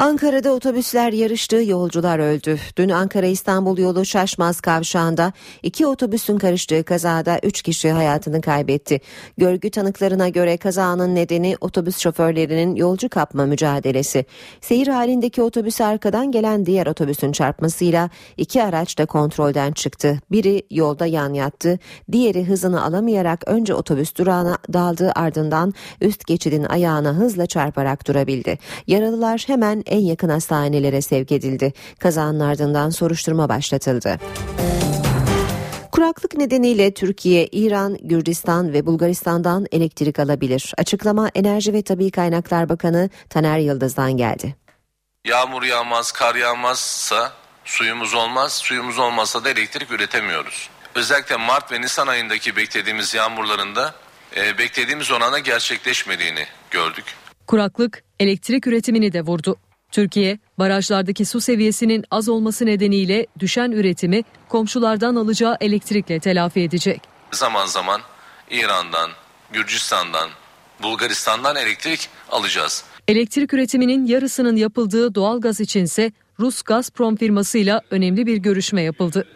Ankara'da 0.01 0.53
otobüsler 0.53 1.13
yarıştı, 1.13 1.57
yolcular 1.57 2.19
öldü. 2.19 2.59
Dün 2.77 2.89
Ankara-İstanbul 2.89 3.79
yolu 3.79 4.05
Şaşmaz 4.05 4.61
kavşağında 4.61 5.33
iki 5.63 5.87
otobüsün 5.87 6.39
karıştığı 6.39 6.85
kazada 6.85 7.41
üç 7.43 7.63
kişi 7.63 7.91
hayatını 7.91 8.41
kaybetti. 8.41 9.01
Görgü 9.39 9.71
tanıklarına 9.71 10.29
göre 10.29 10.57
kazanın 10.57 11.15
nedeni 11.15 11.57
otobüs 11.61 11.99
şoförlerinin 11.99 12.75
yolcu 12.75 13.09
kapma 13.09 13.47
mücadelesi. 13.47 14.25
Seyir 14.61 14.87
halindeki 14.87 15.43
otobüs 15.43 15.81
arkadan 15.81 16.33
gelen 16.33 16.67
diğer 16.67 16.87
otobüsün 16.87 17.33
çarpmasıyla 17.33 18.11
iki 18.37 18.63
araç 18.63 18.99
da 18.99 19.07
kontrolden 19.07 19.73
çıktı. 19.73 20.19
Biri 20.31 20.63
yolda 20.71 21.07
yan 21.07 21.35
yattı, 21.35 21.79
diğeri 22.13 22.45
hızını 22.45 22.85
alamayarak 22.85 23.45
önce 23.47 23.75
otobüs 23.75 24.17
durağına 24.17 24.59
daldı 24.73 25.13
ardından 25.15 25.75
üst 26.01 26.27
geçidin 26.27 26.65
ayağına 26.65 27.13
hızla 27.13 27.47
çarparak 27.47 28.09
durabildi. 28.09 28.59
Yaralılar 28.87 29.45
hemen 29.47 29.83
en 29.91 30.01
yakın 30.01 30.29
hastanelere 30.29 31.03
sevk 31.03 31.33
edildi. 31.33 31.73
Kazanın 31.99 32.41
ardından 32.41 32.91
soruşturma 32.91 33.49
başlatıldı. 33.49 34.19
Kuraklık 35.93 36.37
nedeniyle 36.37 36.95
Türkiye, 36.95 37.47
İran, 37.47 37.97
Gürcistan 38.03 38.73
ve 38.73 38.87
Bulgaristan'dan 38.87 39.67
elektrik 39.73 40.19
alabilir. 40.19 40.75
Açıklama 40.79 41.31
Enerji 41.35 41.73
ve 41.73 41.83
Tabi 41.83 42.11
Kaynaklar 42.11 42.69
Bakanı 42.69 43.11
Taner 43.31 43.59
Yıldız'dan 43.59 44.13
geldi. 44.13 44.55
Yağmur 45.25 45.63
yağmaz, 45.63 46.13
kar 46.13 46.35
yağmazsa 46.35 47.33
suyumuz 47.65 48.15
olmaz. 48.15 48.53
Suyumuz 48.53 48.99
olmazsa 48.99 49.45
da 49.45 49.51
elektrik 49.51 49.91
üretemiyoruz. 49.91 50.71
Özellikle 50.95 51.37
Mart 51.37 51.73
ve 51.73 51.81
Nisan 51.81 52.07
ayındaki 52.07 52.57
beklediğimiz 52.57 53.15
yağmurlarında 53.15 53.95
e, 54.37 54.59
beklediğimiz 54.59 55.11
oranda 55.11 55.39
gerçekleşmediğini 55.39 56.47
gördük. 56.71 57.05
Kuraklık 57.47 58.05
elektrik 58.21 58.67
üretimini 58.67 59.13
de 59.13 59.23
vurdu. 59.23 59.57
Türkiye, 59.91 60.39
barajlardaki 60.59 61.25
su 61.25 61.41
seviyesinin 61.41 62.05
az 62.11 62.29
olması 62.29 62.67
nedeniyle 62.67 63.27
düşen 63.39 63.71
üretimi 63.71 64.23
komşulardan 64.49 65.17
alacağı 65.17 65.57
elektrikle 65.61 66.21
telafi 66.21 66.61
edecek. 66.61 67.01
Zaman 67.33 67.67
zaman 67.67 68.01
İran'dan, 68.51 69.11
Gürcistan'dan, 69.53 70.29
Bulgaristan'dan 70.83 71.57
elektrik 71.57 72.09
alacağız. 72.31 72.85
Elektrik 73.09 73.55
üretiminin 73.55 74.07
yarısının 74.07 74.57
yapıldığı 74.57 75.15
doğalgaz 75.15 75.61
içinse 75.61 76.13
Rus 76.41 76.63
Gazprom 76.63 77.17
firmasıyla 77.17 77.81
önemli 77.91 78.27
bir 78.27 78.37
görüşme 78.37 78.83
yapıldı. 78.83 79.27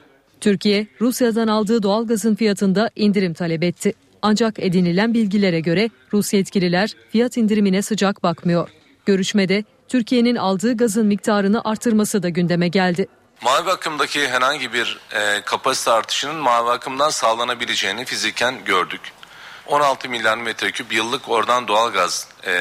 Türkiye, 0.41 0.87
Rusya'dan 1.01 1.49
aldığı 1.49 1.83
doğalgazın 1.83 2.35
fiyatında 2.35 2.91
indirim 2.97 3.35
talep 3.35 3.63
etti. 3.63 3.93
Ancak 4.23 4.59
edinilen 4.59 5.15
bilgilere 5.15 5.61
göre 5.61 5.91
Rus 6.13 6.33
yetkililer 6.33 6.91
fiyat 7.11 7.37
indirimine 7.37 7.83
sıcak 7.83 8.23
bakmıyor. 8.23 8.69
Görüşmede 9.07 9.65
Türkiye'nin 9.89 10.37
aldığı 10.37 10.77
gazın 10.77 11.07
miktarını 11.07 11.61
artırması 11.65 12.23
da 12.23 12.29
gündeme 12.29 12.69
geldi. 12.69 13.09
Mavi 13.43 13.71
akımdaki 13.71 14.29
herhangi 14.29 14.73
bir 14.73 14.99
e, 15.13 15.41
kapasite 15.45 15.91
artışının 15.91 16.37
mavi 16.37 16.71
akımdan 16.71 17.11
sağlanabileceğini 17.11 18.05
fiziken 18.05 18.65
gördük. 18.65 19.01
16 19.67 20.09
milyar 20.09 20.39
metreküp 20.39 20.93
yıllık 20.93 21.29
oradan 21.29 21.69
doğal 21.69 21.93
gaz 21.93 22.29
e, 22.47 22.53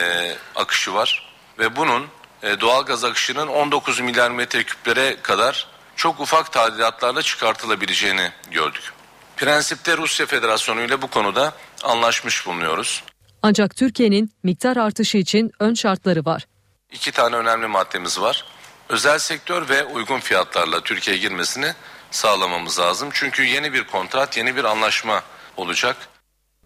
akışı 0.56 0.94
var 0.94 1.34
ve 1.60 1.76
bunun 1.76 2.04
e, 2.44 2.60
doğal 2.60 2.84
gaz 2.84 3.04
akışının 3.04 3.48
19 3.48 4.00
milyar 4.00 4.32
metreküplere 4.32 5.18
kadar 5.22 5.68
çok 5.96 6.20
ufak 6.20 6.52
tadilatlarla 6.52 7.22
çıkartılabileceğini 7.22 8.30
gördük. 8.52 8.94
Prensipte 9.38 9.98
Rusya 9.98 10.26
Federasyonu 10.26 10.82
ile 10.82 11.02
bu 11.02 11.08
konuda 11.08 11.54
anlaşmış 11.84 12.48
bulunuyoruz. 12.48 13.04
Ancak 13.42 13.76
Türkiye'nin 13.76 14.32
miktar 14.44 14.78
artışı 14.78 15.18
için 15.18 15.52
ön 15.60 15.74
şartları 15.74 16.26
var 16.26 16.46
iki 16.94 17.12
tane 17.12 17.36
önemli 17.36 17.68
maddemiz 17.68 18.22
var. 18.22 18.46
Özel 18.90 19.20
sektör 19.20 19.70
ve 19.70 19.84
uygun 19.84 20.20
fiyatlarla 20.20 20.82
Türkiye'ye 20.82 21.22
girmesini 21.22 21.74
sağlamamız 22.12 22.80
lazım. 22.80 23.10
Çünkü 23.14 23.44
yeni 23.44 23.74
bir 23.74 23.84
kontrat, 23.84 24.38
yeni 24.38 24.56
bir 24.56 24.64
anlaşma 24.64 25.24
olacak. 25.58 26.13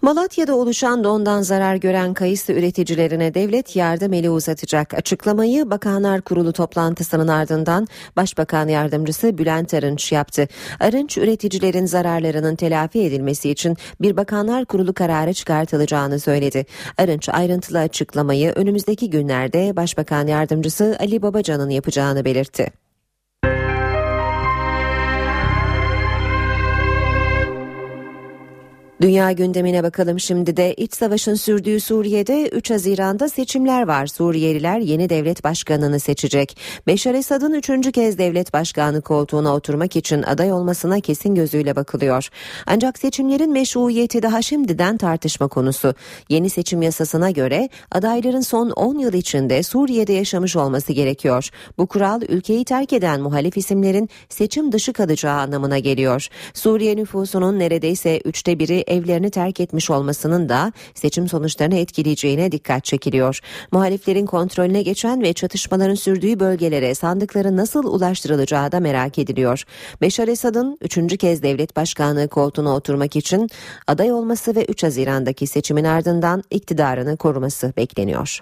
Malatya'da 0.01 0.55
oluşan 0.55 1.03
dondan 1.03 1.41
zarar 1.41 1.75
gören 1.75 2.13
kayısı 2.13 2.53
üreticilerine 2.53 3.33
devlet 3.33 3.75
yardım 3.75 4.13
eli 4.13 4.29
uzatacak. 4.29 4.93
Açıklamayı 4.93 5.69
Bakanlar 5.69 6.21
Kurulu 6.21 6.53
toplantısının 6.53 7.27
ardından 7.27 7.87
Başbakan 8.15 8.67
Yardımcısı 8.67 9.37
Bülent 9.37 9.73
Arınç 9.73 10.11
yaptı. 10.11 10.47
Arınç 10.79 11.17
üreticilerin 11.17 11.85
zararlarının 11.85 12.55
telafi 12.55 13.01
edilmesi 13.01 13.49
için 13.49 13.77
bir 14.01 14.17
Bakanlar 14.17 14.65
Kurulu 14.65 14.93
kararı 14.93 15.33
çıkartılacağını 15.33 16.19
söyledi. 16.19 16.65
Arınç 16.97 17.29
ayrıntılı 17.29 17.79
açıklamayı 17.79 18.51
önümüzdeki 18.51 19.09
günlerde 19.09 19.75
Başbakan 19.75 20.27
Yardımcısı 20.27 20.97
Ali 20.99 21.21
Babacan'ın 21.21 21.69
yapacağını 21.69 22.25
belirtti. 22.25 22.86
Dünya 29.01 29.31
gündemine 29.31 29.83
bakalım 29.83 30.19
şimdi 30.19 30.57
de 30.57 30.73
iç 30.73 30.93
savaşın 30.93 31.33
sürdüğü 31.33 31.79
Suriye'de 31.79 32.49
3 32.49 32.71
Haziran'da 32.71 33.29
seçimler 33.29 33.87
var. 33.87 34.07
Suriyeliler 34.07 34.79
yeni 34.79 35.09
devlet 35.09 35.43
başkanını 35.43 35.99
seçecek. 35.99 36.57
Beşar 36.87 37.13
Esad'ın 37.13 37.53
üçüncü 37.53 37.91
kez 37.91 38.17
devlet 38.17 38.53
başkanı 38.53 39.01
koltuğuna 39.01 39.55
oturmak 39.55 39.95
için 39.95 40.23
aday 40.23 40.51
olmasına 40.51 40.99
kesin 40.99 41.35
gözüyle 41.35 41.75
bakılıyor. 41.75 42.29
Ancak 42.65 42.99
seçimlerin 42.99 43.51
meşruiyeti 43.51 44.21
daha 44.21 44.41
şimdiden 44.41 44.97
tartışma 44.97 45.47
konusu. 45.47 45.93
Yeni 46.29 46.49
seçim 46.49 46.81
yasasına 46.81 47.31
göre 47.31 47.69
adayların 47.91 48.41
son 48.41 48.69
10 48.69 48.99
yıl 48.99 49.13
içinde 49.13 49.63
Suriye'de 49.63 50.13
yaşamış 50.13 50.55
olması 50.55 50.93
gerekiyor. 50.93 51.49
Bu 51.77 51.87
kural 51.87 52.21
ülkeyi 52.21 52.65
terk 52.65 52.93
eden 52.93 53.21
muhalif 53.21 53.57
isimlerin 53.57 54.09
seçim 54.29 54.71
dışı 54.71 54.93
kalacağı 54.93 55.39
anlamına 55.39 55.79
geliyor. 55.79 56.27
Suriye 56.53 56.95
nüfusunun 56.95 57.59
neredeyse 57.59 58.21
üçte 58.25 58.59
biri 58.59 58.86
evlerini 58.87 59.29
terk 59.29 59.59
etmiş 59.59 59.89
olmasının 59.89 60.49
da 60.49 60.73
seçim 60.95 61.27
sonuçlarını 61.27 61.75
etkileyeceğine 61.75 62.51
dikkat 62.51 62.83
çekiliyor. 62.85 63.39
Muhaliflerin 63.71 64.25
kontrolüne 64.25 64.81
geçen 64.81 65.21
ve 65.21 65.33
çatışmaların 65.33 65.95
sürdüğü 65.95 66.39
bölgelere 66.39 66.95
sandıkları 66.95 67.57
nasıl 67.57 67.83
ulaştırılacağı 67.83 68.71
da 68.71 68.79
merak 68.79 69.19
ediliyor. 69.19 69.63
Beşar 70.01 70.27
Esad'ın 70.27 70.77
üçüncü 70.81 71.17
kez 71.17 71.43
devlet 71.43 71.75
başkanlığı 71.75 72.27
koltuğuna 72.27 72.75
oturmak 72.75 73.15
için 73.15 73.49
aday 73.87 74.11
olması 74.11 74.55
ve 74.55 74.65
3 74.65 74.83
Haziran'daki 74.83 75.47
seçimin 75.47 75.83
ardından 75.83 76.43
iktidarını 76.51 77.17
koruması 77.17 77.73
bekleniyor. 77.77 78.41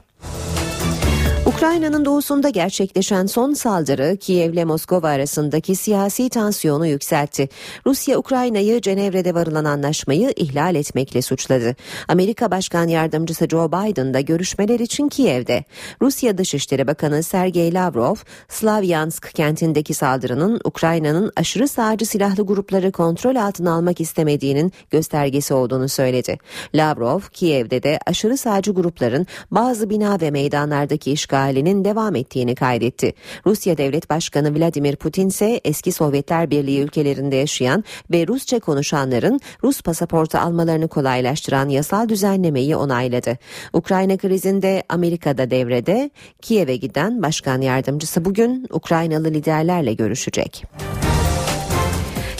Ukrayna'nın 1.66 2.05
doğusunda 2.05 2.49
gerçekleşen 2.49 3.26
son 3.26 3.53
saldırı 3.53 4.18
Kiev 4.18 4.53
ile 4.53 4.66
Moskova 4.66 5.07
arasındaki 5.07 5.76
siyasi 5.76 6.30
tansiyonu 6.30 6.88
yükseltti. 6.88 7.49
Rusya 7.88 8.18
Ukrayna'yı 8.18 8.82
Cenevre'de 8.82 9.34
varılan 9.34 9.66
anlaşmayı 9.66 10.34
ihlal 10.36 10.76
etmekle 10.76 11.22
suçladı. 11.22 11.76
Amerika 12.07 12.51
Başkan 12.51 12.88
Yardımcısı 12.88 13.47
Joe 13.47 13.72
Biden 13.72 14.13
da 14.13 14.22
görüşmeler 14.22 14.80
için 14.80 15.09
Kiev'de. 15.09 15.63
Rusya 16.01 16.38
Dışişleri 16.38 16.88
Bakanı 16.88 17.24
Sergey 17.24 17.74
Lavrov, 17.74 18.16
Slavyansk 18.49 19.32
kentindeki 19.36 19.93
saldırının 19.93 20.61
Ukrayna'nın 20.63 21.32
aşırı 21.36 21.68
sağcı 21.68 22.05
silahlı 22.05 22.45
grupları 22.45 22.91
kontrol 22.91 23.36
altına 23.36 23.74
almak 23.74 24.01
istemediğinin 24.01 24.72
göstergesi 24.91 25.53
olduğunu 25.53 25.89
söyledi. 25.89 26.38
Lavrov, 26.76 27.20
Kiev'de 27.34 27.84
de 27.84 27.99
aşırı 28.05 28.38
sağcı 28.38 28.72
grupların 28.72 29.28
bazı 29.51 29.89
bina 29.89 30.22
ve 30.22 30.32
meydanlardaki 30.32 31.11
işgal 31.11 31.55
işgalinin 31.56 31.86
devam 31.86 32.16
ettiğini 32.16 32.56
kaydetti. 32.56 33.14
Rusya 33.45 33.78
Devlet 33.78 34.10
Başkanı 34.10 34.60
Vladimir 34.60 34.95
Putin 34.95 35.28
ise 35.28 35.62
eski 35.66 35.91
Sovyetler 35.91 36.51
Birliği 36.51 36.82
ülkelerinde 36.82 37.36
yaşayan 37.36 37.84
ve 38.12 38.28
Rusça 38.28 38.60
konuşanların 38.60 39.39
Rus 39.64 39.82
pasaportu 39.82 40.38
almalarını 40.38 40.88
kolaylaştıran 40.88 41.70
yasal 41.70 42.10
düzenlemeyi 42.10 42.76
onayladı. 42.76 43.38
Ukrayna 43.74 44.18
krizinde 44.18 44.84
Amerika'da 44.89 45.51
devrede 45.51 46.10
Kiev'e 46.41 46.76
giden 46.76 47.22
başkan 47.22 47.62
yardımcısı 47.62 48.26
bugün 48.26 48.68
Ukraynalı 48.72 49.28
liderlerle 49.28 49.93
görüşecek. 49.93 50.64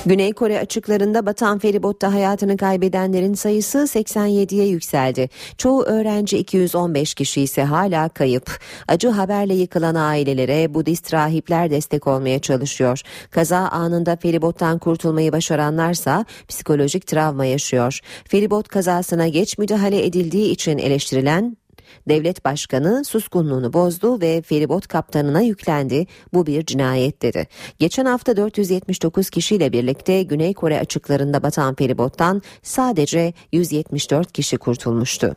Güney 0.06 0.34
Kore 0.34 0.60
açıklarında 0.60 1.26
batan 1.26 1.60
feribotta 1.60 2.14
hayatını 2.14 2.58
kaybedenlerin 2.58 3.34
sayısı 3.34 3.78
87'ye 3.78 4.68
yükseldi. 4.68 5.30
Çoğu 5.58 5.84
öğrenci 5.84 6.38
215 6.38 7.14
kişi 7.14 7.41
ise 7.41 7.64
hala 7.64 8.10
kayıp. 8.10 8.60
Acı 8.88 9.10
haberle 9.10 9.53
yıkılan 9.53 9.95
ailelere 9.95 10.74
Budist 10.74 11.14
rahipler 11.14 11.72
destek 11.72 12.08
olmaya 12.08 12.39
çalışıyor. 12.39 13.01
Kaza 13.32 13.58
anında 13.58 14.16
feribottan 14.16 14.80
kurtulmayı 14.80 15.32
başaranlarsa 15.32 16.26
psikolojik 16.47 17.08
travma 17.08 17.45
yaşıyor. 17.45 17.99
Feribot 18.28 18.68
kazasına 18.68 19.28
geç 19.28 19.58
müdahale 19.58 20.06
edildiği 20.06 20.51
için 20.51 20.78
eleştirilen 20.78 21.58
Devlet 22.09 22.45
başkanı 22.45 23.05
suskunluğunu 23.05 23.73
bozdu 23.73 24.21
ve 24.21 24.41
feribot 24.41 24.88
kaptanına 24.88 25.41
yüklendi. 25.41 26.07
Bu 26.33 26.45
bir 26.45 26.65
cinayet 26.65 27.21
dedi. 27.21 27.47
Geçen 27.79 28.05
hafta 28.05 28.38
479 28.38 29.29
kişiyle 29.29 29.71
birlikte 29.71 30.23
Güney 30.23 30.53
Kore 30.53 30.79
açıklarında 30.79 31.43
batan 31.43 31.75
feribottan 31.75 32.41
sadece 32.63 33.33
174 33.51 34.31
kişi 34.31 34.57
kurtulmuştu. 34.57 35.36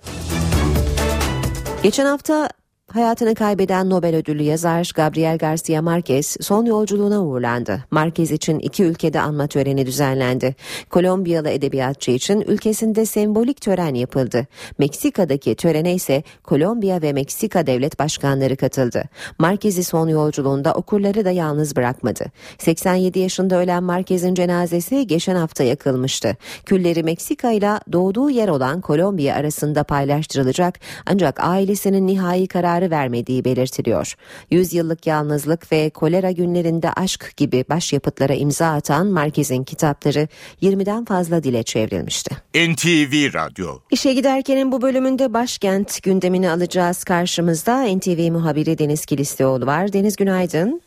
Geçen 1.82 2.06
hafta 2.06 2.50
Hayatını 2.92 3.34
kaybeden 3.34 3.90
Nobel 3.90 4.16
ödüllü 4.16 4.42
yazar 4.42 4.92
Gabriel 4.94 5.38
Garcia 5.38 5.82
Marquez 5.82 6.36
son 6.40 6.64
yolculuğuna 6.64 7.24
uğurlandı. 7.24 7.84
Marquez 7.90 8.30
için 8.30 8.58
iki 8.58 8.84
ülkede 8.84 9.20
anma 9.20 9.46
töreni 9.46 9.86
düzenlendi. 9.86 10.54
Kolombiyalı 10.90 11.50
edebiyatçı 11.50 12.10
için 12.10 12.40
ülkesinde 12.40 13.06
sembolik 13.06 13.60
tören 13.60 13.94
yapıldı. 13.94 14.46
Meksika'daki 14.78 15.54
törene 15.54 15.94
ise 15.94 16.22
Kolombiya 16.42 17.02
ve 17.02 17.12
Meksika 17.12 17.66
devlet 17.66 17.98
başkanları 17.98 18.56
katıldı. 18.56 19.04
Marquez'i 19.38 19.84
son 19.84 20.08
yolculuğunda 20.08 20.74
okurları 20.74 21.24
da 21.24 21.30
yalnız 21.30 21.76
bırakmadı. 21.76 22.24
87 22.58 23.18
yaşında 23.18 23.56
ölen 23.56 23.82
Marquez'in 23.82 24.34
cenazesi 24.34 25.06
geçen 25.06 25.36
hafta 25.36 25.64
yakılmıştı. 25.64 26.36
Külleri 26.66 27.02
Meksika 27.02 27.52
ile 27.52 27.72
doğduğu 27.92 28.30
yer 28.30 28.48
olan 28.48 28.80
Kolombiya 28.80 29.36
arasında 29.36 29.84
paylaştırılacak 29.84 30.80
ancak 31.06 31.40
ailesinin 31.40 32.06
nihai 32.06 32.46
kararı 32.46 32.77
kararı 32.78 32.90
vermediği 32.90 33.44
belirtiliyor. 33.44 34.14
Yüzyıllık 34.50 35.06
yalnızlık 35.06 35.72
ve 35.72 35.90
kolera 35.90 36.30
günlerinde 36.30 36.92
aşk 36.92 37.36
gibi 37.36 37.64
başyapıtlara 37.70 38.34
imza 38.34 38.66
atan 38.66 39.06
Marquez'in 39.06 39.64
kitapları 39.64 40.28
20'den 40.62 41.04
fazla 41.04 41.42
dile 41.42 41.62
çevrilmişti. 41.62 42.34
NTV 42.54 43.34
Radyo 43.34 43.78
İşe 43.90 44.12
giderkenin 44.12 44.72
bu 44.72 44.82
bölümünde 44.82 45.32
başkent 45.34 46.02
gündemini 46.02 46.50
alacağız 46.50 47.04
karşımızda. 47.04 47.82
NTV 47.82 48.30
muhabiri 48.32 48.78
Deniz 48.78 49.06
Kilislioğlu 49.06 49.66
var. 49.66 49.92
Deniz 49.92 50.16
günaydın. 50.16 50.80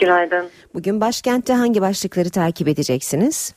Günaydın. 0.00 0.48
Bugün 0.74 1.00
başkentte 1.00 1.52
hangi 1.52 1.80
başlıkları 1.80 2.30
takip 2.30 2.68
edeceksiniz? 2.68 3.54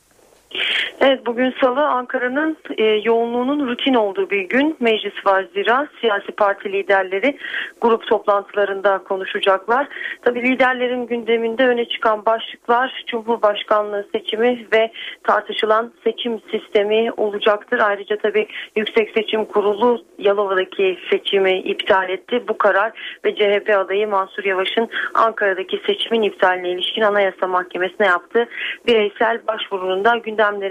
Evet 1.02 1.26
bugün 1.26 1.54
salı 1.62 1.88
Ankara'nın 1.88 2.58
e, 2.78 2.84
yoğunluğunun 2.84 3.68
rutin 3.68 3.94
olduğu 3.94 4.30
bir 4.30 4.42
gün. 4.42 4.78
Meclis 4.80 5.26
var 5.26 5.46
zira 5.54 5.88
siyasi 6.02 6.32
parti 6.32 6.72
liderleri 6.72 7.38
grup 7.82 8.08
toplantılarında 8.08 8.98
konuşacaklar. 8.98 9.88
Tabi 10.22 10.42
liderlerin 10.42 11.08
gündeminde 11.08 11.68
öne 11.68 11.86
çıkan 11.86 12.26
başlıklar 12.26 13.04
Cumhurbaşkanlığı 13.08 14.08
seçimi 14.12 14.68
ve 14.74 14.92
tartışılan 15.24 15.94
seçim 16.04 16.40
sistemi 16.52 17.12
olacaktır. 17.12 17.80
Ayrıca 17.80 18.18
tabi 18.18 18.48
Yüksek 18.76 19.10
Seçim 19.16 19.46
Kurulu 19.46 20.06
Yalova'daki 20.18 20.98
seçimi 21.12 21.60
iptal 21.60 22.10
etti. 22.10 22.44
Bu 22.48 22.58
karar 22.58 22.92
ve 23.26 23.36
CHP 23.36 23.70
adayı 23.78 24.08
Mansur 24.08 24.44
Yavaş'ın 24.44 24.90
Ankara'daki 25.14 25.82
seçimin 25.86 26.22
iptaline 26.22 26.70
ilişkin 26.70 27.02
Anayasa 27.02 27.48
Mahkemesi'ne 27.48 28.08
yaptığı 28.08 28.48
bireysel 28.88 29.48
başvurunun 29.48 30.04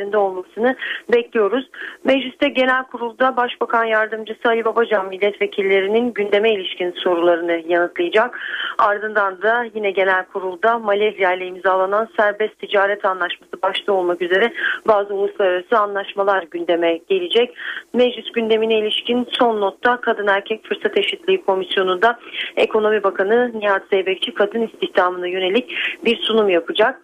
gündemlerinde 0.02 0.16
olmasını 0.16 0.76
bekliyoruz. 1.12 1.70
Mecliste 2.04 2.48
genel 2.48 2.84
kurulda 2.84 3.36
Başbakan 3.36 3.84
Yardımcısı 3.84 4.40
Ali 4.48 4.64
Babacan 4.64 5.08
milletvekillerinin 5.08 6.12
gündeme 6.12 6.52
ilişkin 6.52 6.92
sorularını 6.92 7.62
yanıtlayacak. 7.68 8.38
Ardından 8.78 9.42
da 9.42 9.64
yine 9.74 9.90
genel 9.90 10.24
kurulda 10.24 10.78
Malezya 10.78 11.34
ile 11.34 11.46
imzalanan 11.46 12.08
serbest 12.16 12.58
ticaret 12.58 13.04
anlaşması 13.04 13.62
başta 13.62 13.92
olmak 13.92 14.22
üzere 14.22 14.52
bazı 14.86 15.14
uluslararası 15.14 15.78
anlaşmalar 15.78 16.44
gündeme 16.50 16.96
gelecek. 17.08 17.54
Meclis 17.94 18.32
gündemine 18.32 18.78
ilişkin 18.78 19.26
son 19.30 19.60
notta 19.60 20.00
Kadın 20.00 20.26
Erkek 20.26 20.64
Fırsat 20.64 20.98
Eşitliği 20.98 21.44
Komisyonu'nda 21.44 22.18
Ekonomi 22.56 23.02
Bakanı 23.02 23.50
Nihat 23.54 23.82
Zeybekçi 23.90 24.34
kadın 24.34 24.62
istihdamına 24.62 25.26
yönelik 25.26 25.74
bir 26.04 26.16
sunum 26.16 26.48
yapacak. 26.48 27.02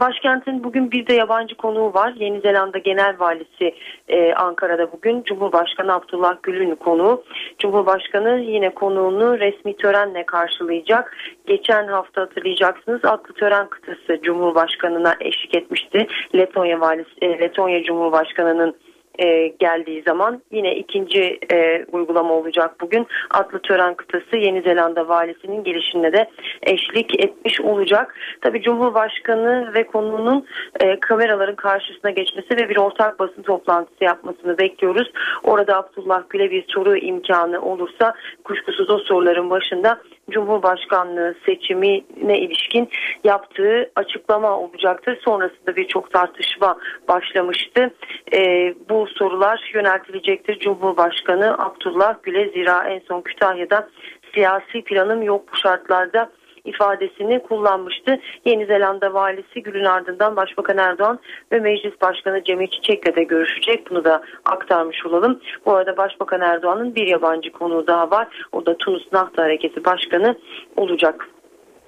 Başkentin 0.00 0.64
bugün 0.64 0.90
bir 0.90 1.06
de 1.06 1.14
yabancı 1.14 1.54
konuğu 1.54 1.94
var. 1.94 2.14
Yeni 2.16 2.40
Zelanda 2.40 2.78
Genel 2.78 3.16
Valisi 3.18 3.74
e, 4.08 4.34
Ankara'da 4.34 4.92
bugün. 4.92 5.22
Cumhurbaşkanı 5.22 5.94
Abdullah 5.94 6.36
Gül'ün 6.42 6.74
konuğu. 6.74 7.24
Cumhurbaşkanı 7.58 8.40
yine 8.40 8.74
konuğunu 8.74 9.38
resmi 9.40 9.76
törenle 9.76 10.26
karşılayacak. 10.26 11.16
Geçen 11.46 11.88
hafta 11.88 12.22
hatırlayacaksınız 12.22 13.00
adlı 13.04 13.34
tören 13.34 13.68
kıtası 13.68 14.22
Cumhurbaşkanı'na 14.22 15.14
eşlik 15.20 15.54
etmişti. 15.54 16.06
Letonya 16.34 16.80
Valisi, 16.80 17.10
e, 17.22 17.38
Letonya 17.38 17.82
Cumhurbaşkanı'nın 17.82 18.76
e, 19.18 19.48
geldiği 19.48 20.02
zaman 20.02 20.42
yine 20.50 20.76
ikinci 20.76 21.38
e, 21.52 21.84
uygulama 21.92 22.34
olacak 22.34 22.80
bugün. 22.80 23.06
Atlı 23.30 23.58
tören 23.58 23.94
kıtası 23.94 24.36
Yeni 24.36 24.62
Zelanda 24.62 25.08
valisinin 25.08 25.64
gelişine 25.64 26.12
de 26.12 26.30
eşlik 26.62 27.24
etmiş 27.24 27.60
olacak. 27.60 28.14
Tabi 28.40 28.62
Cumhurbaşkanı 28.62 29.74
ve 29.74 29.86
konunun 29.86 30.46
e, 30.80 31.00
kameraların 31.00 31.56
karşısına 31.56 32.10
geçmesi 32.10 32.56
ve 32.56 32.68
bir 32.68 32.76
ortak 32.76 33.18
basın 33.18 33.42
toplantısı 33.42 34.04
yapmasını 34.04 34.58
bekliyoruz. 34.58 35.12
Orada 35.44 35.76
Abdullah 35.76 36.22
Gül'e 36.28 36.50
bir 36.50 36.64
soru 36.68 36.96
imkanı 36.96 37.60
olursa 37.62 38.14
kuşkusuz 38.44 38.90
o 38.90 38.98
soruların 38.98 39.50
başında 39.50 40.00
Cumhurbaşkanlığı 40.30 41.34
seçimine 41.46 42.38
ilişkin 42.38 42.88
yaptığı 43.24 43.90
açıklama 43.96 44.58
olacaktır. 44.58 45.18
Sonrasında 45.24 45.76
birçok 45.76 46.12
tartışma 46.12 46.78
başlamıştı. 47.08 47.94
E, 48.32 48.74
bu 48.88 49.06
sorular 49.06 49.70
yöneltilecektir. 49.74 50.58
Cumhurbaşkanı 50.58 51.54
Abdullah 51.58 52.14
Gül'e 52.22 52.48
zira 52.48 52.88
en 52.88 53.00
son 53.08 53.20
Kütahya'da 53.20 53.88
siyasi 54.34 54.82
planım 54.84 55.22
yok 55.22 55.42
bu 55.52 55.56
şartlarda 55.56 56.30
ifadesini 56.66 57.42
kullanmıştı. 57.42 58.20
Yeni 58.44 58.66
Zelanda 58.66 59.14
valisi 59.14 59.62
Gül'ün 59.62 59.84
ardından 59.84 60.36
Başbakan 60.36 60.78
Erdoğan 60.78 61.18
ve 61.52 61.60
Meclis 61.60 62.00
Başkanı 62.00 62.44
Cemil 62.44 62.66
Çiçek'le 62.66 63.16
de 63.16 63.22
görüşecek. 63.24 63.90
Bunu 63.90 64.04
da 64.04 64.22
aktarmış 64.44 65.06
olalım. 65.06 65.40
Bu 65.66 65.74
arada 65.74 65.96
Başbakan 65.96 66.40
Erdoğan'ın 66.40 66.94
bir 66.94 67.06
yabancı 67.06 67.52
konuğu 67.52 67.86
daha 67.86 68.10
var. 68.10 68.28
O 68.52 68.66
da 68.66 68.76
Tunus 68.76 69.12
Nahta 69.12 69.42
Hareketi 69.42 69.84
Başkanı 69.84 70.36
olacak. 70.76 71.28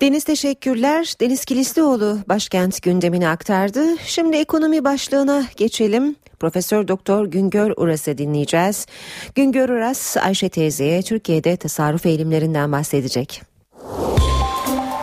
Deniz 0.00 0.24
teşekkürler. 0.24 1.14
Deniz 1.20 1.44
Kilislioğlu 1.44 2.16
başkent 2.28 2.82
gündemini 2.82 3.28
aktardı. 3.28 3.80
Şimdi 4.04 4.36
ekonomi 4.36 4.84
başlığına 4.84 5.42
geçelim. 5.56 6.16
Profesör 6.40 6.88
Doktor 6.88 7.26
Güngör 7.26 7.72
Uras'ı 7.76 8.18
dinleyeceğiz. 8.18 8.86
Güngör 9.34 9.68
Uras 9.68 10.16
Ayşe 10.16 10.48
teyzeye 10.48 11.02
Türkiye'de 11.02 11.56
tasarruf 11.56 12.06
eğilimlerinden 12.06 12.72
bahsedecek. 12.72 13.42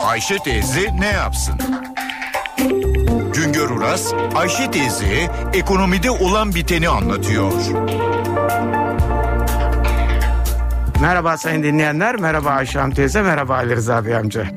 Ayşe 0.05 0.37
teyze 0.37 0.95
ne 0.99 1.07
yapsın? 1.07 1.55
Güngör 3.33 3.69
Uras, 3.69 4.13
Ayşe 4.35 4.71
teyzeye 4.71 5.29
ekonomide 5.53 6.11
olan 6.11 6.55
biteni 6.55 6.89
anlatıyor. 6.89 7.53
Merhaba 11.01 11.37
sayın 11.37 11.63
dinleyenler, 11.63 12.15
merhaba 12.15 12.49
Ayşe 12.49 12.79
Hanım 12.79 12.93
teyze, 12.93 13.21
merhaba 13.21 13.55
Ali 13.55 13.75
Rıza 13.75 14.05
Bey 14.05 14.15
amca. 14.15 14.47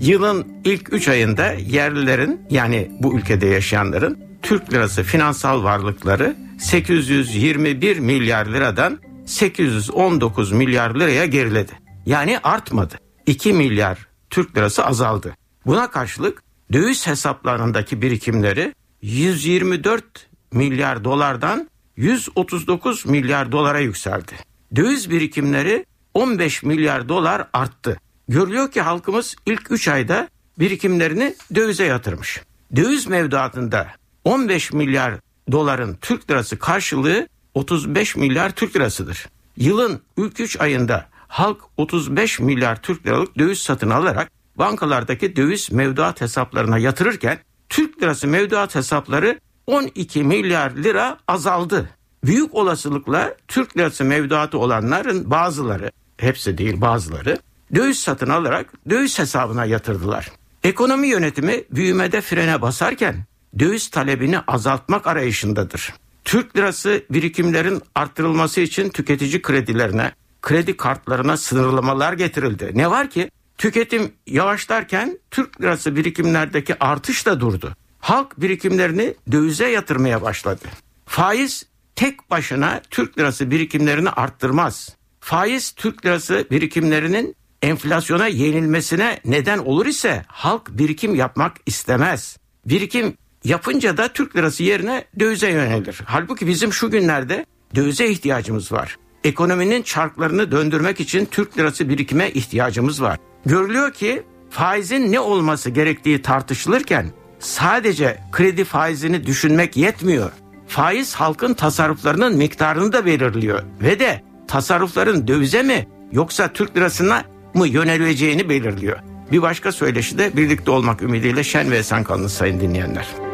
Yılın 0.00 0.46
ilk 0.64 0.92
3 0.92 1.08
ayında 1.08 1.52
yerlilerin 1.52 2.40
yani 2.50 2.90
bu 3.00 3.18
ülkede 3.18 3.46
yaşayanların 3.46 4.18
Türk 4.42 4.72
lirası 4.72 5.02
finansal 5.02 5.64
varlıkları 5.64 6.36
821 6.58 7.98
milyar 7.98 8.46
liradan 8.46 8.98
819 9.26 10.52
milyar 10.52 10.94
liraya 10.94 11.26
geriledi. 11.26 11.72
Yani 12.06 12.38
artmadı. 12.38 12.94
2 13.26 13.52
milyar 13.52 14.11
Türk 14.32 14.56
lirası 14.56 14.86
azaldı. 14.86 15.36
Buna 15.66 15.90
karşılık 15.90 16.42
döviz 16.72 17.06
hesaplarındaki 17.06 18.02
birikimleri 18.02 18.74
124 19.02 20.04
milyar 20.52 21.04
dolardan 21.04 21.68
139 21.96 23.06
milyar 23.06 23.52
dolara 23.52 23.78
yükseldi. 23.78 24.32
Döviz 24.76 25.10
birikimleri 25.10 25.86
15 26.14 26.62
milyar 26.62 27.08
dolar 27.08 27.48
arttı. 27.52 28.00
Görülüyor 28.28 28.70
ki 28.70 28.80
halkımız 28.80 29.36
ilk 29.46 29.70
3 29.70 29.88
ayda 29.88 30.28
birikimlerini 30.58 31.34
dövize 31.54 31.84
yatırmış. 31.84 32.42
Döviz 32.76 33.06
mevduatında 33.06 33.88
15 34.24 34.72
milyar 34.72 35.14
doların 35.52 35.98
Türk 36.00 36.30
lirası 36.30 36.58
karşılığı 36.58 37.28
35 37.54 38.16
milyar 38.16 38.50
Türk 38.50 38.76
lirasıdır. 38.76 39.28
Yılın 39.56 40.00
ilk 40.16 40.40
3 40.40 40.60
ayında 40.60 41.11
halk 41.32 41.60
35 41.76 42.40
milyar 42.40 42.82
Türk 42.82 43.06
liralık 43.06 43.38
döviz 43.38 43.58
satın 43.58 43.90
alarak 43.90 44.30
bankalardaki 44.56 45.36
döviz 45.36 45.72
mevduat 45.72 46.20
hesaplarına 46.20 46.78
yatırırken 46.78 47.38
Türk 47.68 48.02
lirası 48.02 48.28
mevduat 48.28 48.74
hesapları 48.74 49.40
12 49.66 50.24
milyar 50.24 50.70
lira 50.70 51.18
azaldı. 51.28 51.90
Büyük 52.24 52.54
olasılıkla 52.54 53.34
Türk 53.48 53.76
lirası 53.76 54.04
mevduatı 54.04 54.58
olanların 54.58 55.30
bazıları, 55.30 55.90
hepsi 56.16 56.58
değil 56.58 56.80
bazıları 56.80 57.38
döviz 57.74 57.98
satın 57.98 58.30
alarak 58.30 58.72
döviz 58.90 59.18
hesabına 59.18 59.64
yatırdılar. 59.64 60.32
Ekonomi 60.64 61.06
yönetimi 61.08 61.64
büyümede 61.70 62.20
frene 62.20 62.62
basarken 62.62 63.24
döviz 63.58 63.88
talebini 63.90 64.38
azaltmak 64.38 65.06
arayışındadır. 65.06 65.94
Türk 66.24 66.56
lirası 66.56 67.04
birikimlerin 67.10 67.82
arttırılması 67.94 68.60
için 68.60 68.88
tüketici 68.88 69.42
kredilerine, 69.42 70.12
kredi 70.42 70.76
kartlarına 70.76 71.36
sınırlamalar 71.36 72.12
getirildi. 72.12 72.70
Ne 72.74 72.90
var 72.90 73.10
ki 73.10 73.30
tüketim 73.58 74.12
yavaşlarken 74.26 75.18
Türk 75.30 75.60
lirası 75.60 75.96
birikimlerdeki 75.96 76.84
artış 76.84 77.26
da 77.26 77.40
durdu. 77.40 77.76
Halk 77.98 78.40
birikimlerini 78.40 79.14
dövize 79.32 79.68
yatırmaya 79.68 80.22
başladı. 80.22 80.64
Faiz 81.06 81.66
tek 81.96 82.30
başına 82.30 82.80
Türk 82.90 83.18
lirası 83.18 83.50
birikimlerini 83.50 84.10
arttırmaz. 84.10 84.96
Faiz 85.20 85.72
Türk 85.72 86.06
lirası 86.06 86.46
birikimlerinin 86.50 87.36
enflasyona 87.62 88.26
yenilmesine 88.26 89.20
neden 89.24 89.58
olur 89.58 89.86
ise 89.86 90.24
halk 90.26 90.68
birikim 90.68 91.14
yapmak 91.14 91.56
istemez. 91.66 92.36
Birikim 92.66 93.16
yapınca 93.44 93.96
da 93.96 94.12
Türk 94.12 94.36
lirası 94.36 94.62
yerine 94.62 95.04
dövize 95.20 95.50
yönelir. 95.50 96.00
Halbuki 96.04 96.46
bizim 96.46 96.72
şu 96.72 96.90
günlerde 96.90 97.46
dövize 97.74 98.08
ihtiyacımız 98.08 98.72
var. 98.72 98.96
Ekonominin 99.24 99.82
çarklarını 99.82 100.50
döndürmek 100.50 101.00
için 101.00 101.26
Türk 101.30 101.58
lirası 101.58 101.88
birikime 101.88 102.30
ihtiyacımız 102.30 103.02
var. 103.02 103.18
Görülüyor 103.46 103.92
ki 103.92 104.22
faizin 104.50 105.12
ne 105.12 105.20
olması 105.20 105.70
gerektiği 105.70 106.22
tartışılırken 106.22 107.06
sadece 107.38 108.18
kredi 108.32 108.64
faizini 108.64 109.26
düşünmek 109.26 109.76
yetmiyor. 109.76 110.30
Faiz 110.66 111.14
halkın 111.14 111.54
tasarruflarının 111.54 112.36
miktarını 112.36 112.92
da 112.92 113.06
belirliyor 113.06 113.62
ve 113.82 114.00
de 114.00 114.22
tasarrufların 114.48 115.28
dövize 115.28 115.62
mi 115.62 115.88
yoksa 116.12 116.52
Türk 116.52 116.76
lirasına 116.76 117.24
mı 117.54 117.68
yöneleceğini 117.68 118.48
belirliyor. 118.48 118.98
Bir 119.32 119.42
başka 119.42 119.72
söyleşi 119.72 120.18
de 120.18 120.36
birlikte 120.36 120.70
olmak 120.70 121.02
ümidiyle 121.02 121.44
şen 121.44 121.70
ve 121.70 121.76
esen 121.76 122.04
kalınız 122.04 122.32
sayın 122.32 122.60
dinleyenler. 122.60 123.31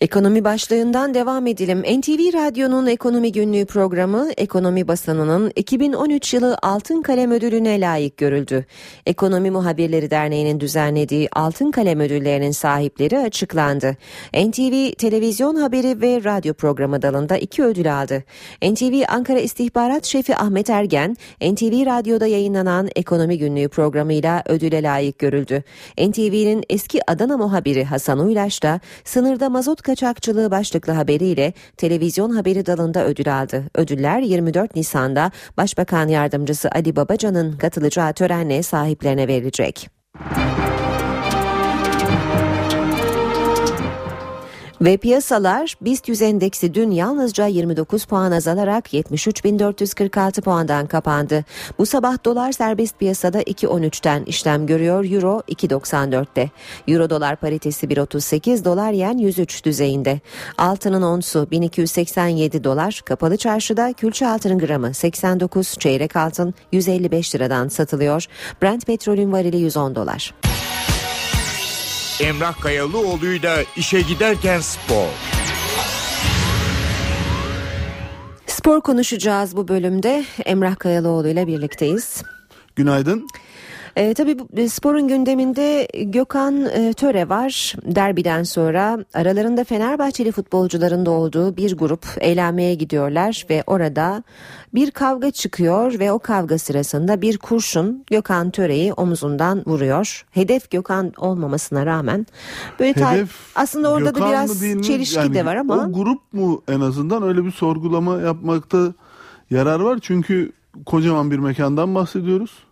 Ekonomi 0.00 0.44
başlığından 0.44 1.14
devam 1.14 1.46
edelim. 1.46 1.78
NTV 1.80 2.32
Radyo'nun 2.34 2.86
ekonomi 2.86 3.32
günlüğü 3.32 3.66
programı 3.66 4.30
ekonomi 4.36 4.88
basınının 4.88 5.52
2013 5.56 6.34
yılı 6.34 6.58
Altın 6.62 7.02
Kalem 7.02 7.30
Ödülü'ne 7.30 7.80
layık 7.80 8.16
görüldü. 8.16 8.66
Ekonomi 9.06 9.50
Muhabirleri 9.50 10.10
Derneği'nin 10.10 10.60
düzenlediği 10.60 11.28
Altın 11.32 11.70
Kalem 11.70 12.00
Ödülleri'nin 12.00 12.50
sahipleri 12.50 13.18
açıklandı. 13.18 13.96
NTV 14.34 14.92
televizyon 14.92 15.54
haberi 15.54 16.00
ve 16.00 16.24
radyo 16.24 16.54
programı 16.54 17.02
dalında 17.02 17.36
iki 17.36 17.64
ödül 17.64 18.00
aldı. 18.00 18.24
NTV 18.62 19.02
Ankara 19.08 19.38
İstihbarat 19.38 20.04
Şefi 20.04 20.36
Ahmet 20.36 20.70
Ergen, 20.70 21.16
NTV 21.40 21.86
Radyo'da 21.86 22.26
yayınlanan 22.26 22.88
ekonomi 22.96 23.38
günlüğü 23.38 23.68
programıyla 23.68 24.42
ödüle 24.46 24.82
layık 24.82 25.18
görüldü. 25.18 25.62
NTV'nin 25.98 26.64
eski 26.70 27.10
Adana 27.10 27.36
muhabiri 27.36 27.84
Hasan 27.84 28.18
Uylaş 28.18 28.62
da 28.62 28.80
sınırda 29.04 29.50
mazot 29.50 29.87
kaçakçılığı 29.88 30.50
başlıklı 30.50 30.92
haberiyle 30.92 31.52
televizyon 31.76 32.30
haberi 32.30 32.66
dalında 32.66 33.04
ödül 33.06 33.40
aldı. 33.40 33.64
Ödüller 33.74 34.20
24 34.20 34.76
Nisan'da 34.76 35.30
Başbakan 35.56 36.08
Yardımcısı 36.08 36.70
Ali 36.70 36.96
Babacan'ın 36.96 37.56
katılacağı 37.56 38.12
törenle 38.12 38.62
sahiplerine 38.62 39.28
verilecek. 39.28 39.90
Ve 44.80 44.96
piyasalar 44.96 45.74
BIST 45.80 46.08
100 46.08 46.22
endeksi 46.22 46.74
dün 46.74 46.90
yalnızca 46.90 47.46
29 47.46 48.04
puan 48.04 48.32
azalarak 48.32 48.94
73.446 48.94 50.40
puandan 50.40 50.86
kapandı. 50.86 51.44
Bu 51.78 51.86
sabah 51.86 52.24
dolar 52.24 52.52
serbest 52.52 52.98
piyasada 52.98 53.42
2.13'ten 53.42 54.24
işlem 54.24 54.66
görüyor, 54.66 55.04
euro 55.04 55.42
2.94'te. 55.48 56.50
Euro 56.88 57.10
dolar 57.10 57.36
paritesi 57.36 57.86
1.38, 57.86 58.64
dolar 58.64 58.92
yen 58.92 59.18
103 59.18 59.64
düzeyinde. 59.64 60.20
Altının 60.58 61.02
onsu 61.02 61.50
1287 61.50 62.64
dolar, 62.64 63.02
kapalı 63.04 63.36
çarşıda 63.36 63.92
külçe 63.92 64.26
altının 64.26 64.58
gramı 64.58 64.94
89, 64.94 65.74
çeyrek 65.78 66.16
altın 66.16 66.54
155 66.72 67.34
liradan 67.34 67.68
satılıyor. 67.68 68.26
Brent 68.62 68.86
petrolün 68.86 69.32
varili 69.32 69.56
110 69.56 69.94
dolar. 69.94 70.34
Emrah 72.20 72.60
Kayalıoğlu'yla 72.60 73.64
işe 73.76 74.00
giderken 74.00 74.60
spor. 74.60 75.08
Spor 78.46 78.80
konuşacağız 78.80 79.56
bu 79.56 79.68
bölümde. 79.68 80.24
Emrah 80.44 80.76
Kayalıoğlu 80.78 81.28
ile 81.28 81.46
birlikteyiz. 81.46 82.22
Günaydın. 82.76 83.28
E, 83.98 84.14
tabii 84.14 84.36
e, 84.56 84.68
sporun 84.68 85.08
gündeminde 85.08 85.88
Gökhan 86.04 86.66
e, 86.66 86.92
Töre 86.92 87.28
var. 87.28 87.74
Derbiden 87.84 88.42
sonra 88.42 89.04
aralarında 89.14 89.64
Fenerbahçeli 89.64 90.32
futbolcuların 90.32 91.06
da 91.06 91.10
olduğu 91.10 91.56
bir 91.56 91.76
grup 91.76 92.06
eğlenmeye 92.20 92.74
gidiyorlar 92.74 93.46
ve 93.50 93.62
orada 93.66 94.22
bir 94.74 94.90
kavga 94.90 95.30
çıkıyor 95.30 95.98
ve 95.98 96.12
o 96.12 96.18
kavga 96.18 96.58
sırasında 96.58 97.22
bir 97.22 97.38
kurşun 97.38 98.04
Gökhan 98.06 98.50
Töre'yi 98.50 98.92
omuzundan 98.92 99.62
vuruyor. 99.66 100.26
Hedef 100.30 100.70
Gökhan 100.70 101.12
olmamasına 101.16 101.86
rağmen 101.86 102.26
böyle 102.80 102.90
Hedef 102.90 103.30
aslında 103.54 103.92
orada 103.92 104.10
Gökhan 104.10 104.26
da 104.26 104.30
biraz 104.30 104.60
çelişki 104.86 105.18
Yani 105.18 105.34
de 105.34 105.44
var 105.44 105.56
ama 105.56 105.74
O 105.74 105.92
grup 105.92 106.32
mu 106.32 106.62
en 106.68 106.80
azından 106.80 107.22
öyle 107.22 107.44
bir 107.44 107.50
sorgulama 107.50 108.20
yapmakta 108.20 108.94
yarar 109.50 109.80
var. 109.80 109.98
Çünkü 110.02 110.52
kocaman 110.86 111.30
bir 111.30 111.38
mekandan 111.38 111.94
bahsediyoruz. 111.94 112.67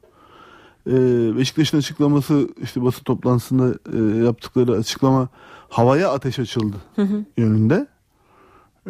Ee, 0.86 1.36
Beşiktaş'ın 1.36 1.78
açıklaması 1.78 2.48
işte 2.62 2.82
basın 2.84 3.02
toplantısında 3.04 3.74
e, 3.92 4.24
yaptıkları 4.24 4.72
açıklama 4.72 5.28
havaya 5.68 6.10
ateş 6.12 6.38
açıldı 6.38 6.76
Hı 6.96 7.02
hı. 7.02 7.24
yönünde. 7.36 7.86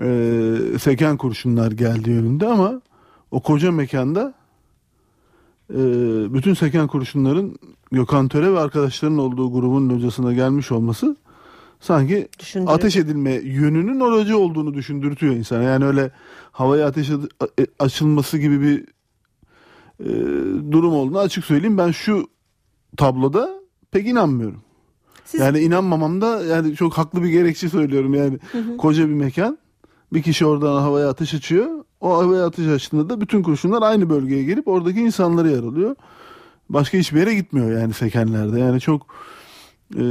Ee, 0.01 0.78
seken 0.80 1.16
kurşunlar 1.16 1.72
geldi 1.72 2.11
yönünde 2.11 2.47
ama 2.47 2.80
o 3.30 3.40
koca 3.40 3.72
mekanda 3.72 4.34
e, 5.70 5.78
bütün 6.34 6.55
seken 6.55 6.86
kurşunların 6.86 7.57
Gökhan 7.92 8.28
Töre 8.28 8.53
ve 8.53 8.59
arkadaşlarının 8.59 9.18
olduğu 9.18 9.53
grubun 9.53 9.90
hocasına 9.90 10.32
gelmiş 10.32 10.72
olması 10.72 11.16
sanki 11.80 12.28
ateş 12.66 12.97
edilme 12.97 13.32
yönünün 13.32 14.01
oracı 14.01 14.38
olduğunu 14.38 14.74
düşündürtüyor 14.74 15.34
insana. 15.34 15.62
Yani 15.62 15.84
öyle 15.84 16.11
havaya 16.53 16.86
ateş 16.86 17.11
a- 17.11 17.84
açılması 17.84 18.38
gibi 18.38 18.61
bir 18.61 18.84
e, 20.01 20.09
durum 20.72 20.92
olduğunu 20.94 21.18
açık 21.18 21.44
söyleyeyim. 21.44 21.78
Ben 21.78 21.90
şu 21.90 22.26
tabloda 22.97 23.51
pek 23.90 24.07
inanmıyorum. 24.07 24.61
Yani 25.38 25.59
inanmamam 25.59 26.20
da 26.20 26.44
yani 26.44 26.74
çok 26.74 26.92
haklı 26.92 27.22
bir 27.22 27.28
gerekçe 27.28 27.68
söylüyorum 27.68 28.14
yani. 28.14 28.38
Hı 28.53 28.59
hı. 28.59 28.76
Koca 28.76 29.09
bir 29.09 29.14
mekan. 29.14 29.59
Bir 30.12 30.22
kişi 30.22 30.47
oradan 30.47 30.82
havaya 30.82 31.09
ateş 31.09 31.34
açıyor. 31.34 31.84
O 32.01 32.18
havaya 32.18 32.47
ateş 32.47 32.66
açtığında 32.66 33.11
da 33.11 33.20
bütün 33.20 33.42
kurşunlar 33.42 33.82
aynı 33.82 34.11
bölgeye 34.11 34.44
gelip 34.44 34.68
oradaki 34.68 35.01
insanları 35.01 35.51
yaralıyor. 35.51 35.97
Başka 36.68 36.99
hiçbir 36.99 37.20
yere 37.20 37.34
gitmiyor 37.34 37.80
yani 37.80 37.92
sekenlerde. 37.92 38.61
Yani 38.61 38.80
çok 38.80 39.07
e, 39.97 40.03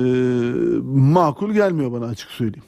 makul 0.83 1.53
gelmiyor 1.53 1.91
bana 1.91 2.05
açık 2.05 2.29
söyleyeyim. 2.29 2.65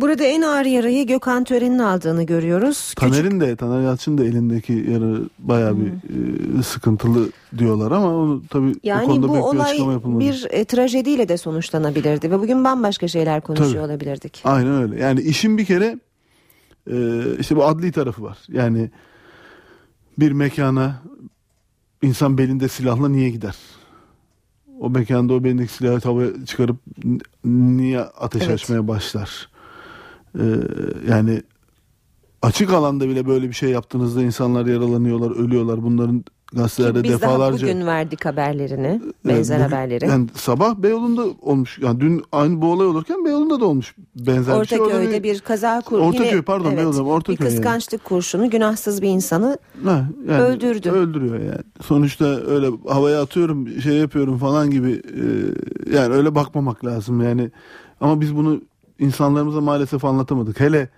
Burada 0.00 0.24
en 0.24 0.42
ağır 0.42 0.64
yarayı 0.64 1.06
Gökhan 1.06 1.44
Töre'nin 1.44 1.78
aldığını 1.78 2.22
görüyoruz. 2.22 2.94
Taner'in 2.96 3.40
de 3.40 3.56
Taner 3.56 3.80
Yalçın 3.80 4.18
da 4.18 4.24
elindeki 4.24 4.72
yara 4.72 5.20
bayağı 5.38 5.76
bir 5.76 5.86
e, 6.58 6.62
sıkıntılı 6.62 7.28
diyorlar 7.58 7.90
ama 7.92 8.14
onu 8.14 8.42
tabii 8.50 8.74
bu 8.74 8.78
Yani 8.82 9.06
konuda 9.06 9.28
bu 9.28 9.32
pek 9.32 9.42
bir 9.42 9.46
olay 9.46 9.70
açıklama 9.70 9.92
yapılmadı. 9.92 10.20
bir 10.24 10.46
e, 10.50 10.64
trajediyle 10.64 11.28
de 11.28 11.36
sonuçlanabilirdi 11.36 12.30
ve 12.30 12.38
bugün 12.40 12.64
bambaşka 12.64 13.08
şeyler 13.08 13.40
konuşuyor 13.40 13.70
Tabii. 13.72 13.80
olabilirdik. 13.92 14.40
Aynen 14.44 14.82
öyle. 14.82 15.00
Yani 15.02 15.20
işin 15.20 15.58
bir 15.58 15.64
kere 15.64 15.98
e, 16.90 16.96
işte 17.40 17.56
bu 17.56 17.64
adli 17.64 17.92
tarafı 17.92 18.22
var. 18.22 18.38
Yani 18.48 18.90
bir 20.18 20.32
mekana 20.32 21.02
insan 22.02 22.38
belinde 22.38 22.68
silahla 22.68 23.08
niye 23.08 23.30
gider? 23.30 23.56
O 24.80 24.90
mekanda 24.90 25.34
o 25.34 25.44
belindeki 25.44 25.72
silahı 25.72 25.98
havaya 26.08 26.28
çıkarıp 26.46 26.76
niye 27.44 28.00
ateş 28.00 28.42
Evet. 28.42 28.54
açmaya 28.54 28.88
başlar? 28.88 29.48
E, 30.38 30.44
yani 31.10 31.42
açık 32.42 32.72
alanda 32.72 33.08
bile 33.08 33.26
böyle 33.26 33.48
bir 33.48 33.54
şey 33.54 33.70
yaptığınızda 33.70 34.22
insanlar 34.22 34.66
yaralanıyorlar, 34.66 35.30
ölüyorlar. 35.30 35.82
Bunların 35.82 36.24
gazetelerde 36.52 37.02
Biz 37.02 37.10
defalarca 37.12 37.66
daha 37.66 37.72
bugün 37.74 37.86
verdik 37.86 38.24
haberlerini, 38.24 39.00
benzer 39.24 39.58
bugün- 39.58 39.68
haberleri. 39.70 40.06
Yani 40.06 40.26
sabah 40.34 40.76
Beyoğlu'nda 40.76 41.24
olmuş. 41.42 41.78
Yani 41.78 42.00
dün 42.00 42.22
aynı 42.32 42.62
bu 42.62 42.72
olay 42.72 42.86
olurken 42.86 43.24
Beyoğlu'nda 43.24 43.60
da 43.60 43.64
olmuş 43.64 43.94
benzer 44.16 44.60
bir 44.60 44.66
şey. 44.66 44.80
Ortaköy'de 44.80 45.22
bir 45.22 45.40
kaza 45.40 45.80
kur 45.80 45.98
Ortaköy, 45.98 46.28
yine- 46.28 46.42
pardon, 46.42 46.66
evet, 46.70 46.78
Beyoğlu, 46.78 47.02
Ortaköy 47.02 47.36
bir 47.38 47.44
yani. 47.44 47.54
kıskançlık 47.54 48.04
kurşunu 48.04 48.50
günahsız 48.50 49.02
bir 49.02 49.08
insanı 49.08 49.58
Ha, 49.84 50.08
yani 50.28 50.42
öldürdü. 50.42 50.90
Öldürüyor 50.90 51.38
yani. 51.38 51.62
Sonuçta 51.82 52.24
öyle 52.24 52.66
havaya 52.88 53.22
atıyorum, 53.22 53.80
şey 53.80 53.94
yapıyorum 53.94 54.38
falan 54.38 54.70
gibi 54.70 54.90
e, 54.92 55.24
yani 55.96 56.14
öyle 56.14 56.34
bakmamak 56.34 56.84
lazım 56.84 57.22
yani. 57.22 57.50
Ama 58.00 58.20
biz 58.20 58.36
bunu 58.36 58.60
insanlarımıza 58.98 59.60
maalesef 59.60 60.04
anlatamadık. 60.04 60.60
Hele 60.60 60.88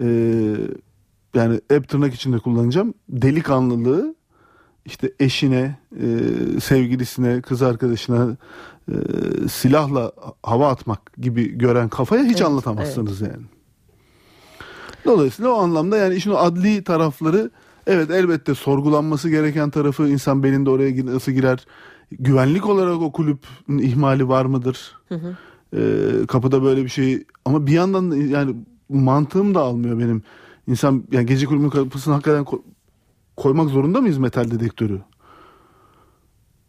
e, 0.00 0.06
yani 1.34 1.60
hep 1.68 1.88
tırnak 1.88 2.14
içinde 2.14 2.38
kullanacağım. 2.38 2.94
Delikanlılığı 3.08 4.14
işte 4.84 5.12
eşine, 5.20 5.78
e, 6.00 6.06
sevgilisine, 6.60 7.40
kız 7.40 7.62
arkadaşına 7.62 8.36
e, 8.88 8.94
silahla 9.48 10.12
hava 10.42 10.68
atmak 10.68 11.12
gibi 11.18 11.58
gören 11.58 11.88
kafaya 11.88 12.24
hiç 12.24 12.36
Evet, 12.36 12.46
anlatamazsınız 12.46 13.20
yani. 13.20 13.44
Dolayısıyla 15.04 15.50
o 15.50 15.58
anlamda 15.58 15.96
yani 15.96 16.14
işin 16.14 16.30
o 16.30 16.36
adli 16.36 16.84
tarafları 16.84 17.50
evet 17.86 18.10
elbette 18.10 18.54
sorgulanması 18.54 19.30
gereken 19.30 19.70
tarafı 19.70 20.08
insan 20.08 20.42
belinde 20.42 20.70
oraya 20.70 21.06
nasıl 21.06 21.32
girer? 21.32 21.66
Güvenlik 22.10 22.66
olarak 22.66 23.02
o 23.02 23.12
kulübün 23.12 23.78
ihmali 23.78 24.28
var 24.28 24.44
mıdır? 24.44 24.94
Hı 25.08 25.14
hı. 25.14 25.36
Ee, 25.76 26.26
kapıda 26.28 26.62
böyle 26.62 26.84
bir 26.84 26.88
şey 26.88 27.24
ama 27.44 27.66
bir 27.66 27.72
yandan 27.72 28.10
da 28.10 28.16
yani 28.16 28.56
mantığım 28.88 29.54
da 29.54 29.60
almıyor 29.60 29.98
benim. 29.98 30.22
İnsan 30.66 31.04
yani 31.12 31.26
gece 31.26 31.46
kulübünün 31.46 31.70
kapısına 31.70 32.14
hakikaten 32.14 32.44
ko- 32.44 32.62
koymak 33.36 33.70
zorunda 33.70 34.00
mıyız 34.00 34.18
metal 34.18 34.50
dedektörü? 34.50 35.00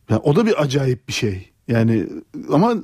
Yani 0.10 0.22
o 0.24 0.36
da 0.36 0.46
bir 0.46 0.62
acayip 0.62 1.08
bir 1.08 1.14
şey. 1.14 1.52
Yani 1.68 2.08
ama 2.52 2.76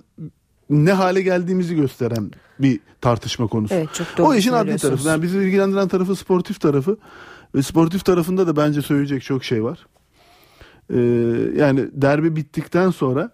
ne 0.69 0.91
hale 0.91 1.21
geldiğimizi 1.21 1.76
gösteren 1.76 2.32
bir 2.59 2.80
tartışma 3.01 3.47
konusu. 3.47 3.74
Evet, 3.76 3.93
çok 3.93 4.07
doğru 4.17 4.28
o 4.28 4.34
işin 4.36 4.51
adli 4.53 4.78
tarafı. 4.78 5.07
Yani 5.07 5.21
bizi 5.24 5.38
ilgilendiren 5.38 5.88
tarafı 5.88 6.15
sportif 6.15 6.59
tarafı. 6.61 6.97
Ve 7.55 7.63
sportif 7.63 8.05
tarafında 8.05 8.47
da 8.47 8.55
bence 8.55 8.82
söyleyecek 8.82 9.21
çok 9.24 9.43
şey 9.43 9.63
var. 9.63 9.88
Ee, 10.93 10.99
yani 11.57 11.89
derbi 11.93 12.36
bittikten 12.36 12.89
sonra 12.89 13.32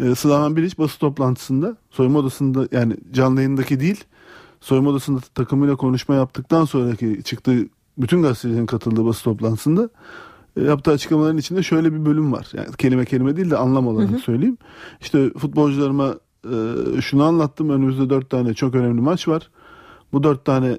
e, 0.00 0.14
Slaven 0.14 0.56
Bilic 0.56 0.78
basın 0.78 0.98
toplantısında 0.98 1.76
soyunma 1.90 2.18
odasında 2.18 2.68
yani 2.72 2.96
canlı 3.12 3.40
yayındaki 3.40 3.80
değil 3.80 4.04
soyunma 4.60 4.90
odasında 4.90 5.20
takımıyla 5.34 5.76
konuşma 5.76 6.14
yaptıktan 6.14 6.64
sonraki 6.64 7.22
çıktığı 7.24 7.68
bütün 7.98 8.22
gazetecilerin 8.22 8.66
katıldığı 8.66 9.04
basın 9.04 9.24
toplantısında 9.24 9.88
e, 10.56 10.62
yaptığı 10.62 10.90
açıklamaların 10.90 11.38
içinde 11.38 11.62
şöyle 11.62 11.92
bir 11.92 12.06
bölüm 12.06 12.32
var. 12.32 12.48
Yani 12.54 12.68
kelime 12.78 13.04
kelime 13.04 13.36
değil 13.36 13.50
de 13.50 13.56
anlam 13.56 13.86
olarak 13.86 14.10
Hı 14.10 14.14
hı. 14.14 14.18
söyleyeyim. 14.18 14.58
İşte 15.00 15.30
futbolcularıma 15.30 16.14
e, 16.44 17.00
şunu 17.00 17.24
anlattım. 17.24 17.70
Önümüzde 17.70 18.10
dört 18.10 18.30
tane 18.30 18.54
çok 18.54 18.74
önemli 18.74 19.00
maç 19.00 19.28
var. 19.28 19.50
Bu 20.12 20.22
dört 20.22 20.44
tane 20.44 20.78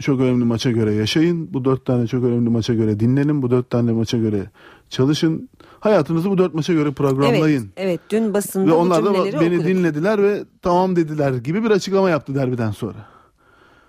çok 0.00 0.20
önemli 0.20 0.44
maça 0.44 0.70
göre 0.70 0.94
yaşayın. 0.94 1.54
Bu 1.54 1.64
dört 1.64 1.84
tane 1.84 2.06
çok 2.06 2.24
önemli 2.24 2.50
maça 2.50 2.74
göre 2.74 3.00
dinlenin. 3.00 3.42
Bu 3.42 3.50
dört 3.50 3.70
tane 3.70 3.92
maça 3.92 4.18
göre 4.18 4.50
çalışın. 4.90 5.48
Hayatınızı 5.80 6.30
bu 6.30 6.38
dört 6.38 6.54
maça 6.54 6.72
göre 6.72 6.92
programlayın. 6.92 7.62
Evet, 7.62 7.70
evet 7.76 8.00
dün 8.10 8.34
basında 8.34 8.66
Ve 8.66 8.72
onlar 8.72 9.04
da 9.04 9.14
beni 9.14 9.20
okuduk. 9.20 9.66
dinlediler 9.66 10.22
ve 10.22 10.44
tamam 10.62 10.96
dediler 10.96 11.32
gibi 11.32 11.64
bir 11.64 11.70
açıklama 11.70 12.10
yaptı 12.10 12.34
derbiden 12.34 12.70
sonra. 12.70 13.06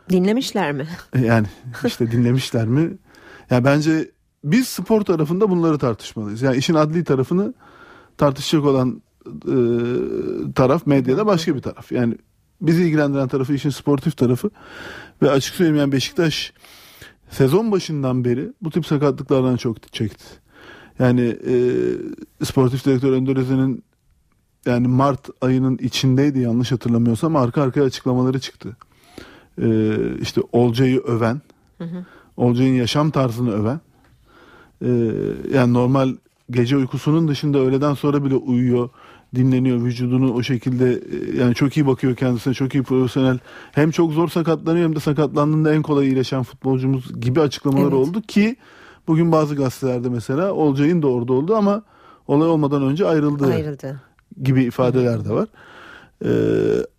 Dinlemişler 0.10 0.72
mi? 0.72 0.88
Yani 1.26 1.48
işte 1.86 2.12
dinlemişler 2.12 2.68
mi? 2.68 2.98
Ya 3.50 3.66
bence 3.66 4.12
biz 4.44 4.68
spor 4.68 5.02
tarafında 5.02 5.50
bunları 5.50 5.78
tartışmalıyız. 5.78 6.42
Yani 6.42 6.58
işin 6.58 6.74
adli 6.74 7.04
tarafını 7.04 7.54
tartışacak 8.18 8.66
olan 8.66 9.02
e, 9.28 9.56
taraf 10.56 10.88
medyada 10.88 11.26
başka 11.26 11.56
bir 11.56 11.62
taraf. 11.62 11.92
Yani 11.92 12.16
bizi 12.62 12.84
ilgilendiren 12.84 13.28
tarafı 13.28 13.54
işin 13.54 13.70
sportif 13.70 14.18
tarafı 14.18 14.50
ve 15.22 15.32
açık 15.32 15.56
söyleyeyim 15.56 15.80
yani 15.80 15.92
Beşiktaş 15.92 16.54
sezon 17.30 17.72
başından 17.72 18.26
beri 18.26 18.54
bu 18.62 18.72
tip 18.72 18.86
sakatlıklardan 18.86 19.58
çok 19.58 19.94
çekti. 19.94 20.26
Yani 21.00 21.22
e, 21.48 21.56
sportif 22.46 22.86
direktör 22.86 23.12
Önder 23.12 23.38
Özen'in 23.38 23.84
yani 24.66 24.88
Mart 24.88 25.30
ayının 25.42 25.78
içindeydi 25.78 26.40
yanlış 26.40 26.72
hatırlamıyorsam 26.72 27.36
arka 27.36 27.62
arkaya 27.62 27.84
açıklamaları 27.84 28.40
çıktı. 28.40 28.78
E, 29.62 29.96
işte 30.22 30.42
Olcay'ı 30.52 31.00
öven, 31.00 31.42
Hı 31.78 31.84
hı. 31.84 32.06
Olcay'ın 32.38 32.74
yaşam 32.74 33.12
tarzını 33.12 33.52
öven, 33.52 33.80
e, 34.82 34.90
yani 35.54 35.74
normal 35.74 36.16
gece 36.52 36.78
uykusunun 36.78 37.28
dışında 37.28 37.58
öğleden 37.58 37.94
sonra 37.94 38.24
bile 38.26 38.36
uyuyor, 38.36 38.90
dinleniyor, 39.36 39.84
vücudunu 39.84 40.34
o 40.34 40.44
şekilde 40.44 40.92
e, 40.94 41.38
yani 41.38 41.56
çok 41.56 41.78
iyi 41.78 41.88
bakıyor 41.88 42.16
kendisine, 42.16 42.54
çok 42.54 42.76
iyi 42.76 42.84
profesyonel. 42.84 43.40
Hem 43.72 43.92
çok 43.92 44.12
zor 44.12 44.28
sakatlanıyor 44.30 44.86
hem 44.86 44.96
de 44.96 45.00
sakatlandığında 45.00 45.74
en 45.74 45.82
kolay 45.82 46.08
iyileşen 46.08 46.44
futbolcumuz 46.44 47.22
gibi 47.22 47.42
açıklamalar 47.42 47.84
Evet. 47.84 47.94
oldu 47.94 48.22
ki 48.22 48.56
bugün 49.10 49.32
bazı 49.32 49.56
gazetelerde 49.56 50.10
mesela 50.10 50.54
Olcay'ın 50.54 51.02
da 51.02 51.08
orada 51.08 51.34
oldu 51.34 51.56
ama 51.56 51.84
olay 52.28 52.48
olmadan 52.50 52.84
önce 52.84 53.08
ayrıldı, 53.08 53.46
Ayrıldı. 53.54 54.02
gibi 54.44 54.64
ifadeler 54.64 55.26
de 55.26 55.30
var. 55.30 55.48
E, 56.26 56.32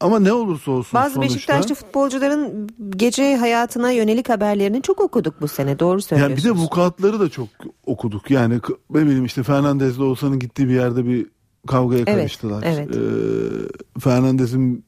ama 0.00 0.18
ne 0.18 0.32
olursa 0.32 0.70
olsun 0.70 1.00
Bazı 1.00 1.14
sonuçta, 1.14 1.34
Beşiktaşlı 1.34 1.74
futbolcuların 1.74 2.68
gece 2.90 3.36
hayatına 3.36 3.90
yönelik 3.90 4.28
haberlerini 4.28 4.82
çok 4.82 5.00
okuduk 5.00 5.40
bu 5.40 5.48
sene. 5.48 5.78
Doğru 5.78 5.92
Yani 5.92 6.02
söylüyorsunuz. 6.02 6.44
bir 6.44 6.44
de 6.44 6.50
vukuatları 6.62 7.20
da 7.20 7.28
çok 7.28 7.48
okuduk. 7.86 8.30
Yani 8.30 8.60
ne 8.90 9.02
bileyim 9.06 9.24
işte 9.24 9.42
Fernandez'le 9.42 9.98
Oğuzhan'ın 10.00 10.38
gittiği 10.38 10.68
bir 10.68 10.74
yerde 10.74 11.06
bir 11.06 11.26
kavgaya 11.66 12.02
Evet, 12.06 12.16
karıştılar. 12.18 12.62
evet. 12.66 12.96
Ee, 12.96 14.00
Fernandez'in 14.00 14.84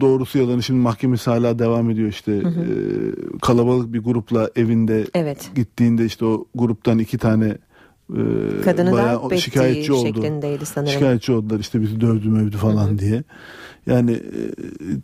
doğrusu 0.00 0.38
yalanı 0.38 0.62
şimdi 0.62 0.80
mahkemesi 0.80 1.30
hala 1.30 1.58
devam 1.58 1.90
ediyor 1.90 2.08
işte. 2.08 2.32
Hı 2.32 2.48
hı. 2.48 2.60
Ee, 2.60 3.38
kalabalık 3.42 3.92
bir 3.92 3.98
grupla 3.98 4.50
evinde 4.56 5.06
Evet. 5.14 5.50
gittiğinde 5.54 6.04
işte 6.04 6.24
o 6.24 6.46
gruptan 6.54 6.98
iki 6.98 7.18
tane 7.18 7.58
e, 8.10 8.20
Kadını 8.64 8.92
bayağı 8.92 9.24
ettiği 9.26 9.40
şikayetçi 9.40 9.92
oldu. 9.92 10.06
şeklindeydi 10.06 10.66
sanırım. 10.66 10.92
Şikayetçi 10.92 11.32
oldular 11.32 11.60
işte 11.60 11.80
bizi 11.82 12.00
dövdü 12.00 12.28
mövdü 12.28 12.56
falan 12.56 12.98
diye. 12.98 13.22
Yani 13.86 14.12
e, 14.12 14.20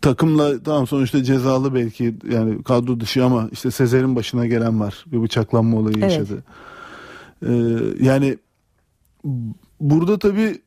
takımla 0.03 0.63
tamam 0.63 0.87
sonuçta 0.87 1.23
cezalı 1.25 1.75
belki 1.75 2.15
yani 2.33 2.63
kadro 2.63 3.01
dışı 3.01 3.25
ama 3.25 3.49
işte 3.53 3.71
Sezer'in 3.71 4.17
başına 4.17 4.47
gelen 4.47 4.81
var. 4.81 5.05
Bir 5.07 5.23
bıçaklanma 5.23 5.77
olayı 5.77 5.97
Evet. 5.99 6.13
yaşadı. 6.13 6.45
Ee, 7.47 7.53
yani 8.01 8.39
burada 9.81 10.19
tabii 10.19 10.59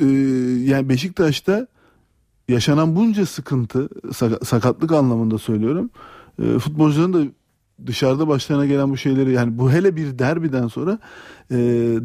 e, 0.00 0.06
yani 0.64 0.88
Beşiktaş'ta 0.88 1.66
yaşanan 2.50 2.96
bunca 2.96 3.26
sıkıntı 3.26 3.88
saka- 4.12 4.44
sakatlık 4.44 4.92
anlamında 4.92 5.38
söylüyorum. 5.38 5.90
E, 6.42 6.58
futbolcuların 6.58 7.12
da 7.12 7.32
dışarıda 7.86 8.28
başlarına 8.28 8.66
gelen 8.66 8.90
bu 8.90 8.96
şeyleri 8.96 9.32
yani 9.32 9.58
bu 9.58 9.72
hele 9.72 9.96
bir 9.96 10.18
derbiden 10.18 10.68
sonra 10.68 10.98
e, 11.50 11.56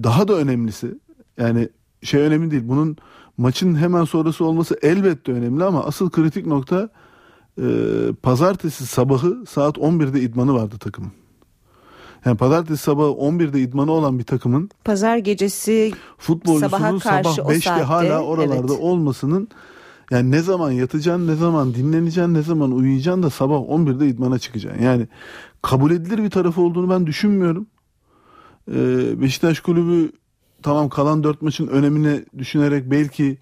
daha 0.04 0.28
da 0.28 0.34
önemlisi 0.34 0.96
yani 1.38 1.70
şey 2.04 2.22
önemli 2.22 2.52
değil 2.52 2.64
bunun 2.66 2.98
maçın 3.38 3.76
hemen 3.76 4.04
sonrası 4.04 4.46
olması 4.46 4.80
elbette 4.82 5.32
önemli 5.32 5.64
ama 5.64 5.84
asıl 5.84 6.10
kritik 6.10 6.46
nokta 6.46 6.89
e, 7.62 7.66
pazartesi 8.24 8.86
sabahı 8.86 9.43
saat 9.50 9.78
11'de 9.78 10.22
idmanı 10.22 10.54
vardı 10.54 10.78
takımın. 10.80 11.12
Yani 12.26 12.38
pazartesi 12.38 12.84
sabahı 12.84 13.10
11'de 13.10 13.60
idmanı 13.60 13.91
olan 13.91 14.20
bir 14.20 14.24
takımın 14.24 14.70
Pazar 14.84 15.18
gecesi 15.18 15.93
futbolcusunun 16.18 16.70
sabaha 16.70 17.00
karşı 17.00 17.30
sabah 17.30 17.48
o 17.48 17.52
5'te 17.52 17.62
saatte, 17.62 17.84
hala 17.84 18.22
oralarda 18.22 18.74
evet. 18.74 18.84
olmasının 18.84 19.48
yani 20.12 20.32
ne 20.32 20.39
zaman 20.39 20.72
yatacaksın, 20.72 21.28
ne 21.28 21.36
zaman 21.36 21.74
dinleneceksin, 21.74 22.34
ne 22.34 22.41
zaman 22.41 22.72
uyuyacaksın 22.72 23.24
da 23.24 23.30
sabah 23.30 23.56
11'de 23.56 24.08
idmana 24.08 24.39
çıkacaksın. 24.39 24.84
Yani 24.84 25.08
kabul 25.62 25.91
edilir 25.91 26.24
bir 26.24 26.30
tarafı 26.30 26.62
olduğunu 26.62 26.89
ben 26.89 27.08
düşünmüyorum. 27.08 27.68
Ee, 28.72 29.22
Beşiktaş 29.22 29.60
kulübü 29.60 30.12
tamam 30.62 30.89
kalan 30.89 31.24
4 31.24 31.41
maçın 31.41 31.68
önemini 31.68 32.26
düşünerek 32.38 32.91
belki 32.91 33.38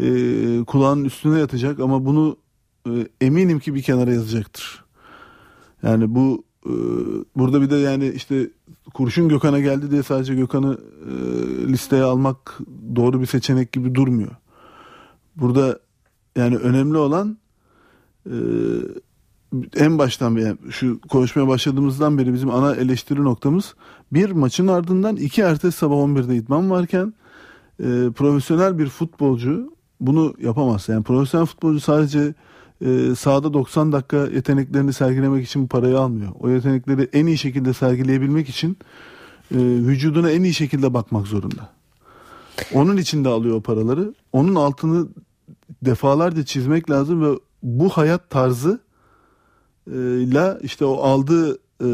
e, 0.00 0.08
kulağının 0.64 1.04
üstüne 1.04 1.38
yatacak 1.38 1.80
ama 1.80 2.04
bunu 2.04 2.36
e, 2.86 3.08
eminim 3.20 3.58
ki 3.58 3.74
bir 3.74 3.82
kenara 3.82 4.12
yazacaktır. 4.12 4.84
Yani 5.82 6.14
bu 6.14 6.44
e, 6.66 6.72
burada 7.36 7.62
bir 7.62 7.70
de 7.70 7.76
yani 7.76 8.08
işte 8.08 8.50
kurşun 8.94 9.28
Gökhan'a 9.28 9.60
geldi 9.60 9.90
diye 9.90 10.02
sadece 10.02 10.34
Gökhan'ı 10.34 10.78
e, 11.10 11.12
listeye 11.68 12.02
almak 12.02 12.58
doğru 12.96 13.20
bir 13.20 13.26
seçenek 13.26 13.72
gibi 13.72 13.94
durmuyor. 13.94 14.36
Burada 15.36 15.78
yani 16.36 16.56
önemli 16.56 16.96
olan 16.96 17.38
e, 18.26 18.36
en 19.76 19.98
baştan 19.98 20.36
beri 20.36 20.56
şu 20.70 21.00
konuşmaya 21.00 21.48
başladığımızdan 21.48 22.18
beri 22.18 22.34
bizim 22.34 22.50
ana 22.50 22.74
eleştiri 22.74 23.24
noktamız 23.24 23.74
bir 24.12 24.30
maçın 24.30 24.66
ardından 24.66 25.16
iki 25.16 25.42
ertesi 25.42 25.78
sabah 25.78 25.96
11'de 25.96 26.36
idman 26.36 26.70
varken 26.70 27.14
e, 27.80 27.84
profesyonel 28.16 28.78
bir 28.78 28.86
futbolcu 28.86 29.76
bunu 30.00 30.34
yapamaz. 30.42 30.88
Yani 30.88 31.04
profesyonel 31.04 31.46
futbolcu 31.46 31.80
sadece 31.80 32.34
e, 32.84 33.14
sahada 33.18 33.54
90 33.54 33.92
dakika 33.92 34.16
yeteneklerini 34.16 34.92
sergilemek 34.92 35.46
için 35.46 35.66
parayı 35.66 35.98
almıyor. 35.98 36.32
O 36.40 36.50
yetenekleri 36.50 37.08
en 37.12 37.26
iyi 37.26 37.38
şekilde 37.38 37.72
sergileyebilmek 37.72 38.48
için 38.48 38.76
e, 39.50 39.58
vücuduna 39.58 40.30
en 40.30 40.42
iyi 40.42 40.54
şekilde 40.54 40.94
bakmak 40.94 41.26
zorunda. 41.26 41.76
Onun 42.74 42.96
için 42.96 43.24
de 43.24 43.28
alıyor 43.28 43.56
o 43.56 43.60
paraları. 43.60 44.14
Onun 44.32 44.54
altını 44.54 45.08
defalarca 45.82 46.44
çizmek 46.44 46.90
lazım 46.90 47.22
ve 47.22 47.38
bu 47.62 47.88
hayat 47.88 48.30
tarzı 48.30 48.80
ile 49.90 50.58
işte 50.62 50.84
o 50.84 50.96
aldığı 50.96 51.58
e, 51.80 51.88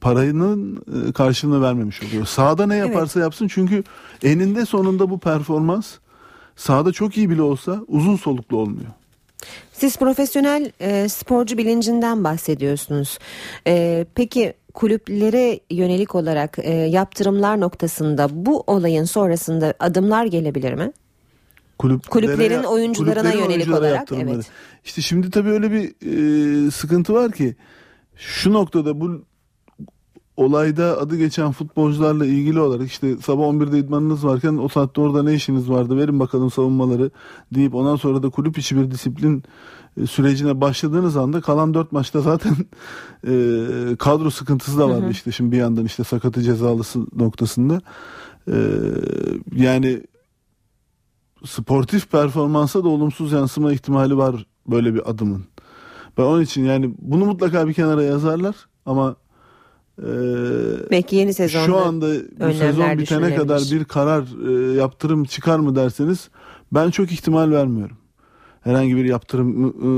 parayının 0.00 0.84
e, 1.08 1.12
karşılığını 1.12 1.62
vermemiş 1.62 2.02
oluyor. 2.02 2.26
Sahada 2.26 2.66
ne 2.66 2.76
yaparsa 2.76 3.20
yapsın 3.20 3.48
çünkü 3.48 3.84
eninde 4.22 4.66
sonunda 4.66 5.10
bu 5.10 5.18
performans 5.18 5.94
sahada 6.56 6.92
çok 6.92 7.16
iyi 7.16 7.30
bile 7.30 7.42
olsa 7.42 7.80
uzun 7.88 8.16
soluklu 8.16 8.56
olmuyor. 8.56 8.90
Siz 9.72 9.96
profesyonel 9.96 10.72
e, 10.80 11.08
sporcu 11.08 11.58
bilincinden 11.58 12.24
bahsediyorsunuz. 12.24 13.18
E, 13.66 14.06
peki 14.14 14.54
kulüplere 14.74 15.60
yönelik 15.70 16.14
olarak 16.14 16.58
e, 16.62 16.72
yaptırımlar 16.72 17.60
noktasında 17.60 18.28
bu 18.32 18.64
olayın 18.66 19.04
sonrasında 19.04 19.74
adımlar 19.80 20.24
gelebilir 20.24 20.74
mi? 20.74 20.92
Kulüplere- 21.78 22.10
Kulüplerin 22.10 22.62
oyuncularına 22.62 23.22
kulüplerin 23.22 23.38
yönelik 23.38 23.50
oyunculara 23.66 23.78
olarak, 23.80 23.96
yaptırımları. 23.96 24.34
evet. 24.34 24.50
İşte 24.84 25.02
şimdi 25.02 25.30
tabii 25.30 25.50
öyle 25.50 25.70
bir 25.72 25.84
e, 26.66 26.70
sıkıntı 26.70 27.14
var 27.14 27.32
ki 27.32 27.56
şu 28.16 28.52
noktada 28.52 29.00
bu 29.00 29.24
olayda 30.36 30.98
adı 31.00 31.16
geçen 31.16 31.52
futbolcularla 31.52 32.26
ilgili 32.26 32.60
olarak 32.60 32.86
işte 32.86 33.16
sabah 33.16 33.44
11'de 33.44 33.78
idmanınız 33.78 34.24
varken 34.24 34.56
o 34.56 34.68
saatte 34.68 35.00
orada 35.00 35.22
ne 35.22 35.34
işiniz 35.34 35.70
vardı 35.70 35.96
verin 35.96 36.20
bakalım 36.20 36.50
savunmaları 36.50 37.10
deyip 37.54 37.74
ondan 37.74 37.96
sonra 37.96 38.22
da 38.22 38.30
kulüp 38.30 38.58
içi 38.58 38.76
bir 38.76 38.90
disiplin 38.90 39.42
e, 40.02 40.06
sürecine 40.06 40.60
başladığınız 40.60 41.16
anda 41.16 41.40
kalan 41.40 41.74
4 41.74 41.92
maçta 41.92 42.20
zaten 42.20 42.52
e, 43.26 43.32
kadro 43.98 44.30
sıkıntısı 44.30 44.78
da 44.78 44.88
vardı 44.88 45.02
Hı 45.02 45.06
hı. 45.06 45.10
işte 45.10 45.32
şimdi 45.32 45.52
bir 45.52 45.56
yandan 45.56 45.84
işte 45.84 46.04
sakatı 46.04 46.42
cezalısı 46.42 46.98
noktasında 47.16 47.80
E, 48.48 48.56
yani 49.56 50.02
sportif 51.46 52.10
performansa 52.10 52.84
da 52.84 52.88
olumsuz 52.88 53.32
yansıma 53.32 53.72
ihtimali 53.72 54.16
var 54.16 54.46
böyle 54.66 54.94
bir 54.94 55.10
adımın. 55.10 55.44
Ben 56.18 56.22
onun 56.22 56.42
için 56.42 56.64
yani 56.64 56.94
bunu 56.98 57.24
mutlaka 57.24 57.68
bir 57.68 57.74
kenara 57.74 58.02
yazarlar 58.02 58.54
ama 58.86 59.16
e, 59.98 60.06
Belki 60.90 61.16
yeni 61.16 61.34
sezonda 61.34 61.66
şu 61.66 61.76
anda 61.76 62.06
bu 62.48 62.54
sezon 62.54 62.98
bitene 62.98 63.34
kadar 63.34 63.62
bir 63.72 63.84
karar 63.84 64.24
e, 64.48 64.74
yaptırım 64.74 65.24
çıkar 65.24 65.58
mı 65.58 65.76
derseniz 65.76 66.28
ben 66.72 66.90
çok 66.90 67.12
ihtimal 67.12 67.50
vermiyorum. 67.50 67.96
Herhangi 68.60 68.96
bir 68.96 69.04
yaptırım 69.04 69.66
e, 69.66 69.90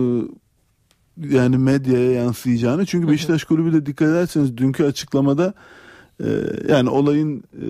yani 1.36 1.58
medyaya 1.58 2.12
yansıyacağını. 2.12 2.86
Çünkü 2.86 3.08
Beşiktaş 3.08 3.44
Kulübü 3.44 3.72
de 3.72 3.86
dikkat 3.86 4.08
ederseniz 4.08 4.56
dünkü 4.56 4.84
açıklamada 4.84 5.54
e, 6.24 6.28
yani 6.68 6.90
olayın 6.90 7.44
e, 7.54 7.66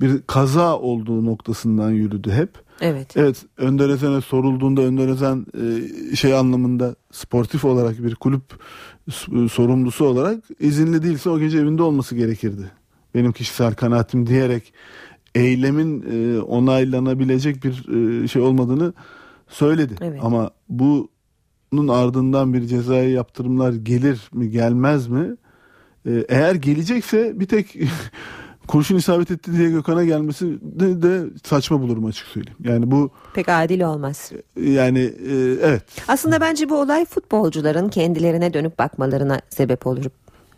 bir 0.00 0.22
kaza 0.22 0.78
olduğu 0.78 1.24
noktasından 1.24 1.90
yürüdü 1.90 2.30
hep. 2.30 2.50
Evet. 2.80 3.16
Evet 3.16 3.44
Önder 3.56 3.88
Özen'e 3.88 4.20
sorulduğunda 4.20 4.80
Önder 4.80 5.08
Özen 5.08 5.46
e, 6.12 6.16
şey 6.16 6.34
anlamında 6.34 6.96
sportif 7.12 7.64
olarak 7.64 8.02
bir 8.04 8.14
kulüp 8.14 8.42
s- 9.10 9.48
sorumlusu 9.48 10.04
olarak 10.04 10.44
izinli 10.60 11.02
değilse 11.02 11.30
o 11.30 11.38
gece 11.38 11.58
evinde 11.58 11.82
olması 11.82 12.14
gerekirdi. 12.16 12.70
Benim 13.14 13.32
kişisel 13.32 13.74
kanaatim 13.74 14.26
diyerek 14.26 14.72
eylemin 15.34 16.04
e, 16.12 16.40
onaylanabilecek 16.40 17.64
bir 17.64 17.88
e, 18.24 18.28
şey 18.28 18.42
olmadığını 18.42 18.92
söyledi. 19.48 19.94
Evet. 20.00 20.20
Ama 20.22 20.50
bunun 20.68 21.88
ardından 21.88 22.54
bir 22.54 22.66
cezai 22.66 23.10
yaptırımlar 23.10 23.72
gelir 23.72 24.20
mi 24.32 24.50
gelmez 24.50 25.08
mi? 25.08 25.36
E, 26.06 26.24
eğer 26.28 26.54
gelecekse 26.54 27.40
bir 27.40 27.46
tek 27.46 27.76
kurşun 28.66 28.96
isabet 28.96 29.30
etti 29.30 29.52
diye 29.58 29.70
Gökhan'a 29.70 30.04
gelmesi 30.04 30.46
de, 30.62 31.02
de 31.02 31.24
saçma 31.44 31.80
bulurum 31.80 32.04
açık 32.04 32.26
söyleyeyim. 32.26 32.58
Yani 32.64 32.90
bu 32.90 33.10
Pek 33.34 33.48
adil 33.48 33.80
olmaz. 33.80 34.32
yani 34.60 34.98
e, 35.00 35.32
evet 35.62 35.82
Aslında 36.08 36.40
bence 36.40 36.68
bu 36.68 36.80
olay 36.80 37.04
futbolcuların 37.04 37.88
kendilerine 37.88 38.54
dönüp 38.54 38.78
bakmalarına 38.78 39.40
sebep 39.50 39.86
olur. 39.86 40.04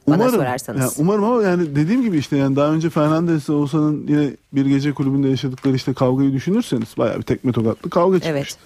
Bana 0.08 0.30
sorarsanız. 0.30 0.80
yani 0.80 0.92
umarım 0.98 1.24
ama 1.24 1.42
yani 1.42 1.76
dediğim 1.76 2.02
gibi 2.02 2.18
işte 2.18 2.36
yani 2.36 2.56
daha 2.56 2.72
önce 2.72 2.90
Fernandes'le 2.90 3.48
Oğuzhan'ın 3.50 4.06
yine 4.08 4.30
bir 4.52 4.66
gece 4.66 4.92
kulübünde 4.92 5.28
yaşadıkları 5.28 5.76
işte 5.76 5.94
kavgayı 5.94 6.32
düşünürseniz 6.32 6.88
bayağı 6.98 7.16
bir 7.16 7.22
tekme 7.22 7.52
tokatlı 7.52 7.90
kavga 7.90 8.20
çıkmıştı. 8.20 8.60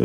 Ee, 0.00 0.04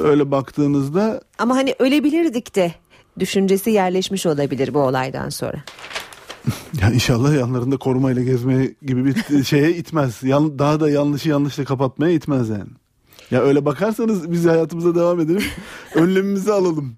öyle 0.00 0.30
baktığınızda 0.30 1.20
Ama 1.38 1.56
hani 1.56 1.74
ölebilirdik 1.78 2.54
de 2.56 2.72
düşüncesi 3.18 3.70
yerleşmiş 3.70 4.26
olabilir 4.26 4.74
bu 4.74 4.78
olaydan 4.78 5.28
sonra. 5.28 5.64
ya 6.82 6.92
inşallah 6.92 7.34
yanlarında 7.34 7.76
korumayla 7.76 8.22
gezmeye 8.22 8.74
gibi 8.82 9.04
bir 9.04 9.44
şeye 9.44 9.76
itmez. 9.76 10.22
Yan, 10.22 10.58
daha 10.58 10.80
da 10.80 10.90
yanlışı 10.90 11.28
yanlışla 11.28 11.64
kapatmaya 11.64 12.12
itmez 12.12 12.48
yani. 12.48 12.70
Ya 13.30 13.42
öyle 13.42 13.64
bakarsanız 13.64 14.32
biz 14.32 14.46
hayatımıza 14.46 14.94
devam 14.94 15.20
edelim. 15.20 15.42
önlemimizi 15.94 16.52
alalım 16.52 16.96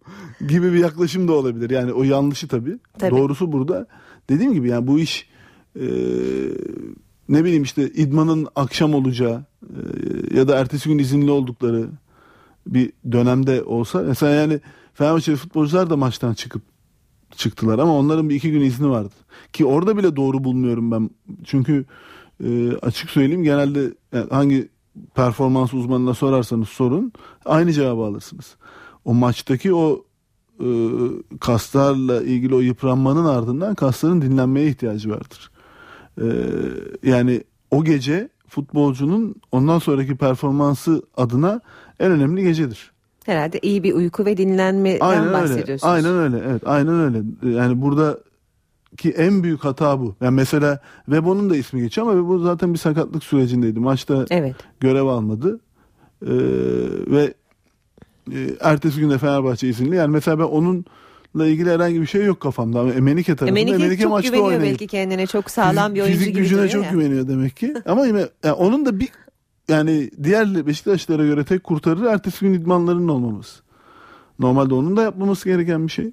gibi 0.49 0.72
bir 0.72 0.78
yaklaşım 0.78 1.28
da 1.28 1.32
olabilir. 1.32 1.70
Yani 1.70 1.92
o 1.92 2.03
yanlışı 2.03 2.49
tabii. 2.49 2.78
Tabii. 2.99 3.16
Doğrusu 3.16 3.53
burada. 3.53 3.86
Dediğim 4.30 4.53
gibi 4.53 4.68
yani 4.68 4.86
bu 4.86 4.99
iş 4.99 5.28
e, 5.80 5.86
ne 7.28 7.44
bileyim 7.44 7.62
işte 7.62 7.90
idmanın 7.90 8.49
akşam 8.57 8.94
olacağı 8.94 9.44
e, 9.62 10.36
ya 10.36 10.49
da 10.49 10.59
ertesi 10.59 10.88
gün 10.88 10.99
izinli 10.99 11.30
oldukları 11.30 11.88
bir 12.66 12.92
dönemde 13.12 13.62
olsa 13.62 14.03
mesela 14.03 14.32
yani 14.32 14.61
Fenerbahçeli 14.94 15.36
futbolcular 15.36 15.90
da 15.90 15.97
maçtan 15.97 16.34
çıkıp 16.34 16.62
çıktılar 17.37 17.79
ama 17.79 17.99
onların 17.99 18.29
bir 18.29 18.35
iki 18.35 18.51
gün 18.51 18.61
izni 18.61 18.91
vardı. 18.91 19.14
Ki 19.53 19.64
orada 19.66 19.97
bile 19.97 20.16
doğru 20.16 20.45
bulmuyorum 20.45 20.91
ben. 20.91 21.11
Çünkü 21.45 21.85
e, 22.45 22.77
açık 22.77 23.11
söyleyeyim 23.11 23.43
genelde 23.43 23.95
yani 24.12 24.27
hangi 24.31 24.68
performans 25.14 25.74
uzmanına 25.74 26.14
sorarsanız 26.14 26.68
sorun 26.68 27.12
aynı 27.45 27.72
cevabı 27.72 28.03
alırsınız. 28.03 28.57
O 29.05 29.14
maçtaki 29.14 29.74
o 29.74 30.05
e, 30.61 30.68
kaslarla 31.41 32.22
ilgili 32.22 32.55
o 32.55 32.61
yıpranmanın 32.61 33.24
ardından 33.24 33.74
kasların 33.74 34.22
dinlenmeye 34.22 34.68
ihtiyacı 34.68 35.11
vardır. 35.11 35.51
E, 36.20 36.27
yani 37.03 37.45
o 37.70 37.85
gece 37.85 38.29
futbolcunun 38.49 39.35
ondan 39.53 39.79
sonraki 39.79 40.16
performansı 40.16 41.03
adına 41.16 41.61
en 42.01 42.11
önemli 42.11 42.43
gecedir. 42.43 42.93
Herhalde 43.27 43.59
iyi 43.62 43.83
bir 43.83 43.93
uyku 43.93 44.27
ve 44.27 44.37
dinlenmeden 44.37 45.01
Aynen 45.01 45.24
öyle. 45.24 45.33
bahsediyorsunuz. 45.33 45.85
Aynen 45.93 46.14
öyle. 46.18 46.37
Evet, 46.51 46.62
aynen 46.66 47.01
öyle. 47.01 47.18
Yani 47.59 47.83
burada 47.83 48.18
ki 48.97 49.11
en 49.11 49.43
büyük 49.43 49.64
hata 49.64 50.01
bu. 50.01 50.14
Yani 50.20 50.35
mesela 50.35 50.81
Webo'nun 51.05 51.51
da 51.51 51.57
ismi 51.57 51.81
geçiyor 51.81 52.07
ama 52.07 52.16
Webo 52.20 52.39
zaten 52.39 52.72
bir 52.74 52.79
sakatlık 52.79 53.24
sürecindeydi. 53.24 53.81
Maçta 53.81 54.24
Evet. 54.31 54.57
görev 54.81 55.05
almadı. 55.05 55.61
Ee, 56.22 56.29
ve 57.07 57.35
e, 58.33 58.39
ertesi 58.61 59.01
günde 59.01 59.18
Fenerbahçe 59.18 59.68
izinli. 59.68 59.97
Yani 59.97 60.11
mesela 60.11 60.39
ben 60.39 60.45
onunla 60.45 61.47
ilgili 61.47 61.70
herhangi 61.70 62.01
bir 62.01 62.07
şey 62.07 62.24
yok 62.24 62.41
kafamda. 62.41 62.81
Ama 62.81 62.93
Emenike 62.93 63.37
tarafında. 63.37 63.61
Emenike, 63.61 64.03
çok 64.03 64.11
maçta 64.12 64.29
güveniyor 64.37 64.53
oynayıp- 64.61 64.70
belki 64.70 64.87
kendine. 64.87 65.27
Çok 65.27 65.51
sağlam 65.51 65.95
bir 65.95 66.01
oyuncu 66.01 66.18
Fizik 66.18 66.35
gibi 66.35 66.43
gücüne 66.43 66.68
çok 66.68 66.85
ya. 66.85 66.91
güveniyor 66.91 67.29
demek 67.29 67.57
ki. 67.57 67.74
Ama 67.87 68.07
yine 68.07 68.27
yani 68.45 68.55
onun 68.55 68.87
da 68.87 69.01
bir 69.01 69.09
yani 69.68 70.10
diğer 70.22 70.66
Beşiktaşlara 70.66 71.24
göre 71.24 71.44
tek 71.44 71.64
kurtarır 71.64 72.04
ertesi 72.04 72.40
gün 72.40 72.54
idmanlarının 72.54 73.08
olmaması. 73.08 73.60
Normalde 74.38 74.74
onun 74.74 74.96
da 74.96 75.02
yapmaması 75.02 75.48
gereken 75.48 75.86
bir 75.86 75.92
şey. 75.92 76.10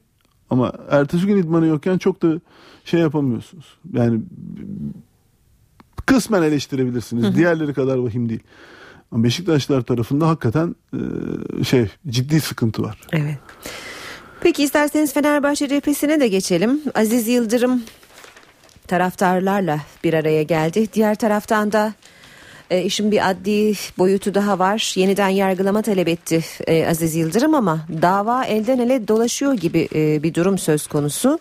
Ama 0.50 0.74
ertesi 0.90 1.26
gün 1.28 1.38
idmanı 1.38 1.66
yokken 1.68 1.98
çok 1.98 2.22
da 2.22 2.40
şey 2.86 3.00
yapamıyorsunuz. 3.00 3.78
Yani 3.94 4.22
kısmen 6.06 6.44
eleştirebilirsiniz. 6.44 7.24
Hı 7.24 7.28
hı. 7.28 7.36
Diğerleri 7.36 7.74
kadar 7.74 7.98
vahim 7.98 8.30
değil. 8.30 8.44
Ama 9.12 9.24
Beşiktaşlar 9.24 9.82
tarafında 9.82 10.28
hakikaten 10.28 10.76
e, 11.60 11.64
şey 11.64 11.88
ciddi 12.08 12.42
sıkıntı 12.42 12.84
var. 12.84 13.00
Evet. 13.12 13.38
Peki 14.42 14.64
isterseniz 14.64 15.14
Fenerbahçe 15.14 15.68
cephesine 15.68 16.20
de 16.20 16.28
geçelim. 16.28 16.82
Aziz 16.96 17.28
Yıldırım 17.28 17.84
taraftarlarla 18.88 19.80
bir 20.04 20.14
araya 20.14 20.44
geldi. 20.44 20.88
Diğer 20.94 21.16
taraftan 21.16 21.72
da 21.72 21.94
e, 22.74 22.82
işin 22.82 23.12
bir 23.12 23.30
adli 23.30 23.74
boyutu 23.98 24.34
daha 24.34 24.60
var. 24.60 24.94
Yeniden 24.96 25.30
yargılama 25.30 25.82
talep 25.82 26.08
etti 26.08 26.42
e, 26.68 26.88
Aziz 26.88 27.16
Yıldırım 27.16 27.56
ama 27.56 27.80
dava 28.02 28.46
elden 28.46 28.80
ele 28.80 29.08
dolaşıyor 29.08 29.54
gibi 29.54 29.88
e, 29.96 30.24
bir 30.24 30.34
durum 30.34 30.58
söz 30.58 30.88
konusu. 30.88 31.40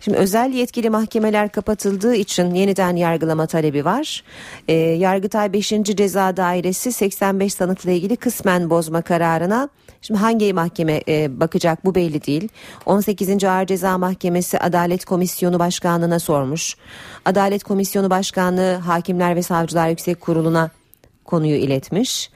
Şimdi 0.00 0.18
özel 0.18 0.52
yetkili 0.52 0.90
mahkemeler 0.90 1.48
kapatıldığı 1.48 2.14
için 2.14 2.54
yeniden 2.54 2.96
yargılama 2.96 3.46
talebi 3.46 3.84
var. 3.84 4.24
E, 4.68 4.72
Yargıtay 4.74 5.52
5. 5.52 5.68
Ceza 5.68 6.36
Dairesi 6.36 6.92
85 6.92 7.54
sanıkla 7.54 7.90
ilgili 7.90 8.16
kısmen 8.16 8.70
bozma 8.70 9.02
kararına 9.02 9.68
Şimdi 10.02 10.20
hangi 10.20 10.52
mahkeme 10.52 11.00
e, 11.08 11.40
bakacak 11.40 11.84
bu 11.84 11.94
belli 11.94 12.24
değil. 12.26 12.48
18. 12.86 13.44
Ağır 13.44 13.66
Ceza 13.66 13.98
Mahkemesi 13.98 14.58
Adalet 14.58 15.04
Komisyonu 15.04 15.58
Başkanlığı'na 15.58 16.18
sormuş. 16.18 16.76
Adalet 17.24 17.64
Komisyonu 17.64 18.10
Başkanlığı 18.10 18.74
Hakimler 18.74 19.36
ve 19.36 19.42
Savcılar 19.42 19.88
Yüksek 19.88 20.20
Kurulu'na 20.20 20.70
konuyu 21.24 21.56
iletmiş. 21.56 22.30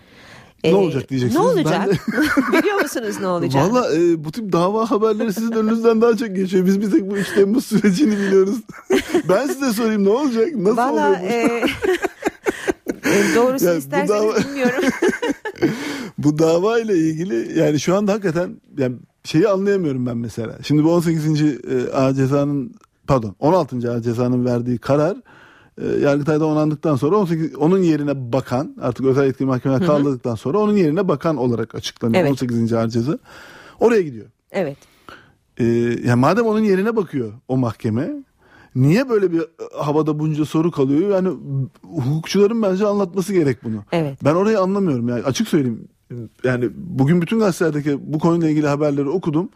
Ne 0.65 0.71
E, 0.71 0.75
olacak 0.75 1.11
diyeceksiniz. 1.11 1.45
Ne 1.45 1.51
olacak? 1.51 1.89
Ben 2.13 2.59
Biliyor 2.63 2.83
musunuz 2.83 3.17
ne 3.21 3.27
olacak? 3.27 3.63
Valla 3.73 3.95
e, 3.97 4.25
bu 4.25 4.33
tip 4.33 4.53
dava 4.53 4.91
haberleri 4.91 5.33
sizin 5.33 5.53
önünüzden 5.53 6.01
daha 6.01 6.17
çok 6.17 6.37
geçiyor. 6.37 6.67
Biz 6.67 6.81
bir 6.81 6.91
tek 6.91 7.11
bu 7.11 7.17
3 7.17 7.29
Temmuz 7.35 7.67
sürecini 7.67 8.17
biliyoruz. 8.19 8.57
ben 9.29 9.47
size 9.47 9.73
sorayım 9.73 10.05
ne 10.05 10.09
olacak? 10.11 10.55
Nasıl 10.55 10.77
Valla 10.77 11.09
oluyor 11.09 11.21
bu? 11.23 11.27
e, 11.27 11.65
doğrusu 13.37 13.65
Yani 13.65 13.79
isterseniz 13.79 14.11
dava- 14.11 14.45
bilmiyorum. 14.49 14.85
bu 16.19 16.39
dava 16.39 16.79
ile 16.81 16.95
ilgili 16.99 17.59
yani 17.59 17.81
şu 17.81 17.97
anda 17.97 18.13
hakikaten 18.13 18.61
yani 18.79 18.97
şeyi 19.25 19.49
anlayamıyorum 19.49 20.07
ben 20.07 20.17
mesela. 20.17 20.59
Şimdi 20.63 20.85
bu 20.85 20.95
18. 20.95 21.43
e, 21.43 21.93
ağır 21.93 22.15
cezanın 22.15 22.75
pardon 23.07 23.37
16. 23.41 23.93
ağır 23.93 24.01
cezanın 24.03 24.45
verdiği 24.45 24.79
karar 24.79 25.17
e, 25.83 25.87
Yargıtay'da 25.87 26.47
onandıktan 26.47 26.97
sonra 26.97 27.17
18 27.17 27.55
onun 27.57 27.79
yerine 27.83 28.33
bakan 28.33 28.77
artık 28.81 29.07
özel 29.07 29.27
yetkili 29.27 29.47
mahkemeler 29.47 29.87
kaldırdıktan 29.87 30.35
sonra 30.35 30.59
onun 30.59 30.77
yerine 30.77 31.09
bakan 31.09 31.37
olarak 31.37 31.75
açıklanıyor 31.75 32.21
Evet. 32.23 32.31
18. 32.33 32.73
ağır 32.73 32.89
ceza. 32.89 33.19
Oraya 33.81 34.03
gidiyor. 34.03 34.27
evet. 34.53 34.77
Ee, 35.59 35.65
yani 36.05 36.21
madem 36.21 36.47
onun 36.47 36.61
yerine 36.63 36.97
bakıyor 36.97 37.33
o 37.49 37.57
mahkeme 37.57 38.11
niye 38.75 39.09
böyle 39.09 39.33
bir 39.33 39.41
e, 39.41 39.45
havada 39.79 40.19
bunca 40.19 40.45
soru 40.45 40.71
kalıyor? 40.71 41.11
Yani 41.11 41.29
hukukçuların 41.83 42.63
bence 42.63 42.87
anlatması 42.87 43.33
gerek 43.33 43.65
bunu. 43.65 43.85
Evet. 43.93 44.19
Ben 44.25 44.35
orayı 44.35 44.61
anlamıyorum 44.61 45.09
yani 45.09 45.23
açık 45.23 45.49
söyleyeyim. 45.49 45.89
Yani 46.45 46.71
bugün 46.75 47.23
bütün 47.23 47.39
gazetelerdeki 47.39 47.99
bu 48.13 48.19
konuyla 48.19 48.51
ilgili 48.51 48.67
haberleri 48.67 49.09
okudum. 49.09 49.49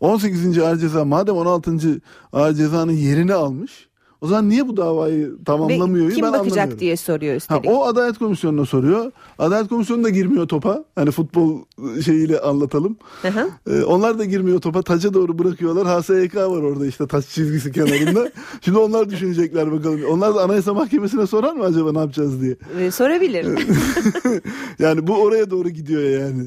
18. 0.00 0.58
ağır 0.58 0.76
ceza 0.76 1.04
madem 1.04 1.36
16. 1.36 2.00
ağır 2.32 2.54
cezanın 2.54 2.92
yerini 2.92 3.34
almış. 3.34 3.89
O 4.20 4.26
zaman 4.26 4.48
niye 4.48 4.68
bu 4.68 4.76
davayı 4.76 5.32
tamamlamıyor? 5.44 6.08
Ve 6.08 6.14
kim 6.14 6.24
ben 6.24 6.32
bakacak 6.32 6.52
anlamıyorum. 6.56 6.80
diye 6.80 6.96
soruyor 6.96 7.32
Ha, 7.32 7.36
üstelik. 7.36 7.66
o 7.66 7.84
Adalet 7.86 8.18
Komisyonu'na 8.18 8.64
soruyor. 8.66 9.12
Adalet 9.38 9.68
Komisyonu 9.68 10.04
da 10.04 10.08
girmiyor 10.10 10.48
topa. 10.48 10.84
Hani 10.94 11.10
futbol 11.10 11.58
şeyiyle 12.04 12.40
anlatalım. 12.40 12.96
Hı 13.22 13.28
hı. 13.28 13.48
Ee, 13.70 13.84
onlar 13.84 14.18
da 14.18 14.24
girmiyor 14.24 14.60
topa. 14.60 14.82
Taça 14.82 15.14
doğru 15.14 15.38
bırakıyorlar. 15.38 15.86
HSYK 16.02 16.36
var 16.36 16.62
orada 16.62 16.86
işte 16.86 17.06
taç 17.06 17.26
çizgisi 17.26 17.72
kenarında. 17.76 18.30
Şimdi 18.60 18.78
onlar 18.78 19.10
düşünecekler 19.10 19.72
bakalım. 19.72 20.00
Onlar 20.10 20.34
da 20.34 20.42
Anayasa 20.42 20.74
Mahkemesi'ne 20.74 21.26
sorar 21.26 21.52
mı 21.52 21.64
acaba 21.64 21.92
ne 21.92 21.98
yapacağız 21.98 22.40
diye. 22.42 22.56
E, 22.80 22.90
sorabilir. 22.90 23.46
Yani 24.78 25.06
bu 25.06 25.14
oraya 25.22 25.50
doğru 25.50 25.68
gidiyor 25.68 26.02
yani. 26.02 26.46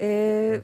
Ee, 0.00 0.60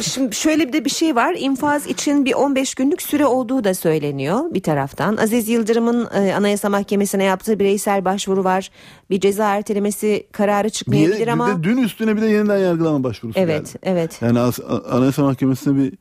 şimdi 0.00 0.34
şöyle 0.34 0.68
bir 0.68 0.72
de 0.72 0.84
bir 0.84 0.90
şey 0.90 1.16
var. 1.16 1.36
İnfaz 1.38 1.86
için 1.86 2.24
bir 2.24 2.34
15 2.34 2.74
günlük 2.74 3.02
süre 3.02 3.26
olduğu 3.26 3.64
da 3.64 3.74
söyleniyor 3.74 4.54
bir 4.54 4.62
taraftan. 4.62 5.16
Aziz 5.16 5.48
Yıldırım'ın 5.48 6.08
e, 6.14 6.34
Anayasa 6.34 6.68
Mahkemesi'ne 6.68 7.24
yaptığı 7.24 7.58
bireysel 7.58 8.04
başvuru 8.04 8.44
var. 8.44 8.70
Bir 9.10 9.20
ceza 9.20 9.54
ertelemesi 9.54 10.26
kararı 10.32 10.70
çıkmayabilir 10.70 11.20
bir 11.20 11.28
ama 11.28 11.48
de 11.48 11.62
dün 11.62 11.76
üstüne 11.76 12.16
bir 12.16 12.22
de 12.22 12.26
yeniden 12.26 12.58
yargılama 12.58 13.04
başvurusu 13.04 13.40
evet, 13.40 13.66
geldi. 13.66 13.78
evet. 13.82 14.22
Yani 14.22 14.38
As- 14.38 14.60
Anayasa 14.90 15.22
Mahkemesi'ne 15.22 15.76
bir 15.76 15.92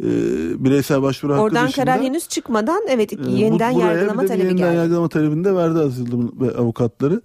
e, 0.00 0.64
bireysel 0.64 1.02
başvuru 1.02 1.32
hakkı 1.32 1.42
Oradan 1.42 1.68
dışında, 1.68 1.84
karar 1.84 2.02
henüz 2.02 2.28
çıkmadan 2.28 2.82
evet 2.88 3.12
e, 3.12 3.16
yeniden 3.30 3.70
yargılama 3.70 4.22
bir 4.22 4.28
de 4.28 4.32
bir 4.32 4.38
talebi 4.38 4.46
yeniden 4.46 4.66
geldi. 4.66 4.76
yargılama 4.76 5.08
talebini 5.08 5.44
de 5.44 5.54
verdi 5.54 5.78
Aziz 5.78 5.98
Yıldırım 5.98 6.40
ve 6.40 6.56
avukatları. 6.56 7.22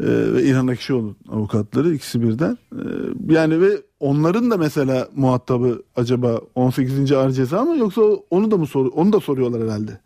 Ee, 0.00 0.04
ve 0.06 0.42
İlhan 0.42 0.68
Ekşioğlu 0.68 1.16
avukatları 1.28 1.94
ikisi 1.94 2.22
birden. 2.22 2.58
Ee, 2.72 2.78
yani 3.34 3.60
ve 3.60 3.68
onların 4.00 4.50
da 4.50 4.56
mesela 4.56 5.08
muhatabı 5.16 5.82
acaba 5.96 6.40
18. 6.54 7.12
ağır 7.12 7.30
ceza 7.30 7.64
mı 7.64 7.76
yoksa 7.78 8.02
onu 8.30 8.50
da 8.50 8.56
mı 8.56 8.66
sor 8.66 8.86
onu 8.94 9.12
da 9.12 9.20
soruyorlar 9.20 9.62
herhalde. 9.62 10.00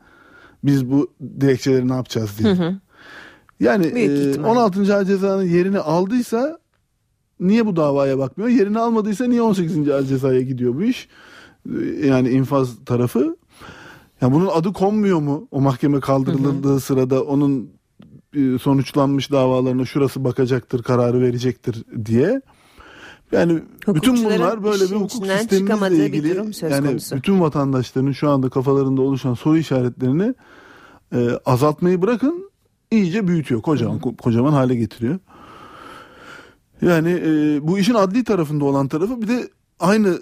Biz 0.65 0.91
bu 0.91 1.11
dilekçeleri 1.41 1.89
ne 1.89 1.95
yapacağız 1.95 2.39
diye. 2.39 2.55
Hı 2.55 2.63
hı. 2.65 2.77
Yani 3.61 3.95
Büyük 3.95 4.11
e, 4.11 4.31
ihtimal. 4.31 4.51
16. 4.51 4.97
ağır 4.97 5.05
cezanın 5.05 5.45
yerini 5.45 5.79
aldıysa 5.79 6.59
niye 7.41 7.67
bu 7.67 7.77
davaya 7.77 8.19
bakmıyor? 8.19 8.51
Yerini 8.51 8.79
almadıysa 8.79 9.27
niye 9.27 9.43
18. 9.43 9.89
ağır 9.89 10.03
cezaya 10.03 10.41
gidiyor 10.41 10.75
bu 10.75 10.83
iş? 10.83 11.09
Ee, 11.69 12.07
Yani 12.07 12.31
infaz 12.31 12.85
tarafı. 12.87 13.37
Ya 14.21 14.33
bunun 14.33 14.47
adı 14.47 14.73
konmuyor 14.73 15.21
mu? 15.21 15.49
O 15.51 15.61
mahkeme 15.61 16.01
kaldırıldığı 16.01 16.81
sırada 16.81 17.25
onun 17.25 17.71
e, 18.35 18.59
sonuçlanmış 18.59 19.33
davalarına 19.33 19.85
şurası 19.85 20.25
bakacaktır, 20.25 20.83
kararı 20.83 21.21
verecektir 21.21 21.85
diye. 22.05 22.41
Yani 23.33 23.63
bütün 23.89 24.25
bunlar 24.25 24.65
böyle 24.65 24.85
bir 24.85 24.97
hukuk 24.97 25.23
bir 25.23 25.91
ilgili 25.91 26.29
yani 26.63 26.87
konusu. 26.87 27.17
bütün 27.17 27.41
vatandaşların 27.41 28.13
şu 28.13 28.31
anda 28.31 28.49
kafalarında 28.49 29.03
oluşan 29.03 29.35
soru 29.35 29.59
işaretlerini 29.59 30.35
e, 31.15 31.31
azaltmayı 31.47 32.03
bırakın 32.03 32.51
iyice 32.91 33.29
büyütüyor. 33.29 33.63
Kocaman 33.63 33.99
ko- 33.99 34.17
kocaman 34.17 34.53
hale 34.53 34.75
getiriyor. 34.75 35.19
Yani 36.83 37.21
e, 37.25 37.59
bu 37.69 37.79
işin 37.79 37.95
adli 37.95 38.25
tarafında 38.25 38.65
olan 38.65 38.89
tarafı 38.89 39.23
bir 39.23 39.29
de 39.29 39.49
aynı 39.81 40.19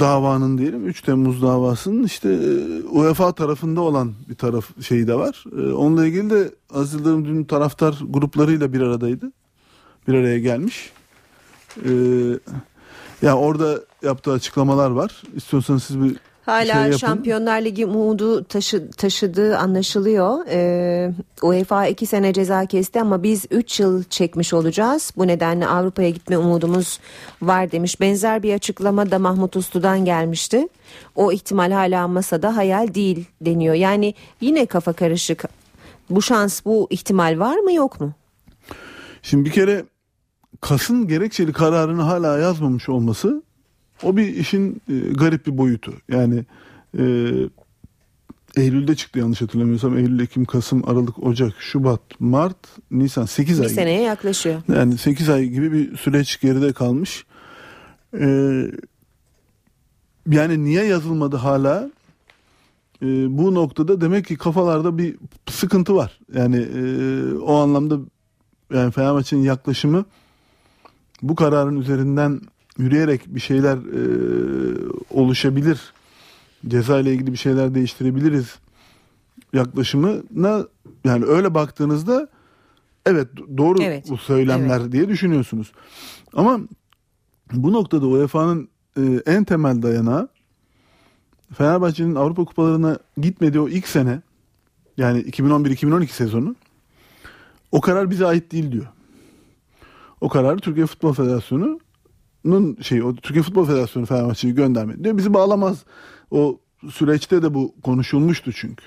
davanın 0.00 0.58
diyelim 0.58 0.86
3 0.86 1.02
Temmuz 1.02 1.42
davasının 1.42 2.04
işte 2.04 2.28
e, 2.32 2.82
UEFA 2.88 3.32
tarafında 3.32 3.80
olan 3.80 4.12
bir 4.28 4.34
taraf 4.34 4.82
şeyi 4.82 5.06
de 5.06 5.14
var. 5.14 5.44
E, 5.58 5.72
onunla 5.72 6.06
ilgili 6.06 6.30
de 6.30 6.50
Aziz 6.74 6.94
Yıldırım 6.94 7.24
dün 7.24 7.44
taraftar 7.44 7.98
gruplarıyla 8.08 8.72
bir 8.72 8.80
aradaydı. 8.80 9.32
Bir 10.08 10.14
araya 10.14 10.38
gelmiş. 10.38 10.92
E, 11.76 11.92
yani 13.22 13.38
orada 13.38 13.80
yaptığı 14.02 14.32
açıklamalar 14.32 14.90
var. 14.90 15.22
İstiyorsanız 15.36 15.84
siz 15.84 16.02
bir 16.02 16.16
Hala 16.50 16.90
şey. 16.90 16.98
Şampiyonlar 16.98 17.62
Ligi 17.62 17.86
umudu 17.86 18.44
taşı, 18.44 18.90
taşıdığı 18.90 19.58
anlaşılıyor. 19.58 20.46
Ee, 20.48 21.12
UEFA 21.42 21.86
iki 21.86 22.06
sene 22.06 22.32
ceza 22.32 22.66
kesti 22.66 23.00
ama 23.00 23.22
biz 23.22 23.46
3 23.50 23.80
yıl 23.80 24.04
çekmiş 24.04 24.54
olacağız. 24.54 25.12
Bu 25.16 25.26
nedenle 25.26 25.66
Avrupa'ya 25.66 26.10
gitme 26.10 26.38
umudumuz 26.38 26.98
var 27.42 27.72
demiş. 27.72 28.00
Benzer 28.00 28.42
bir 28.42 28.54
açıklama 28.54 29.10
da 29.10 29.18
Mahmut 29.18 29.56
Uslu'dan 29.56 30.04
gelmişti. 30.04 30.68
O 31.14 31.32
ihtimal 31.32 31.72
hala 31.72 32.08
masada 32.08 32.56
hayal 32.56 32.94
değil 32.94 33.24
deniyor. 33.40 33.74
Yani 33.74 34.14
yine 34.40 34.66
kafa 34.66 34.92
karışık. 34.92 35.44
Bu 36.10 36.22
şans, 36.22 36.64
bu 36.64 36.86
ihtimal 36.90 37.38
var 37.38 37.56
mı 37.56 37.72
yok 37.72 38.00
mu? 38.00 38.12
Şimdi 39.22 39.44
bir 39.44 39.50
kere 39.50 39.84
Kas'ın 40.60 41.08
gerekçeli 41.08 41.52
kararını 41.52 42.02
hala 42.02 42.38
yazmamış 42.38 42.88
olması 42.88 43.42
o 44.02 44.16
bir 44.16 44.26
işin 44.26 44.82
e, 44.88 44.98
garip 44.98 45.46
bir 45.46 45.58
boyutu. 45.58 45.92
Yani 46.08 46.44
e, 46.98 47.02
Eylül'de 48.56 48.94
çıktı 48.96 49.18
yanlış 49.18 49.42
hatırlamıyorsam. 49.42 49.98
Eylül, 49.98 50.20
Ekim, 50.20 50.44
Kasım, 50.44 50.88
Aralık, 50.88 51.22
Ocak, 51.22 51.52
Şubat, 51.58 52.00
Mart, 52.20 52.56
Nisan 52.90 53.24
8 53.24 53.58
Bir 53.58 53.62
ay. 53.62 53.68
gibi. 53.68 53.74
seneye 53.74 54.02
yaklaşıyor. 54.02 54.62
Yani 54.68 54.98
8 54.98 55.28
ay 55.28 55.44
gibi 55.46 55.72
bir 55.72 55.96
süreç 55.96 56.40
geride 56.40 56.72
kalmış. 56.72 57.24
Ee, 58.20 58.64
yani 60.30 60.64
niye 60.64 60.84
yazılmadı 60.84 61.36
hala? 61.36 61.90
Ee, 63.02 63.38
bu 63.38 63.54
noktada 63.54 64.00
demek 64.00 64.26
ki 64.26 64.36
kafalarda 64.36 64.98
bir 64.98 65.16
sıkıntı 65.50 65.94
var. 65.94 66.18
Yani 66.34 66.56
e, 66.56 66.82
o 67.34 67.54
anlamda 67.56 67.98
yani 68.74 68.90
Fenerbahçe'nin 68.92 69.42
yaklaşımı 69.42 70.04
bu 71.22 71.34
kararın 71.34 71.80
üzerinden 71.80 72.40
yürüyerek 72.78 73.20
bir 73.26 73.40
şeyler 73.40 73.76
e, 73.76 74.02
oluşabilir. 75.10 75.92
Ceza 76.68 77.00
ile 77.00 77.12
ilgili 77.12 77.32
bir 77.32 77.38
şeyler 77.38 77.74
değiştirebiliriz 77.74 78.58
yaklaşımına 79.52 80.66
yani 81.04 81.24
öyle 81.24 81.54
baktığınızda 81.54 82.28
evet 83.06 83.28
doğru 83.56 83.82
Evet, 83.82 84.10
bu 84.10 84.16
söylemler 84.16 84.92
diye 84.92 85.08
düşünüyorsunuz. 85.08 85.72
Ama 86.32 86.60
bu 87.52 87.72
noktada 87.72 88.06
UEFA'nın 88.06 88.68
e, 88.96 89.22
en 89.26 89.44
temel 89.44 89.82
dayanağı 89.82 90.28
Fenerbahçe'nin 91.54 92.14
Avrupa 92.14 92.44
kupalarına 92.44 92.98
gitmediği 93.16 93.60
o 93.60 93.68
ilk 93.68 93.88
sene 93.88 94.22
yani 94.96 95.20
2011-2012 95.20 96.06
sezonu 96.06 96.56
o 97.72 97.80
karar 97.80 98.10
bize 98.10 98.26
ait 98.26 98.52
değil 98.52 98.72
diyor. 98.72 98.86
O 100.20 100.28
kararı 100.28 100.58
Türkiye 100.58 100.86
Futbol 100.86 101.12
Federasyonu'nun 101.12 102.76
şey 102.82 103.02
o 103.02 103.14
Türkiye 103.14 103.42
Futbol 103.42 103.64
Federasyonu 103.66 104.06
Fenerbahçe'yi 104.06 104.54
göndermedi 104.54 105.04
diyor. 105.04 105.16
Bizi 105.16 105.34
bağlamaz. 105.34 105.84
O 106.30 106.60
süreçte 106.90 107.42
de 107.42 107.54
bu 107.54 107.74
konuşulmuştu 107.82 108.52
çünkü. 108.52 108.84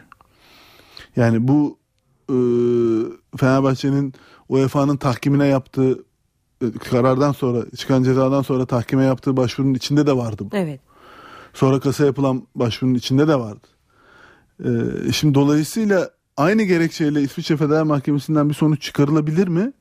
Yani 1.15 1.47
bu 1.47 1.77
e, 2.29 2.37
Fenerbahçe'nin 3.37 4.13
UEFA'nın 4.49 4.97
tahkimine 4.97 5.47
yaptığı 5.47 6.03
e, 6.61 6.71
karardan 6.71 7.31
sonra 7.31 7.65
çıkan 7.77 8.03
cezadan 8.03 8.41
sonra 8.41 8.65
tahkime 8.65 9.03
yaptığı 9.03 9.37
başvurunun 9.37 9.73
içinde 9.73 10.07
de 10.07 10.17
vardı 10.17 10.43
bu. 10.51 10.55
Evet. 10.57 10.79
Sonra 11.53 11.79
kasa 11.79 12.05
yapılan 12.05 12.47
başvurunun 12.55 12.95
içinde 12.95 13.27
de 13.27 13.39
vardı. 13.39 13.67
Ee, 14.59 15.11
şimdi 15.11 15.35
dolayısıyla 15.35 16.09
aynı 16.37 16.63
gerekçeyle 16.63 17.21
İsviçre 17.21 17.57
Federal 17.57 17.85
Mahkemesi'nden 17.85 18.49
bir 18.49 18.53
sonuç 18.53 18.81
çıkarılabilir 18.81 19.47
mi? 19.47 19.73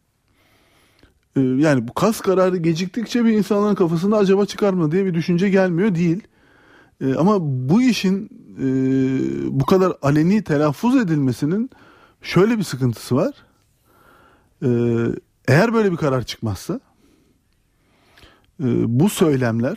Ee, 1.36 1.40
yani 1.40 1.88
bu 1.88 1.94
kas 1.94 2.20
kararı 2.20 2.56
geciktikçe 2.56 3.24
bir 3.24 3.32
insanların 3.32 3.74
kafasında 3.74 4.16
acaba 4.16 4.46
çıkar 4.46 4.72
mı 4.72 4.92
diye 4.92 5.04
bir 5.04 5.14
düşünce 5.14 5.48
gelmiyor 5.50 5.94
değil. 5.94 6.22
Ee, 7.00 7.14
ama 7.14 7.36
bu 7.40 7.82
işin 7.82 8.28
e, 8.58 8.66
bu 9.60 9.66
kadar 9.66 9.92
aleni 10.02 10.44
telaffuz 10.44 10.96
edilmesinin 10.96 11.70
şöyle 12.22 12.58
bir 12.58 12.62
sıkıntısı 12.62 13.16
var. 13.16 13.34
Eğer 15.48 15.74
böyle 15.74 15.92
bir 15.92 15.96
karar 15.96 16.22
çıkmazsa 16.22 16.80
e, 18.60 18.98
bu 19.00 19.08
söylemler 19.08 19.76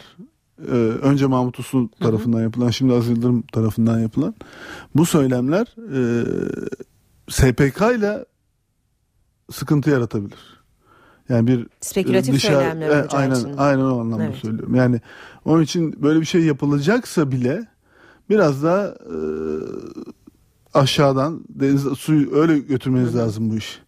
e, 0.68 0.76
önce 1.02 1.26
Mahmut 1.26 1.60
Uslu 1.60 1.90
tarafından 2.00 2.42
yapılan 2.42 2.70
şimdi 2.70 2.94
Aziz 2.94 3.10
Yıldırım 3.10 3.42
tarafından 3.42 4.00
yapılan 4.00 4.36
bu 4.96 5.06
söylemler 5.06 5.76
e, 5.96 6.26
SPK 7.30 7.82
ile 7.98 8.26
sıkıntı 9.52 9.90
yaratabilir. 9.90 10.55
Yani 11.30 11.48
bir 11.48 11.68
Spekülatif 11.82 12.36
dışarı- 12.36 12.54
söylemler 12.56 12.90
e, 12.90 13.08
aynen 13.08 13.36
için. 13.36 13.58
aynen 13.58 13.82
o 13.82 14.00
anlamda 14.00 14.24
Evet. 14.26 14.36
söylüyorum. 14.36 14.76
Yani 14.76 15.02
onun 15.46 15.62
için 15.62 16.04
böyle 16.04 16.22
bir 16.22 16.26
şey 16.26 16.42
yapılacaksa 16.42 17.32
bile 17.32 17.66
biraz 18.30 18.64
daha 18.64 18.86
e, 18.88 19.16
aşağıdan 20.74 21.42
deniz 21.50 21.82
suyu 21.82 22.36
öyle 22.36 22.60
götürmeniz 22.60 23.16
lazım 23.16 23.50
bu 23.50 23.56
iş. 23.56 23.80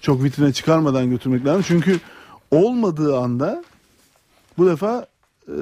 Çok 0.00 0.24
vitrine 0.24 0.52
çıkarmadan 0.52 1.10
götürmek 1.10 1.46
lazım. 1.46 1.64
Çünkü 1.66 2.00
olmadığı 2.50 3.16
anda 3.18 3.64
bu 4.58 4.66
defa 4.66 5.06
e, 5.48 5.52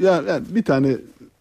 yani, 0.00 0.28
yani 0.28 0.44
bir 0.50 0.62
tane 0.62 0.96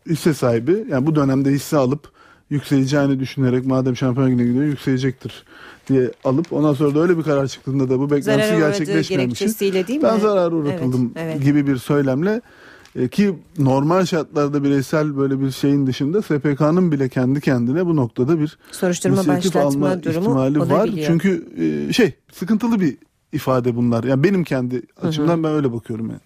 hisse 0.09 0.33
sahibi 0.33 0.85
yani 0.89 1.05
bu 1.05 1.15
dönemde 1.15 1.51
hisse 1.51 1.77
alıp 1.77 2.11
yükseleceğini 2.49 3.19
düşünerek 3.19 3.65
madem 3.65 3.95
şampiyon 3.95 4.27
ligine 4.31 4.43
gidiyor 4.47 4.65
yükselecektir 4.65 5.43
diye 5.87 6.11
alıp 6.23 6.53
ondan 6.53 6.73
sonra 6.73 6.95
da 6.95 6.99
öyle 6.99 7.17
bir 7.17 7.23
karar 7.23 7.47
çıktığında 7.47 7.89
da 7.89 7.99
bu 7.99 8.11
beklentisi 8.11 8.57
gerçekleşmemiş. 8.57 9.41
değil 9.61 9.99
mi? 9.99 10.03
Ben 10.03 10.19
zarar 10.19 10.51
uğratıldım 10.51 11.13
Evet, 11.15 11.35
evet. 11.35 11.43
gibi 11.43 11.67
bir 11.67 11.77
söylemle 11.77 12.41
e, 12.95 13.07
ki 13.07 13.35
normal 13.57 14.05
şartlarda 14.05 14.63
bireysel 14.63 15.17
böyle 15.17 15.41
bir 15.41 15.51
şeyin 15.51 15.87
dışında 15.87 16.21
SPK'nın 16.21 16.91
bile 16.91 17.09
kendi 17.09 17.41
kendine 17.41 17.85
bu 17.85 17.95
noktada 17.95 18.39
bir 18.39 18.57
Soruşturma 18.71 19.27
başlatma 19.27 20.03
durumu 20.03 20.19
ihtimali 20.19 20.59
var. 20.59 20.89
Çünkü 21.07 21.47
e, 21.89 21.93
şey 21.93 22.13
sıkıntılı 22.33 22.79
bir 22.79 22.97
ifade 23.33 23.75
bunlar. 23.75 24.03
Yani 24.03 24.23
benim 24.23 24.43
kendi 24.43 24.81
açımdan 25.01 25.43
ben 25.43 25.51
öyle 25.51 25.73
bakıyorum 25.73 26.09
yani. 26.09 26.19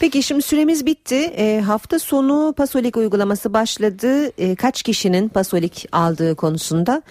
Peki 0.00 0.22
şimdi 0.22 0.42
süremiz 0.42 0.86
bitti. 0.86 1.14
E, 1.14 1.60
hafta 1.60 1.98
sonu 1.98 2.54
Pasolik 2.56 2.96
uygulaması 2.96 3.52
başladı. 3.52 4.30
E, 4.38 4.54
kaç 4.54 4.82
kişinin 4.82 5.28
Pasolik 5.28 5.86
aldığı 5.92 6.34
konusunda 6.34 7.02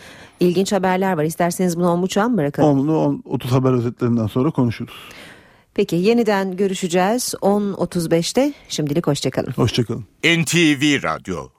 ilginç 0.41 0.71
haberler 0.71 1.17
var. 1.17 1.23
İsterseniz 1.23 1.77
bunu 1.77 1.91
on 1.91 2.01
buçuğa 2.01 2.29
mı 2.29 2.37
bırakalım? 2.37 2.79
Onu 2.79 2.97
10 2.97 3.21
30 3.25 3.51
haber 3.51 3.71
özetlerinden 3.71 4.27
sonra 4.27 4.51
konuşuruz. 4.51 4.93
Peki 5.73 5.95
yeniden 5.95 6.57
görüşeceğiz 6.57 7.33
10.35'te. 7.41 8.53
Şimdilik 8.69 9.07
hoşçakalın. 9.07 9.51
Hoşçakalın. 9.51 10.05
NTV 10.23 11.03
Radyo 11.03 11.47